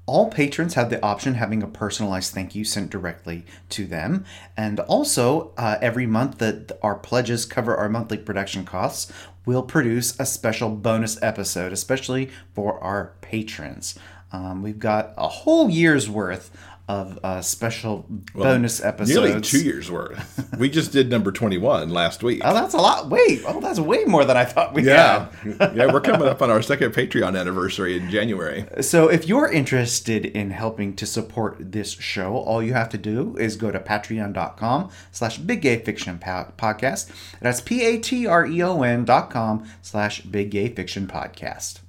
All 0.06 0.30
patrons 0.30 0.74
have 0.74 0.90
the 0.90 1.02
option 1.02 1.36
having 1.36 1.64
a 1.64 1.68
personalized 1.68 2.34
thank 2.34 2.56
you 2.56 2.66
sent 2.66 2.90
directly 2.90 3.46
to 3.70 3.86
them. 3.86 4.26
And 4.58 4.82
also, 4.82 5.54
uh, 5.58 5.78
every 5.82 6.06
month 6.06 6.40
that 6.40 6.78
our 6.82 6.96
pledges 6.96 7.46
cover 7.46 7.78
our 7.78 7.88
monthly 7.88 8.18
production 8.18 8.66
costs, 8.66 9.14
we'll 9.46 9.64
produce 9.64 10.20
a 10.20 10.26
special 10.26 10.70
bonus 10.72 11.22
episode, 11.22 11.72
especially 11.72 12.30
for 12.54 12.84
our 12.84 13.14
patrons. 13.22 13.98
Um, 14.34 14.64
we've 14.64 14.80
got 14.80 15.14
a 15.16 15.28
whole 15.28 15.70
year's 15.70 16.10
worth 16.10 16.52
of 16.90 17.18
uh, 17.24 17.42
special 17.42 18.06
well, 18.36 18.44
bonus 18.44 18.84
episodes. 18.84 19.18
Nearly 19.18 19.42
two 19.42 19.64
years 19.64 19.90
worth. 19.90 20.54
we 20.60 20.70
just 20.70 20.92
did 20.92 21.10
number 21.10 21.32
21 21.32 21.90
last 21.90 22.24
week. 22.24 22.42
Oh, 22.44 22.54
that's 22.54 22.74
a 22.74 22.78
lot. 22.78 23.10
Wait, 23.10 23.42
oh, 23.48 23.62
that's 23.62 23.80
way 23.80 24.04
more 24.04 24.26
than 24.26 24.36
I 24.36 24.44
thought 24.44 24.74
we 24.74 24.84
yeah. 24.84 25.30
had. 25.32 25.76
yeah, 25.76 25.94
we're 25.94 26.02
coming 26.02 26.28
up 26.28 26.42
on 26.42 26.50
our 26.50 26.62
second 26.62 26.94
Patreon 26.94 27.40
anniversary 27.40 27.96
in 27.98 28.10
January. 28.10 28.66
So 28.82 29.08
if 29.08 29.28
you're 29.28 29.50
interested 29.50 30.26
in 30.26 30.52
helping 30.52 30.94
to 30.98 31.06
support 31.06 31.56
this 31.60 31.94
show, 31.94 32.36
all 32.36 32.62
you 32.62 32.74
have 32.74 32.90
to 32.90 32.98
do 32.98 33.38
is 33.38 33.56
go 33.56 33.72
to 33.72 33.80
patreon.com 33.80 34.90
slash 35.12 35.38
big 35.38 35.62
gay 35.62 35.78
fiction 35.80 36.20
podcast. 36.20 37.10
That's 37.40 37.62
P-A-T-R-E-O-N 37.62 39.06
dot 39.06 39.30
com 39.30 39.66
slash 39.82 40.22
big 40.22 40.52
gay 40.52 40.68
fiction 40.68 41.08
podcast. 41.08 41.80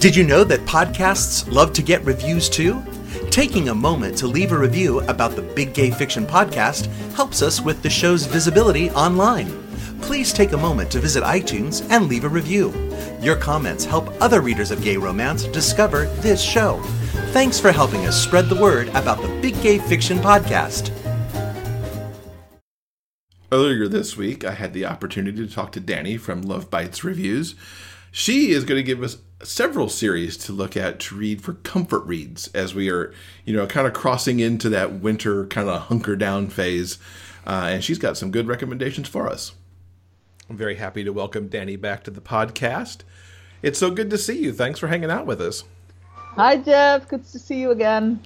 Did 0.00 0.16
you 0.16 0.24
know 0.24 0.44
that 0.44 0.60
podcasts 0.60 1.46
love 1.52 1.74
to 1.74 1.82
get 1.82 2.02
reviews 2.06 2.48
too? 2.48 2.82
Taking 3.30 3.68
a 3.68 3.74
moment 3.74 4.16
to 4.16 4.26
leave 4.26 4.50
a 4.50 4.58
review 4.58 5.00
about 5.00 5.36
the 5.36 5.42
Big 5.42 5.74
Gay 5.74 5.90
Fiction 5.90 6.24
podcast 6.26 6.86
helps 7.12 7.42
us 7.42 7.60
with 7.60 7.82
the 7.82 7.90
show's 7.90 8.24
visibility 8.24 8.88
online. 8.92 9.52
Please 10.00 10.32
take 10.32 10.52
a 10.52 10.56
moment 10.56 10.90
to 10.92 11.00
visit 11.00 11.22
iTunes 11.22 11.86
and 11.90 12.08
leave 12.08 12.24
a 12.24 12.30
review. 12.30 12.72
Your 13.20 13.36
comments 13.36 13.84
help 13.84 14.08
other 14.22 14.40
readers 14.40 14.70
of 14.70 14.82
gay 14.82 14.96
romance 14.96 15.44
discover 15.44 16.06
this 16.22 16.40
show. 16.40 16.80
Thanks 17.34 17.60
for 17.60 17.70
helping 17.70 18.06
us 18.06 18.18
spread 18.18 18.48
the 18.48 18.58
word 18.58 18.88
about 18.94 19.20
the 19.20 19.28
Big 19.42 19.60
Gay 19.60 19.78
Fiction 19.78 20.16
podcast. 20.16 20.96
Earlier 23.52 23.86
this 23.86 24.16
week, 24.16 24.44
I 24.44 24.52
had 24.52 24.72
the 24.72 24.86
opportunity 24.86 25.46
to 25.46 25.54
talk 25.54 25.72
to 25.72 25.80
Danny 25.80 26.16
from 26.16 26.40
Love 26.40 26.70
Bytes 26.70 27.04
Reviews. 27.04 27.54
She 28.12 28.50
is 28.50 28.64
going 28.64 28.78
to 28.78 28.82
give 28.82 29.02
us 29.02 29.18
several 29.42 29.88
series 29.88 30.36
to 30.38 30.52
look 30.52 30.76
at 30.76 30.98
to 31.00 31.14
read 31.14 31.42
for 31.42 31.54
comfort 31.54 32.04
reads 32.04 32.48
as 32.48 32.74
we 32.74 32.90
are, 32.90 33.14
you 33.44 33.54
know, 33.54 33.66
kind 33.66 33.86
of 33.86 33.92
crossing 33.92 34.40
into 34.40 34.68
that 34.70 34.94
winter 34.94 35.46
kind 35.46 35.68
of 35.68 35.82
hunker 35.82 36.16
down 36.16 36.48
phase. 36.48 36.98
Uh, 37.46 37.68
and 37.70 37.84
she's 37.84 37.98
got 37.98 38.16
some 38.16 38.30
good 38.30 38.48
recommendations 38.48 39.08
for 39.08 39.28
us. 39.28 39.52
I'm 40.48 40.56
very 40.56 40.74
happy 40.74 41.04
to 41.04 41.12
welcome 41.12 41.46
Danny 41.46 41.76
back 41.76 42.02
to 42.04 42.10
the 42.10 42.20
podcast. 42.20 42.98
It's 43.62 43.78
so 43.78 43.92
good 43.92 44.10
to 44.10 44.18
see 44.18 44.42
you. 44.42 44.52
Thanks 44.52 44.80
for 44.80 44.88
hanging 44.88 45.10
out 45.10 45.26
with 45.26 45.40
us. 45.40 45.62
Hi, 46.12 46.56
Jeff. 46.56 47.06
Good 47.06 47.24
to 47.26 47.38
see 47.38 47.60
you 47.60 47.70
again. 47.70 48.20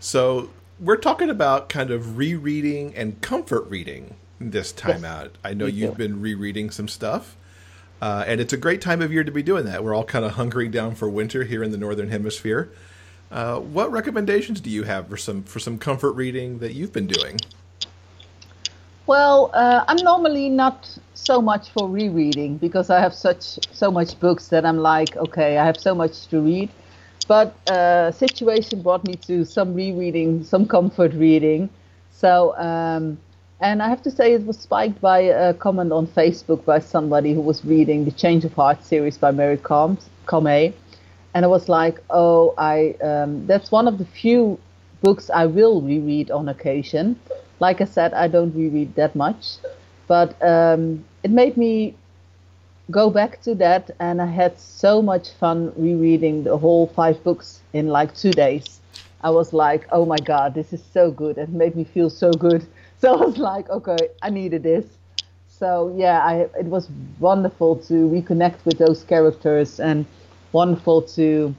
So, 0.00 0.50
we're 0.80 0.96
talking 0.96 1.30
about 1.30 1.68
kind 1.68 1.90
of 1.90 2.18
rereading 2.18 2.94
and 2.94 3.20
comfort 3.22 3.68
reading 3.68 4.16
this 4.40 4.72
time 4.72 5.02
yes, 5.02 5.04
out. 5.04 5.38
I 5.42 5.54
know 5.54 5.66
you've 5.66 5.96
been 5.96 6.20
rereading 6.20 6.70
some 6.70 6.88
stuff. 6.88 7.36
Uh, 8.00 8.24
and 8.26 8.40
it's 8.40 8.52
a 8.52 8.56
great 8.56 8.80
time 8.80 9.00
of 9.00 9.12
year 9.12 9.24
to 9.24 9.30
be 9.30 9.42
doing 9.42 9.64
that. 9.64 9.82
We're 9.82 9.94
all 9.94 10.04
kind 10.04 10.24
of 10.24 10.32
hunkering 10.32 10.70
down 10.70 10.94
for 10.94 11.08
winter 11.08 11.44
here 11.44 11.62
in 11.62 11.70
the 11.70 11.78
northern 11.78 12.10
hemisphere. 12.10 12.70
Uh, 13.30 13.58
what 13.58 13.90
recommendations 13.90 14.60
do 14.60 14.70
you 14.70 14.84
have 14.84 15.08
for 15.08 15.16
some 15.16 15.42
for 15.42 15.58
some 15.58 15.78
comfort 15.78 16.12
reading 16.12 16.58
that 16.58 16.74
you've 16.74 16.92
been 16.92 17.06
doing? 17.06 17.38
Well, 19.06 19.50
uh, 19.54 19.84
I'm 19.88 19.98
normally 19.98 20.48
not 20.48 20.98
so 21.14 21.40
much 21.40 21.70
for 21.70 21.88
rereading 21.88 22.56
because 22.56 22.90
I 22.90 23.00
have 23.00 23.14
such 23.14 23.58
so 23.72 23.90
much 23.90 24.18
books 24.18 24.48
that 24.48 24.66
I'm 24.66 24.78
like, 24.78 25.16
okay, 25.16 25.58
I 25.58 25.64
have 25.64 25.78
so 25.78 25.94
much 25.94 26.26
to 26.28 26.40
read. 26.40 26.70
But 27.28 27.56
uh, 27.68 28.12
situation 28.12 28.82
brought 28.82 29.04
me 29.04 29.14
to 29.26 29.44
some 29.44 29.74
rereading, 29.74 30.44
some 30.44 30.66
comfort 30.66 31.12
reading. 31.14 31.68
So 32.12 32.56
um, 32.56 33.18
and 33.60 33.82
I 33.82 33.88
have 33.88 34.02
to 34.02 34.10
say, 34.10 34.34
it 34.34 34.44
was 34.44 34.58
spiked 34.58 35.00
by 35.00 35.20
a 35.20 35.54
comment 35.54 35.90
on 35.90 36.06
Facebook 36.06 36.64
by 36.64 36.78
somebody 36.78 37.32
who 37.32 37.40
was 37.40 37.64
reading 37.64 38.04
the 38.04 38.10
Change 38.10 38.44
of 38.44 38.52
Heart 38.52 38.84
series 38.84 39.16
by 39.16 39.30
Mary 39.30 39.56
Calmes. 39.56 40.10
And 40.30 41.44
I 41.44 41.48
was 41.48 41.68
like, 41.68 42.02
oh, 42.10 42.54
I 42.58 42.96
um, 43.02 43.46
that's 43.46 43.70
one 43.70 43.88
of 43.88 43.98
the 43.98 44.04
few 44.04 44.58
books 45.02 45.30
I 45.30 45.46
will 45.46 45.80
reread 45.80 46.30
on 46.30 46.48
occasion. 46.48 47.18
Like 47.60 47.80
I 47.80 47.84
said, 47.84 48.12
I 48.12 48.28
don't 48.28 48.54
reread 48.54 48.94
that 48.96 49.14
much, 49.14 49.56
but 50.06 50.34
um, 50.42 51.04
it 51.22 51.30
made 51.30 51.56
me 51.56 51.94
go 52.90 53.10
back 53.10 53.40
to 53.42 53.54
that, 53.56 53.90
and 54.00 54.20
I 54.20 54.26
had 54.26 54.58
so 54.58 55.00
much 55.00 55.30
fun 55.30 55.72
rereading 55.76 56.44
the 56.44 56.56
whole 56.58 56.88
five 56.88 57.22
books 57.24 57.60
in 57.72 57.88
like 57.88 58.14
two 58.14 58.32
days. 58.32 58.80
I 59.22 59.30
was 59.30 59.52
like, 59.52 59.86
oh 59.92 60.04
my 60.04 60.18
god, 60.18 60.54
this 60.54 60.72
is 60.72 60.82
so 60.92 61.10
good. 61.10 61.38
It 61.38 61.48
made 61.48 61.74
me 61.74 61.84
feel 61.84 62.10
so 62.10 62.30
good 62.32 62.66
so 63.00 63.14
I 63.14 63.24
was 63.26 63.38
like, 63.38 63.68
okay, 63.70 64.08
I 64.22 64.30
needed 64.30 64.62
this. 64.62 64.86
So 65.48 65.94
yeah, 65.96 66.20
I, 66.24 66.34
it 66.58 66.66
was 66.66 66.88
wonderful 67.18 67.76
to 67.76 67.94
reconnect 68.08 68.64
with 68.64 68.78
those 68.78 69.02
characters 69.04 69.80
and 69.80 70.06
wonderful 70.52 71.02
to, 71.16 71.54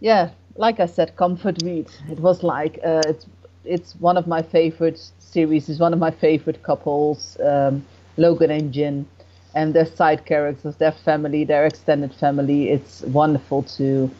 yeah, 0.00 0.30
like 0.56 0.80
I 0.80 0.86
said, 0.86 1.16
comfort 1.16 1.58
read. 1.62 1.88
It 2.10 2.20
was 2.20 2.42
like 2.42 2.78
uh, 2.84 3.02
it's 3.06 3.26
it's 3.64 3.94
one 3.96 4.16
of 4.16 4.26
my 4.26 4.42
favorite 4.42 4.98
series. 5.18 5.68
It's 5.68 5.80
one 5.80 5.92
of 5.92 5.98
my 5.98 6.10
favorite 6.10 6.62
couples, 6.62 7.38
um, 7.40 7.84
Logan 8.16 8.50
and 8.50 8.72
Jin, 8.72 9.06
and 9.54 9.74
their 9.74 9.86
side 9.86 10.24
characters, 10.24 10.76
their 10.76 10.92
family, 10.92 11.44
their 11.44 11.66
extended 11.66 12.14
family. 12.14 12.70
It's 12.70 13.02
wonderful 13.02 13.62
to 13.78 14.10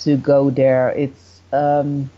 to 0.00 0.16
go 0.16 0.50
there. 0.50 0.90
It's 0.90 1.40
um, 1.52 2.10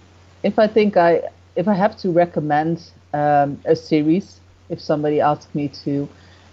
if 0.43 0.59
I 0.59 0.67
think 0.67 0.97
I 0.97 1.23
if 1.57 1.69
I 1.69 1.75
have 1.75 1.97
to 1.99 2.11
recommend 2.11 2.91
um, 3.13 3.61
a 3.65 3.77
series, 3.77 4.41
if 4.69 4.81
somebody 4.81 5.21
asks 5.21 5.55
me 5.55 5.69
to, 5.85 6.09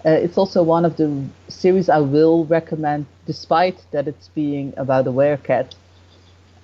uh, 0.05 0.09
it's 0.09 0.37
also 0.37 0.63
one 0.63 0.85
of 0.85 0.97
the 0.97 1.23
series 1.47 1.89
I 1.89 1.99
will 1.99 2.45
recommend, 2.45 3.05
despite 3.25 3.85
that 3.91 4.07
it's 4.07 4.27
being 4.29 4.73
about 4.77 5.07
a 5.07 5.11
werecat. 5.11 5.73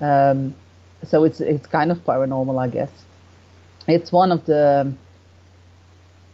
Um, 0.02 0.56
so 1.04 1.24
it's 1.24 1.40
it's 1.40 1.68
kind 1.68 1.92
of 1.92 2.04
paranormal, 2.06 2.60
I 2.60 2.68
guess. 2.68 2.92
It's 3.88 4.12
one 4.12 4.32
of 4.32 4.46
the 4.46 4.94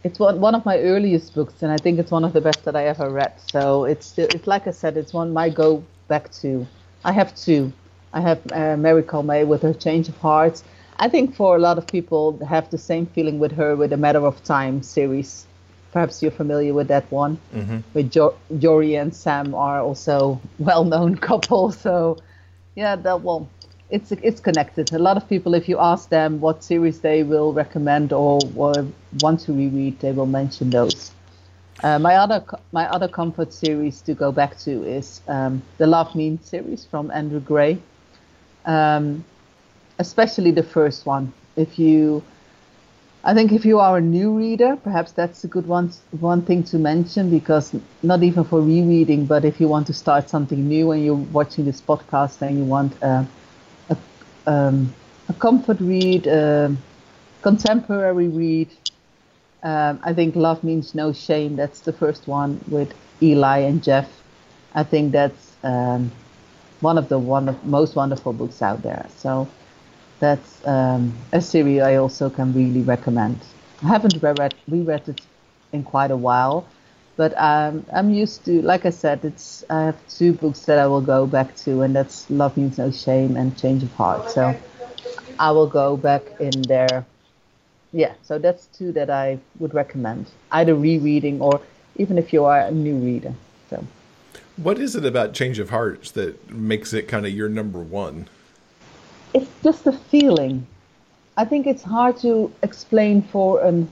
it's 0.04 0.18
one 0.18 0.40
one 0.40 0.54
of 0.54 0.64
my 0.64 0.78
earliest 0.78 1.34
books, 1.34 1.62
and 1.62 1.72
I 1.72 1.76
think 1.76 1.98
it's 1.98 2.10
one 2.10 2.24
of 2.24 2.32
the 2.32 2.40
best 2.40 2.64
that 2.64 2.76
I 2.76 2.86
ever 2.86 3.10
read. 3.10 3.32
So 3.50 3.84
it's 3.84 4.18
it's 4.18 4.46
like 4.46 4.66
I 4.66 4.70
said, 4.70 4.96
it's 4.96 5.12
one 5.12 5.32
my 5.32 5.48
go 5.48 5.82
back 6.08 6.30
to. 6.42 6.66
I 7.04 7.12
have 7.12 7.34
two. 7.34 7.72
I 8.12 8.20
have 8.20 8.40
uh, 8.52 8.76
Mary 8.76 9.02
Calmes 9.02 9.46
with 9.46 9.62
her 9.62 9.74
Change 9.74 10.08
of 10.08 10.16
Hearts. 10.18 10.64
I 10.98 11.08
think 11.08 11.34
for 11.34 11.56
a 11.56 11.58
lot 11.58 11.78
of 11.78 11.86
people 11.86 12.38
have 12.46 12.70
the 12.70 12.78
same 12.78 13.06
feeling 13.06 13.38
with 13.38 13.52
her 13.52 13.76
with 13.76 13.90
the 13.90 13.96
Matter 13.96 14.24
of 14.24 14.42
Time 14.44 14.82
series. 14.82 15.46
Perhaps 15.92 16.22
you're 16.22 16.30
familiar 16.30 16.74
with 16.74 16.88
that 16.88 17.10
one. 17.10 17.38
Mm-hmm. 17.54 17.78
With 17.94 18.10
jo- 18.10 18.34
Jory 18.58 18.94
and 18.94 19.14
Sam 19.14 19.54
are 19.54 19.80
also 19.80 20.40
well-known 20.58 21.16
couple. 21.16 21.72
So 21.72 22.18
yeah, 22.74 22.96
that 22.96 23.22
well, 23.22 23.48
it's 23.90 24.12
it's 24.12 24.40
connected. 24.40 24.92
A 24.92 24.98
lot 24.98 25.16
of 25.16 25.28
people, 25.28 25.54
if 25.54 25.68
you 25.68 25.78
ask 25.78 26.08
them 26.08 26.40
what 26.40 26.64
series 26.64 27.00
they 27.00 27.22
will 27.22 27.52
recommend 27.52 28.12
or, 28.12 28.40
or 28.56 28.72
want 29.20 29.40
to 29.40 29.52
reread, 29.52 30.00
they 30.00 30.12
will 30.12 30.26
mention 30.26 30.70
those. 30.70 31.12
Uh, 31.82 31.98
my 31.98 32.16
other 32.16 32.42
my 32.72 32.88
other 32.88 33.08
comfort 33.08 33.52
series 33.52 34.00
to 34.02 34.14
go 34.14 34.32
back 34.32 34.58
to 34.58 34.82
is 34.84 35.20
um, 35.28 35.62
the 35.76 35.86
Love 35.86 36.14
Means 36.14 36.46
series 36.48 36.86
from 36.86 37.10
Andrew 37.10 37.40
Grey 37.40 37.78
um, 38.64 39.24
especially 39.98 40.50
the 40.50 40.62
first 40.62 41.06
one. 41.06 41.32
If 41.56 41.78
you, 41.78 42.22
I 43.24 43.34
think 43.34 43.52
if 43.52 43.64
you 43.64 43.78
are 43.80 43.98
a 43.98 44.00
new 44.00 44.36
reader, 44.36 44.76
perhaps 44.76 45.12
that's 45.12 45.44
a 45.44 45.48
good 45.48 45.66
one 45.66 45.90
one 46.20 46.42
thing 46.42 46.62
to 46.64 46.78
mention 46.78 47.28
because 47.30 47.74
not 48.02 48.22
even 48.22 48.44
for 48.44 48.60
rereading, 48.60 49.26
but 49.26 49.44
if 49.44 49.60
you 49.60 49.68
want 49.68 49.86
to 49.88 49.92
start 49.92 50.28
something 50.28 50.68
new 50.68 50.92
and 50.92 51.04
you're 51.04 51.24
watching 51.38 51.64
this 51.64 51.80
podcast 51.80 52.40
and 52.42 52.56
you 52.58 52.64
want 52.64 52.92
a 53.02 53.26
a, 53.90 53.96
um, 54.46 54.94
a 55.28 55.34
comfort 55.34 55.80
read, 55.80 56.26
a 56.26 56.74
contemporary 57.42 58.28
read. 58.28 58.70
Um, 59.62 60.00
I 60.04 60.12
think 60.12 60.36
Love 60.36 60.62
Means 60.62 60.94
No 60.94 61.12
Shame. 61.12 61.56
That's 61.56 61.80
the 61.80 61.92
first 61.92 62.26
one 62.28 62.60
with 62.68 62.94
Eli 63.22 63.58
and 63.58 63.82
Jeff. 63.82 64.08
I 64.74 64.84
think 64.84 65.12
that's 65.12 65.56
um, 65.64 66.12
one 66.80 66.98
of 66.98 67.08
the 67.08 67.18
one 67.18 67.48
of 67.48 67.64
most 67.64 67.96
wonderful 67.96 68.32
books 68.32 68.62
out 68.62 68.82
there. 68.82 69.06
So 69.16 69.48
that's 70.18 70.66
um, 70.66 71.12
a 71.32 71.40
series 71.40 71.82
I 71.82 71.96
also 71.96 72.30
can 72.30 72.52
really 72.52 72.82
recommend. 72.82 73.38
I 73.82 73.88
haven't 73.88 74.22
reread 74.22 74.54
reread 74.68 75.08
it 75.08 75.20
in 75.72 75.82
quite 75.82 76.10
a 76.10 76.16
while, 76.16 76.66
but 77.16 77.34
um, 77.36 77.84
I'm 77.92 78.10
used 78.10 78.44
to. 78.46 78.62
Like 78.62 78.86
I 78.86 78.90
said, 78.90 79.24
it's 79.24 79.64
I 79.68 79.82
have 79.84 80.08
two 80.08 80.32
books 80.32 80.60
that 80.66 80.78
I 80.78 80.86
will 80.86 81.02
go 81.02 81.26
back 81.26 81.54
to, 81.56 81.82
and 81.82 81.94
that's 81.94 82.28
Love 82.30 82.56
Means 82.56 82.78
No 82.78 82.90
Shame 82.90 83.36
and 83.36 83.56
Change 83.58 83.82
of 83.82 83.92
Heart. 83.92 84.30
So 84.30 84.54
I 85.38 85.50
will 85.50 85.66
go 85.66 85.96
back 85.96 86.22
in 86.40 86.62
there. 86.62 87.04
Yeah, 87.92 88.14
so 88.22 88.38
that's 88.38 88.66
two 88.66 88.92
that 88.92 89.10
I 89.10 89.38
would 89.58 89.72
recommend, 89.72 90.30
either 90.52 90.74
rereading 90.74 91.40
or 91.40 91.60
even 91.96 92.18
if 92.18 92.32
you 92.32 92.44
are 92.44 92.60
a 92.60 92.70
new 92.70 92.96
reader. 92.96 93.32
So. 93.70 93.84
What 94.56 94.78
is 94.78 94.96
it 94.96 95.04
about 95.04 95.34
Change 95.34 95.58
of 95.58 95.70
Hearts 95.70 96.10
that 96.12 96.50
makes 96.50 96.92
it 96.92 97.08
kind 97.08 97.26
of 97.26 97.32
your 97.32 97.48
number 97.48 97.78
one? 97.78 98.28
It's 99.36 99.50
just 99.62 99.86
a 99.86 99.92
feeling. 99.92 100.66
I 101.36 101.44
think 101.44 101.66
it's 101.66 101.82
hard 101.82 102.16
to 102.18 102.50
explain 102.62 103.20
for 103.20 103.62
an, 103.62 103.90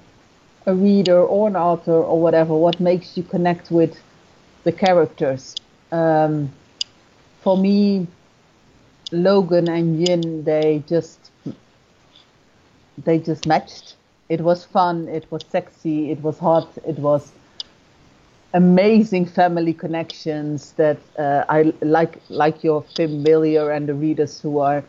a 0.65 0.75
reader 0.75 1.21
or 1.21 1.49
an 1.49 1.57
author 1.57 1.93
or 1.93 2.19
whatever 2.19 2.55
what 2.57 2.81
makes 2.81 3.17
you 3.19 3.23
connect 3.23 3.71
with 3.71 4.01
the 4.65 4.73
characters. 4.73 5.55
Um, 5.93 6.51
for 7.43 7.59
me, 7.59 8.07
Logan 9.13 9.69
and 9.69 10.09
Yin, 10.09 10.45
they 10.45 10.83
just 10.89 11.31
they 13.05 13.19
just 13.19 13.47
matched. 13.47 13.97
It 14.31 14.41
was 14.41 14.65
fun. 14.65 15.09
It 15.09 15.31
was 15.31 15.43
sexy. 15.51 16.11
It 16.11 16.23
was 16.23 16.39
hot. 16.39 16.69
It 16.89 16.99
was 16.99 17.33
amazing 18.55 19.27
family 19.27 19.75
connections 19.75 20.73
that 20.73 20.97
uh, 21.19 21.45
I 21.51 21.75
like. 21.83 22.19
Like 22.31 22.65
you're 22.65 22.87
familiar, 22.97 23.71
and 23.73 23.87
the 23.87 23.95
readers 23.95 24.41
who 24.41 24.59
are 24.61 24.83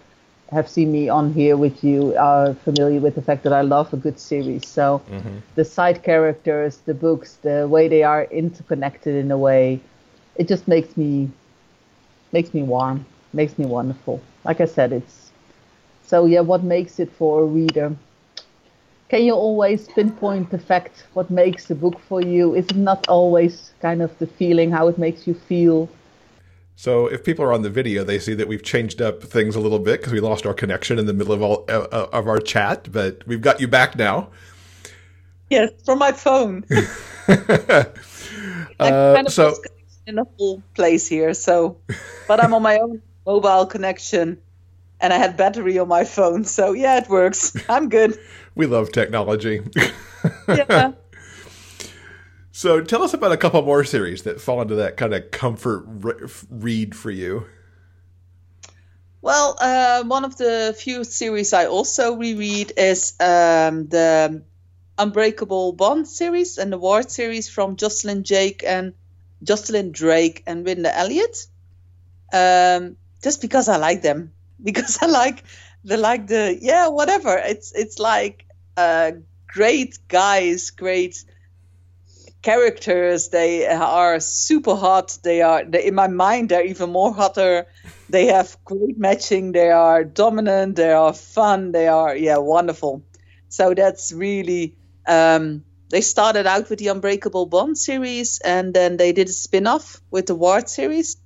have 0.52 0.70
seen 0.70 0.92
me 0.92 1.10
on 1.10 1.34
here 1.34 1.58
with 1.58 1.84
you 1.84 2.16
are 2.18 2.54
familiar 2.54 3.00
with 3.00 3.16
the 3.16 3.22
fact 3.22 3.44
that 3.44 3.54
I 3.54 3.62
love 3.62 3.94
a 3.94 3.98
good 3.98 4.20
series. 4.20 4.68
So 4.68 5.02
mm-hmm. 5.10 5.38
the 5.56 5.66
side 5.66 6.04
characters, 6.04 6.78
the 6.86 6.94
books, 6.94 7.38
the 7.42 7.68
way 7.68 7.88
they 7.88 8.04
are 8.04 8.26
interconnected 8.26 9.16
in 9.16 9.32
a 9.32 9.38
way, 9.38 9.80
it 10.36 10.48
just 10.48 10.68
makes 10.68 10.96
me 10.98 11.30
makes 12.32 12.54
me 12.54 12.64
warm, 12.64 13.06
makes 13.34 13.58
me 13.58 13.66
wonderful. 13.66 14.22
Like 14.44 14.62
I 14.62 14.66
said, 14.66 14.94
it's 14.94 15.32
so 16.06 16.26
yeah. 16.26 16.42
What 16.42 16.64
makes 16.64 17.00
it 17.00 17.12
for 17.12 17.42
a 17.42 17.46
reader? 17.46 17.96
can 19.10 19.24
you 19.24 19.34
always 19.34 19.88
pinpoint 19.90 20.50
the 20.50 20.58
fact 20.58 21.06
what 21.14 21.30
makes 21.30 21.68
the 21.68 21.76
book 21.76 22.00
for 22.00 22.22
you? 22.22 22.56
Is 22.56 22.66
it 22.68 22.76
not 22.76 23.08
always 23.08 23.72
kind 23.82 24.02
of 24.02 24.18
the 24.20 24.28
feeling, 24.28 24.72
how 24.72 24.88
it 24.88 24.98
makes 24.98 25.28
you 25.28 25.34
feel? 25.34 25.88
So, 26.76 27.08
if 27.08 27.24
people 27.24 27.46
are 27.46 27.54
on 27.54 27.62
the 27.62 27.70
video, 27.70 28.04
they 28.04 28.20
see 28.20 28.34
that 28.34 28.48
we've 28.48 28.64
changed 28.64 29.02
up 29.02 29.24
things 29.24 29.56
a 29.56 29.60
little 29.60 29.80
bit 29.80 30.00
because 30.00 30.12
we 30.12 30.20
lost 30.20 30.46
our 30.46 30.54
connection 30.54 31.00
in 31.00 31.06
the 31.06 31.14
middle 31.14 31.34
of 31.34 31.42
all 31.42 31.66
uh, 31.70 31.88
uh, 31.92 32.10
of 32.12 32.28
our 32.28 32.40
chat, 32.40 32.92
but 32.92 33.26
we've 33.26 33.42
got 33.42 33.62
you 33.62 33.68
back 33.68 33.96
now. 33.96 34.30
Yes, 35.50 35.72
from 35.86 36.00
my 36.00 36.12
phone. 36.12 36.66
uh, 37.28 37.86
kind 38.80 39.28
of 39.28 39.32
so 39.32 39.56
in 40.06 40.20
a 40.20 40.24
whole 40.38 40.62
place 40.74 41.08
here, 41.08 41.34
so 41.34 41.78
but 42.28 42.44
I'm 42.44 42.54
on 42.54 42.62
my 42.62 42.78
own 42.78 43.02
mobile 43.26 43.66
connection, 43.66 44.38
and 45.00 45.14
I 45.14 45.18
had 45.18 45.38
battery 45.38 45.80
on 45.80 45.88
my 45.88 46.04
phone, 46.04 46.44
so 46.44 46.74
yeah, 46.74 46.98
it 46.98 47.08
works. 47.08 47.56
I'm 47.70 47.90
good 47.90 48.20
we 48.56 48.66
love 48.66 48.92
technology. 48.92 49.62
yeah. 50.48 50.92
So 52.56 52.80
tell 52.80 53.04
us 53.04 53.14
about 53.14 53.34
a 53.34 53.38
couple 53.38 53.62
more 53.64 53.84
series 53.84 54.24
that 54.24 54.40
fall 54.40 54.62
into 54.62 54.76
that 54.76 54.96
kind 54.96 55.14
of 55.14 55.30
comfort 55.30 55.84
re- 55.88 56.30
read 56.50 56.96
for 56.96 57.12
you. 57.12 57.48
Well, 59.22 59.58
uh, 59.60 60.06
one 60.06 60.24
of 60.24 60.38
the 60.38 60.74
few 60.80 61.04
series 61.04 61.52
I 61.52 61.66
also 61.66 62.16
reread 62.16 62.72
is 62.78 63.14
um, 63.20 63.88
the 63.88 64.42
Unbreakable 64.98 65.74
Bond 65.74 66.08
series 66.08 66.58
and 66.58 66.72
the 66.72 66.78
Ward 66.78 67.12
series 67.12 67.50
from 67.50 67.76
Jocelyn 67.76 68.24
Jake 68.24 68.64
and 68.66 68.94
Jocelynn 69.44 69.92
Drake 69.92 70.42
and 70.48 70.66
Rinda 70.66 70.96
Elliott. 70.96 71.48
Um, 72.32 72.96
just 73.22 73.42
because 73.42 73.68
I 73.68 73.76
like 73.76 74.02
them, 74.02 74.32
because 74.64 75.00
I 75.02 75.08
like 75.08 75.44
the 75.84 75.98
like 75.98 76.28
the 76.28 76.58
yeah 76.62 76.88
whatever. 76.88 77.38
It's 77.38 77.74
it's 77.74 78.00
like 78.00 78.46
uh, 78.78 79.12
great 79.46 80.00
guys, 80.08 80.70
great 80.70 81.26
characters. 82.46 83.30
They 83.30 83.66
are 83.66 84.20
super 84.20 84.76
hot. 84.76 85.18
They 85.24 85.42
are 85.42 85.66
they, 85.66 85.88
in 85.88 85.96
my 85.96 86.08
mind. 86.08 86.50
They're 86.50 86.66
even 86.66 86.92
more 86.92 87.14
hotter. 87.14 87.66
They 88.10 88.28
have 88.28 88.56
great 88.64 88.98
matching. 88.98 89.52
They 89.52 89.72
are 89.72 90.04
dominant. 90.04 90.76
They 90.76 90.92
are 90.92 91.14
fun. 91.14 91.72
They 91.72 91.88
are 91.88 92.16
yeah 92.16 92.38
wonderful. 92.38 93.04
So 93.50 93.74
that's 93.74 94.14
really. 94.14 94.78
Um, 95.08 95.66
they 95.90 96.02
started 96.02 96.48
out 96.48 96.70
with 96.70 96.80
the 96.80 96.88
Unbreakable 96.88 97.46
Bond 97.46 97.78
series, 97.78 98.40
and 98.40 98.74
then 98.74 98.98
they 98.98 99.12
did 99.14 99.30
a 99.30 99.32
spin-off 99.32 100.02
with 100.10 100.26
the 100.26 100.36
Ward 100.36 100.68
series 100.68 101.18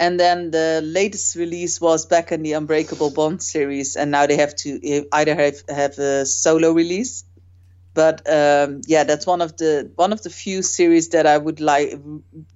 and 0.00 0.18
then 0.18 0.50
the 0.50 0.80
latest 0.82 1.36
release 1.36 1.78
was 1.78 2.06
back 2.06 2.32
in 2.32 2.42
the 2.42 2.54
Unbreakable 2.54 3.10
Bond 3.10 3.42
series, 3.42 3.96
and 3.96 4.10
now 4.10 4.26
they 4.26 4.36
have 4.36 4.56
to 4.56 4.80
either 5.12 5.34
have, 5.34 5.62
have 5.68 5.98
a 5.98 6.24
solo 6.24 6.72
release. 6.72 7.22
But 7.94 8.22
um, 8.30 8.82
yeah, 8.86 9.04
that's 9.04 9.26
one 9.26 9.42
of 9.42 9.56
the 9.56 9.90
one 9.96 10.12
of 10.12 10.22
the 10.22 10.30
few 10.30 10.62
series 10.62 11.08
that 11.10 11.26
I 11.26 11.36
would 11.36 11.60
like 11.60 11.98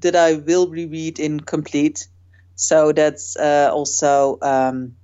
that 0.01 0.17
I 0.17 0.35
will 0.35 0.69
reread 0.69 1.19
in 1.19 1.41
complete. 1.41 2.07
So 2.55 2.93
that's 2.93 3.37
uh, 3.37 3.71
also 3.73 4.39
um, 4.43 4.95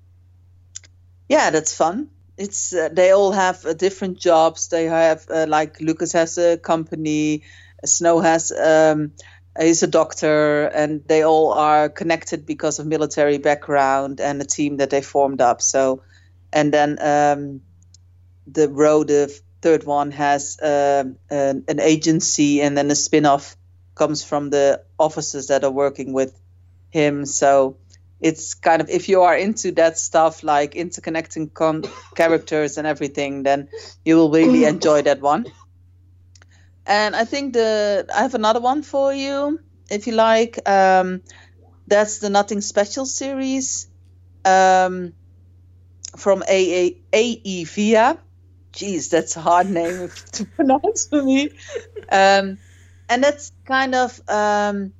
yeah, 1.28 1.50
that's 1.50 1.74
fun. 1.74 2.08
it's 2.40 2.72
uh, 2.72 2.88
they 2.90 3.10
all 3.10 3.32
have 3.32 3.66
uh, 3.66 3.74
different 3.74 4.18
jobs. 4.18 4.68
They 4.68 4.84
have 4.86 5.26
uh, 5.30 5.46
like 5.46 5.80
Lucas 5.80 6.12
has 6.12 6.38
a 6.38 6.56
company, 6.56 7.42
Snow 7.84 8.20
has 8.20 8.50
um, 8.50 9.12
is 9.60 9.82
a 9.82 9.86
doctor, 9.86 10.66
and 10.66 11.02
they 11.06 11.22
all 11.22 11.52
are 11.52 11.90
connected 11.90 12.46
because 12.46 12.78
of 12.78 12.86
military 12.86 13.38
background 13.38 14.20
and 14.20 14.40
a 14.40 14.44
team 14.44 14.78
that 14.78 14.90
they 14.90 15.02
formed 15.02 15.40
up. 15.42 15.60
So, 15.60 16.02
and 16.52 16.72
then 16.72 16.98
um, 17.00 17.60
the 18.46 18.68
road, 18.70 19.08
the 19.08 19.28
third 19.60 19.84
one 19.84 20.10
has 20.12 20.58
um, 20.62 21.16
an, 21.30 21.64
an 21.68 21.80
agency, 21.80 22.60
and 22.62 22.76
then 22.76 22.90
a 22.90 22.94
spin-off 22.94 23.56
comes 23.94 24.24
from 24.24 24.50
the 24.50 24.82
officers 24.98 25.48
that 25.48 25.64
are 25.64 25.70
working 25.70 26.12
with 26.12 26.38
him. 26.90 27.26
So 27.26 27.76
it's 28.20 28.54
kind 28.54 28.82
of 28.82 28.90
if 28.90 29.08
you 29.08 29.22
are 29.22 29.36
into 29.36 29.72
that 29.72 29.98
stuff 29.98 30.42
like 30.42 30.74
interconnecting 30.74 31.52
con- 31.52 31.84
characters 32.14 32.78
and 32.78 32.86
everything 32.86 33.42
then 33.42 33.68
you 34.04 34.16
will 34.16 34.30
really 34.30 34.64
enjoy 34.64 35.02
that 35.02 35.20
one. 35.20 35.46
And 36.86 37.16
i 37.16 37.24
think 37.24 37.54
the 37.54 38.06
i 38.14 38.22
have 38.22 38.34
another 38.34 38.60
one 38.60 38.82
for 38.82 39.12
you 39.12 39.60
if 39.90 40.06
you 40.06 40.12
like. 40.12 40.68
Um, 40.68 41.22
that's 41.86 42.18
the 42.18 42.30
nothing 42.30 42.60
special 42.60 43.04
series 43.04 43.88
um, 44.44 45.12
from 46.16 46.42
aevia 46.42 48.18
jeez 48.72 49.10
that's 49.10 49.36
a 49.36 49.40
hard 49.40 49.68
name 49.68 50.10
to 50.32 50.44
pronounce 50.44 51.06
for 51.06 51.22
me. 51.22 51.50
Um, 52.10 52.58
and 53.08 53.24
that's 53.24 53.52
kind 53.64 53.94
of 53.94 54.20
um, 54.28 54.92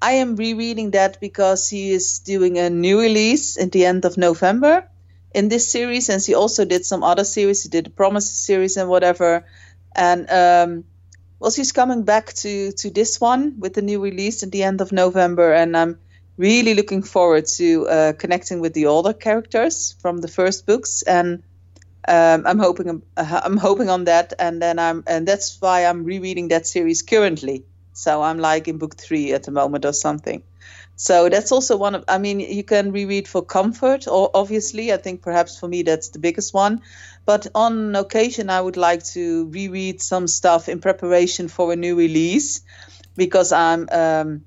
I 0.00 0.12
am 0.12 0.36
rereading 0.36 0.92
that 0.92 1.20
because 1.20 1.68
he 1.68 1.90
is 1.90 2.20
doing 2.20 2.58
a 2.58 2.70
new 2.70 3.00
release 3.00 3.58
at 3.58 3.72
the 3.72 3.86
end 3.86 4.04
of 4.04 4.16
November 4.16 4.88
in 5.34 5.48
this 5.48 5.68
series, 5.68 6.08
and 6.08 6.22
he 6.22 6.34
also 6.34 6.64
did 6.64 6.84
some 6.84 7.02
other 7.02 7.24
series. 7.24 7.62
He 7.62 7.68
did 7.68 7.86
the 7.86 7.90
Promises 7.90 8.38
series 8.38 8.76
and 8.76 8.88
whatever, 8.88 9.44
and 9.94 10.30
um, 10.30 10.84
well, 11.38 11.50
he's 11.50 11.72
coming 11.72 12.04
back 12.04 12.32
to 12.34 12.72
to 12.72 12.90
this 12.90 13.20
one 13.20 13.58
with 13.58 13.74
the 13.74 13.82
new 13.82 14.00
release 14.00 14.42
at 14.42 14.52
the 14.52 14.62
end 14.62 14.80
of 14.80 14.92
November, 14.92 15.52
and 15.52 15.76
I'm 15.76 15.98
really 16.36 16.74
looking 16.74 17.02
forward 17.02 17.46
to 17.46 17.88
uh, 17.88 18.12
connecting 18.12 18.60
with 18.60 18.74
the 18.74 18.86
older 18.86 19.12
characters 19.12 19.96
from 20.00 20.18
the 20.18 20.28
first 20.28 20.66
books, 20.66 21.02
and 21.02 21.42
um, 22.08 22.44
I'm 22.46 22.58
hoping 22.58 23.02
I'm 23.16 23.56
hoping 23.56 23.90
on 23.90 24.04
that, 24.04 24.32
and 24.38 24.60
then 24.60 24.78
I'm 24.78 25.04
and 25.06 25.26
that's 25.26 25.60
why 25.60 25.86
I'm 25.86 26.04
rereading 26.04 26.48
that 26.48 26.66
series 26.66 27.02
currently 27.02 27.64
so 27.96 28.22
I'm 28.22 28.38
like 28.38 28.68
in 28.68 28.76
book 28.76 28.94
three 28.96 29.32
at 29.32 29.44
the 29.44 29.50
moment 29.50 29.86
or 29.86 29.92
something. 29.94 30.42
So 30.96 31.30
that's 31.30 31.50
also 31.50 31.78
one 31.78 31.94
of, 31.94 32.04
I 32.08 32.18
mean, 32.18 32.40
you 32.40 32.62
can 32.62 32.92
reread 32.92 33.26
for 33.26 33.42
comfort, 33.42 34.06
or 34.06 34.30
obviously, 34.34 34.92
I 34.92 34.98
think 34.98 35.22
perhaps 35.22 35.58
for 35.58 35.66
me 35.66 35.82
that's 35.82 36.10
the 36.10 36.18
biggest 36.18 36.52
one. 36.52 36.82
But 37.24 37.46
on 37.54 37.96
occasion, 37.96 38.50
I 38.50 38.60
would 38.60 38.76
like 38.76 39.02
to 39.14 39.46
reread 39.46 40.02
some 40.02 40.26
stuff 40.26 40.68
in 40.68 40.80
preparation 40.80 41.48
for 41.48 41.72
a 41.72 41.76
new 41.76 41.96
release 41.96 42.60
because 43.16 43.50
I'm, 43.52 43.88
um, 43.90 44.44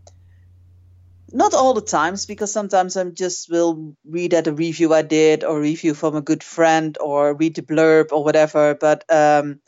not 1.31 1.53
all 1.53 1.73
the 1.73 1.81
times 1.81 2.25
because 2.25 2.51
sometimes 2.51 2.97
I'm 2.97 3.13
just 3.13 3.49
will 3.49 3.95
read 4.05 4.33
at 4.33 4.47
a 4.47 4.53
review 4.53 4.93
I 4.93 5.01
did 5.01 5.43
or 5.43 5.59
review 5.59 5.93
from 5.93 6.15
a 6.15 6.21
good 6.21 6.43
friend 6.43 6.97
or 6.99 7.33
read 7.33 7.55
the 7.55 7.61
blurb 7.61 8.11
or 8.11 8.23
whatever. 8.23 8.75
But 8.75 9.03
um, 9.09 9.59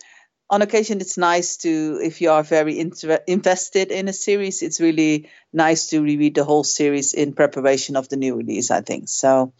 on 0.52 0.62
occasion 0.62 1.00
it's 1.00 1.18
nice 1.18 1.58
to 1.58 2.00
if 2.04 2.20
you 2.22 2.30
are 2.30 2.44
very 2.44 2.78
inter- 2.78 3.24
invested 3.26 3.90
in 3.90 4.10
a 4.10 4.14
series 4.14 4.62
it's 4.62 4.82
really 4.82 5.30
nice 5.54 5.88
to 5.88 6.02
reread 6.02 6.36
the 6.36 6.44
whole 6.44 6.66
series 6.66 7.14
in 7.14 7.34
preparation 7.34 7.96
of 7.96 8.10
the 8.10 8.18
new 8.18 8.36
release 8.36 8.70
i 8.70 8.82
think 8.82 9.08
so 9.08 9.54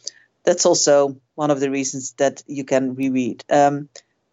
that's 0.44 0.66
also 0.66 1.16
one 1.36 1.50
of 1.50 1.62
the 1.62 1.72
reasons 1.72 2.12
that 2.14 2.44
you 2.46 2.66
can 2.66 2.94
reread 2.96 3.44
um, 3.50 3.88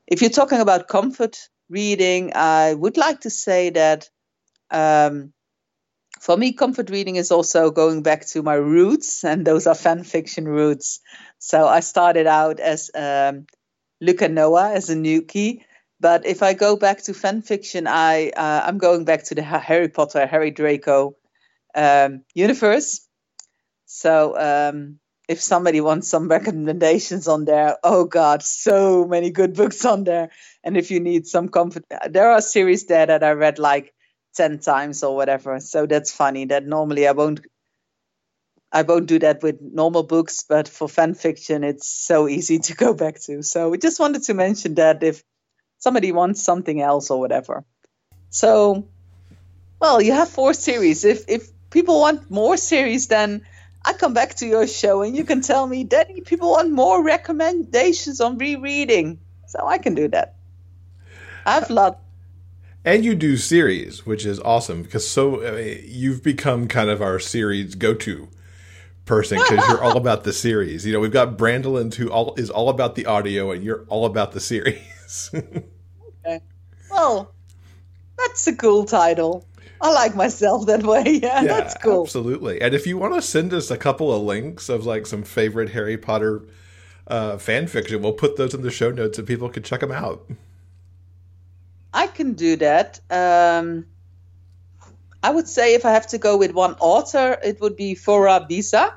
if 0.06 0.20
you're 0.20 0.30
talking 0.30 0.60
about 0.60 0.88
comfort 0.88 1.48
reading 1.70 2.32
i 2.34 2.74
would 2.74 2.96
like 2.96 3.20
to 3.20 3.30
say 3.30 3.70
that 3.70 4.10
um, 4.70 5.32
for 6.20 6.36
me 6.36 6.52
comfort 6.52 6.90
reading 6.90 7.16
is 7.16 7.30
also 7.30 7.70
going 7.70 8.02
back 8.02 8.26
to 8.26 8.42
my 8.42 8.54
roots 8.54 9.24
and 9.24 9.46
those 9.46 9.66
are 9.66 9.74
fan 9.74 10.04
fiction 10.04 10.46
roots 10.46 11.00
so 11.38 11.66
i 11.66 11.80
started 11.80 12.26
out 12.26 12.60
as 12.60 12.90
um, 12.94 13.46
Luca 14.00 14.28
Noah 14.28 14.72
as 14.74 14.90
a 14.90 14.94
Nuki 14.94 15.62
but 16.00 16.26
if 16.26 16.42
I 16.42 16.54
go 16.54 16.76
back 16.76 17.02
to 17.02 17.14
fan 17.14 17.42
fiction, 17.42 17.86
I 17.86 18.30
uh, 18.30 18.62
I'm 18.64 18.78
going 18.78 19.04
back 19.04 19.24
to 19.24 19.34
the 19.34 19.42
Harry 19.42 19.88
Potter, 19.88 20.26
Harry 20.26 20.50
Draco 20.50 21.16
um, 21.74 22.22
universe. 22.34 23.06
So 23.86 24.38
um, 24.38 25.00
if 25.28 25.40
somebody 25.40 25.80
wants 25.80 26.08
some 26.08 26.28
recommendations 26.36 27.26
on 27.26 27.44
there, 27.44 27.78
oh 27.82 28.04
god, 28.04 28.42
so 28.42 29.06
many 29.06 29.30
good 29.30 29.54
books 29.54 29.84
on 29.84 30.04
there. 30.04 30.30
And 30.62 30.76
if 30.76 30.90
you 30.90 31.00
need 31.00 31.26
some 31.26 31.48
comfort, 31.48 31.84
there 32.08 32.30
are 32.30 32.40
series 32.40 32.86
there 32.86 33.06
that 33.06 33.24
I 33.24 33.32
read 33.32 33.58
like 33.58 33.92
ten 34.34 34.58
times 34.58 35.02
or 35.02 35.16
whatever. 35.16 35.60
So 35.60 35.86
that's 35.86 36.12
funny. 36.12 36.46
That 36.46 36.66
normally 36.66 37.06
I 37.08 37.12
won't. 37.12 37.40
I 38.70 38.82
won't 38.82 39.06
do 39.06 39.18
that 39.20 39.42
with 39.42 39.62
normal 39.62 40.02
books, 40.02 40.44
but 40.46 40.68
for 40.68 40.88
fan 40.88 41.14
fiction, 41.14 41.64
it's 41.64 41.88
so 41.88 42.28
easy 42.28 42.58
to 42.58 42.74
go 42.74 42.92
back 42.92 43.18
to. 43.20 43.42
So 43.42 43.70
we 43.70 43.78
just 43.78 43.98
wanted 43.98 44.24
to 44.24 44.34
mention 44.34 44.74
that 44.74 45.02
if 45.02 45.24
somebody 45.78 46.12
wants 46.12 46.42
something 46.42 46.80
else 46.80 47.10
or 47.10 47.18
whatever. 47.18 47.64
So, 48.30 48.88
well, 49.80 50.02
you 50.02 50.12
have 50.12 50.28
four 50.28 50.52
series. 50.52 51.04
If 51.04 51.24
if 51.28 51.48
people 51.70 52.00
want 52.00 52.30
more 52.30 52.56
series, 52.56 53.08
then 53.08 53.46
I 53.84 53.92
come 53.94 54.12
back 54.12 54.34
to 54.36 54.46
your 54.46 54.66
show 54.66 55.02
and 55.02 55.16
you 55.16 55.24
can 55.24 55.40
tell 55.40 55.66
me, 55.66 55.84
Danny, 55.84 56.20
people 56.20 56.50
want 56.50 56.70
more 56.70 57.02
recommendations 57.02 58.20
on 58.20 58.36
rereading. 58.36 59.20
So 59.46 59.66
I 59.66 59.78
can 59.78 59.94
do 59.94 60.08
that. 60.08 60.34
I've 61.46 61.70
loved. 61.70 61.98
And 62.88 63.04
you 63.04 63.14
do 63.14 63.36
series, 63.36 64.06
which 64.06 64.24
is 64.24 64.40
awesome 64.40 64.82
because 64.82 65.06
so 65.06 65.46
I 65.46 65.50
mean, 65.50 65.84
you've 65.84 66.22
become 66.22 66.68
kind 66.68 66.88
of 66.88 67.02
our 67.02 67.18
series 67.18 67.74
go-to 67.74 68.28
person 69.04 69.36
because 69.36 69.68
you're 69.68 69.82
all 69.82 69.98
about 69.98 70.24
the 70.24 70.32
series. 70.32 70.86
You 70.86 70.94
know, 70.94 71.00
we've 71.00 71.12
got 71.12 71.36
Brandolin 71.36 71.92
who 71.92 72.10
all 72.10 72.34
is 72.36 72.48
all 72.48 72.70
about 72.70 72.94
the 72.94 73.04
audio, 73.04 73.50
and 73.50 73.62
you're 73.62 73.84
all 73.88 74.06
about 74.06 74.32
the 74.32 74.40
series. 74.40 75.30
okay. 75.34 76.40
Well, 76.90 77.34
that's 78.16 78.46
a 78.46 78.56
cool 78.56 78.86
title. 78.86 79.44
I 79.82 79.92
like 79.92 80.16
myself 80.16 80.64
that 80.68 80.82
way. 80.82 81.02
Yeah, 81.22 81.42
yeah, 81.42 81.42
that's 81.42 81.74
cool. 81.82 82.04
Absolutely. 82.04 82.62
And 82.62 82.74
if 82.74 82.86
you 82.86 82.96
want 82.96 83.12
to 83.16 83.20
send 83.20 83.52
us 83.52 83.70
a 83.70 83.76
couple 83.76 84.14
of 84.14 84.22
links 84.22 84.70
of 84.70 84.86
like 84.86 85.04
some 85.04 85.24
favorite 85.24 85.72
Harry 85.72 85.98
Potter 85.98 86.40
uh, 87.06 87.36
fan 87.36 87.66
fiction, 87.66 88.00
we'll 88.00 88.14
put 88.14 88.36
those 88.36 88.54
in 88.54 88.62
the 88.62 88.70
show 88.70 88.90
notes 88.90 89.18
and 89.18 89.28
people 89.28 89.50
can 89.50 89.62
check 89.62 89.80
them 89.80 89.92
out. 89.92 90.26
I 91.92 92.06
can 92.06 92.34
do 92.34 92.56
that. 92.56 93.00
Um, 93.10 93.86
I 95.22 95.30
would 95.30 95.48
say 95.48 95.74
if 95.74 95.84
I 95.84 95.92
have 95.92 96.06
to 96.08 96.18
go 96.18 96.36
with 96.36 96.52
one 96.52 96.76
author, 96.80 97.38
it 97.42 97.60
would 97.60 97.76
be 97.76 97.94
Fora 97.94 98.46
Bisa. 98.48 98.92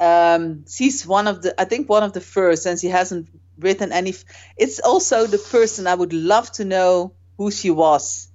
Um, 0.00 0.64
she's 0.68 1.06
one 1.06 1.28
of 1.28 1.42
the, 1.42 1.60
I 1.60 1.64
think, 1.64 1.88
one 1.88 2.02
of 2.02 2.12
the 2.12 2.20
first, 2.20 2.66
and 2.66 2.78
she 2.78 2.88
hasn't 2.88 3.28
written 3.58 3.92
any. 3.92 4.14
It's 4.56 4.80
also 4.80 5.26
the 5.26 5.38
person 5.38 5.86
I 5.86 5.94
would 5.94 6.12
love 6.12 6.50
to 6.52 6.64
know 6.64 7.12
who 7.36 7.50
she 7.50 7.70
was. 7.70 8.28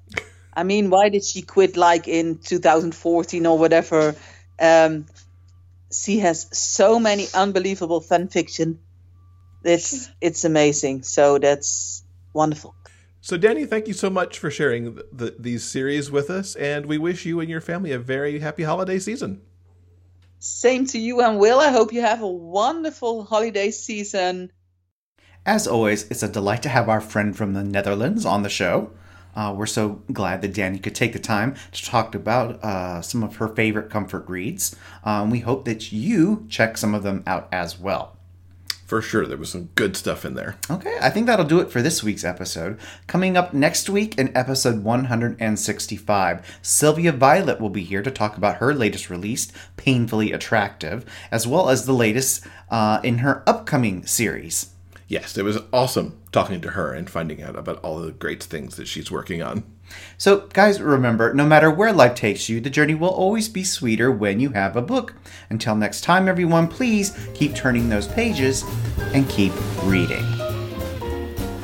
I 0.54 0.64
mean, 0.64 0.90
why 0.90 1.10
did 1.10 1.24
she 1.24 1.42
quit 1.42 1.78
like 1.78 2.08
in 2.08 2.38
2014 2.38 3.46
or 3.46 3.58
whatever? 3.58 4.16
Um, 4.60 5.06
she 5.92 6.20
has 6.20 6.48
so 6.52 7.00
many 7.00 7.28
unbelievable 7.34 8.02
fan 8.02 8.28
fiction. 8.28 8.80
It's 9.64 10.10
it's 10.22 10.46
amazing. 10.46 11.04
So 11.04 11.38
that's 11.38 12.04
wonderful. 12.34 12.76
So, 13.22 13.36
Danny, 13.38 13.66
thank 13.66 13.88
you 13.88 13.94
so 13.94 14.10
much 14.10 14.40
for 14.40 14.50
sharing 14.50 14.96
the, 14.96 15.06
the, 15.12 15.36
these 15.38 15.64
series 15.64 16.10
with 16.10 16.30
us, 16.30 16.56
and 16.56 16.86
we 16.86 16.98
wish 16.98 17.26
you 17.26 17.42
and 17.42 17.50
your 17.50 17.60
family 17.60 17.92
a 17.92 18.00
very 18.00 18.40
happy 18.40 18.64
holiday 18.64 18.98
season. 18.98 19.42
Same 20.40 20.86
to 20.88 20.98
you 20.98 21.20
and 21.20 21.38
Will. 21.38 21.60
I 21.60 21.70
hope 21.70 21.92
you 21.92 22.02
have 22.02 22.22
a 22.22 22.28
wonderful 22.28 23.26
holiday 23.26 23.72
season. 23.72 24.54
As 25.46 25.68
always, 25.68 26.10
it's 26.10 26.24
a 26.24 26.30
delight 26.30 26.64
to 26.64 26.70
have 26.70 26.88
our 26.88 27.02
friend 27.02 27.36
from 27.36 27.54
the 27.54 27.64
Netherlands 27.64 28.26
on 28.26 28.44
the 28.44 28.50
show. 28.50 28.92
Uh, 29.36 29.54
we're 29.56 29.66
so 29.66 30.02
glad 30.12 30.42
that 30.42 30.54
Danny 30.54 30.80
could 30.80 30.96
take 30.96 31.14
the 31.14 31.20
time 31.20 31.56
to 31.72 31.84
talk 31.84 32.16
about 32.16 32.64
uh, 32.64 33.02
some 33.02 33.24
of 33.24 33.36
her 33.38 33.50
favorite 33.50 33.90
comfort 33.90 34.28
reads. 34.30 34.76
Um, 35.04 35.30
we 35.30 35.40
hope 35.40 35.66
that 35.66 35.92
you 35.92 36.46
check 36.50 36.78
some 36.78 36.96
of 36.96 37.04
them 37.04 37.24
out 37.28 37.50
as 37.52 37.78
well. 37.78 38.16
For 38.90 39.04
sure, 39.04 39.28
there 39.28 39.38
was 39.38 39.52
some 39.52 39.70
good 39.76 39.96
stuff 39.96 40.26
in 40.26 40.34
there. 40.34 40.58
Okay, 40.68 40.98
I 41.00 41.12
think 41.12 41.28
that'll 41.28 41.46
do 41.46 41.60
it 41.60 41.70
for 41.70 41.80
this 41.80 42.02
week's 42.02 42.24
episode. 42.24 42.80
Coming 43.06 43.38
up 43.38 43.54
next 43.54 43.88
week 43.88 44.18
in 44.18 44.36
episode 44.36 44.84
165, 44.84 46.60
Sylvia 46.64 47.12
Violet 47.12 47.62
will 47.62 47.70
be 47.70 47.84
here 47.84 48.02
to 48.02 48.10
talk 48.10 48.36
about 48.36 48.56
her 48.56 48.74
latest 48.74 49.12
release, 49.12 49.52
Painfully 49.78 50.32
Attractive, 50.32 51.06
as 51.30 51.46
well 51.46 51.70
as 51.70 51.86
the 51.86 51.94
latest 51.94 52.48
uh, 52.72 53.00
in 53.04 53.20
her 53.20 53.44
upcoming 53.46 54.08
series 54.08 54.72
yes, 55.10 55.38
it 55.38 55.44
was 55.44 55.58
awesome 55.74 56.18
talking 56.32 56.62
to 56.62 56.70
her 56.70 56.94
and 56.94 57.10
finding 57.10 57.42
out 57.44 57.58
about 57.58 57.80
all 57.84 58.00
the 58.00 58.12
great 58.12 58.42
things 58.42 58.78
that 58.78 58.88
she's 58.88 59.12
working 59.12 59.42
on. 59.42 59.64
So, 60.18 60.48
guys, 60.54 60.82
remember 60.82 61.34
no 61.34 61.46
matter 61.46 61.72
where 61.72 61.94
life 61.94 62.16
takes 62.16 62.50
you, 62.50 62.60
the 62.60 62.70
journey 62.70 62.96
will 62.96 63.10
always 63.10 63.48
be 63.48 63.64
sweeter 63.64 64.12
when 64.12 64.40
you 64.40 64.50
have 64.52 64.76
a 64.76 64.82
book. 64.82 65.14
Until 65.50 65.76
next 65.76 66.02
time, 66.02 66.28
everyone, 66.28 66.68
please 66.68 67.18
keep 67.34 67.56
turning 67.56 67.90
those 67.90 68.08
pages 68.08 68.64
and 69.14 69.30
keep 69.30 69.54
reading. 69.84 70.24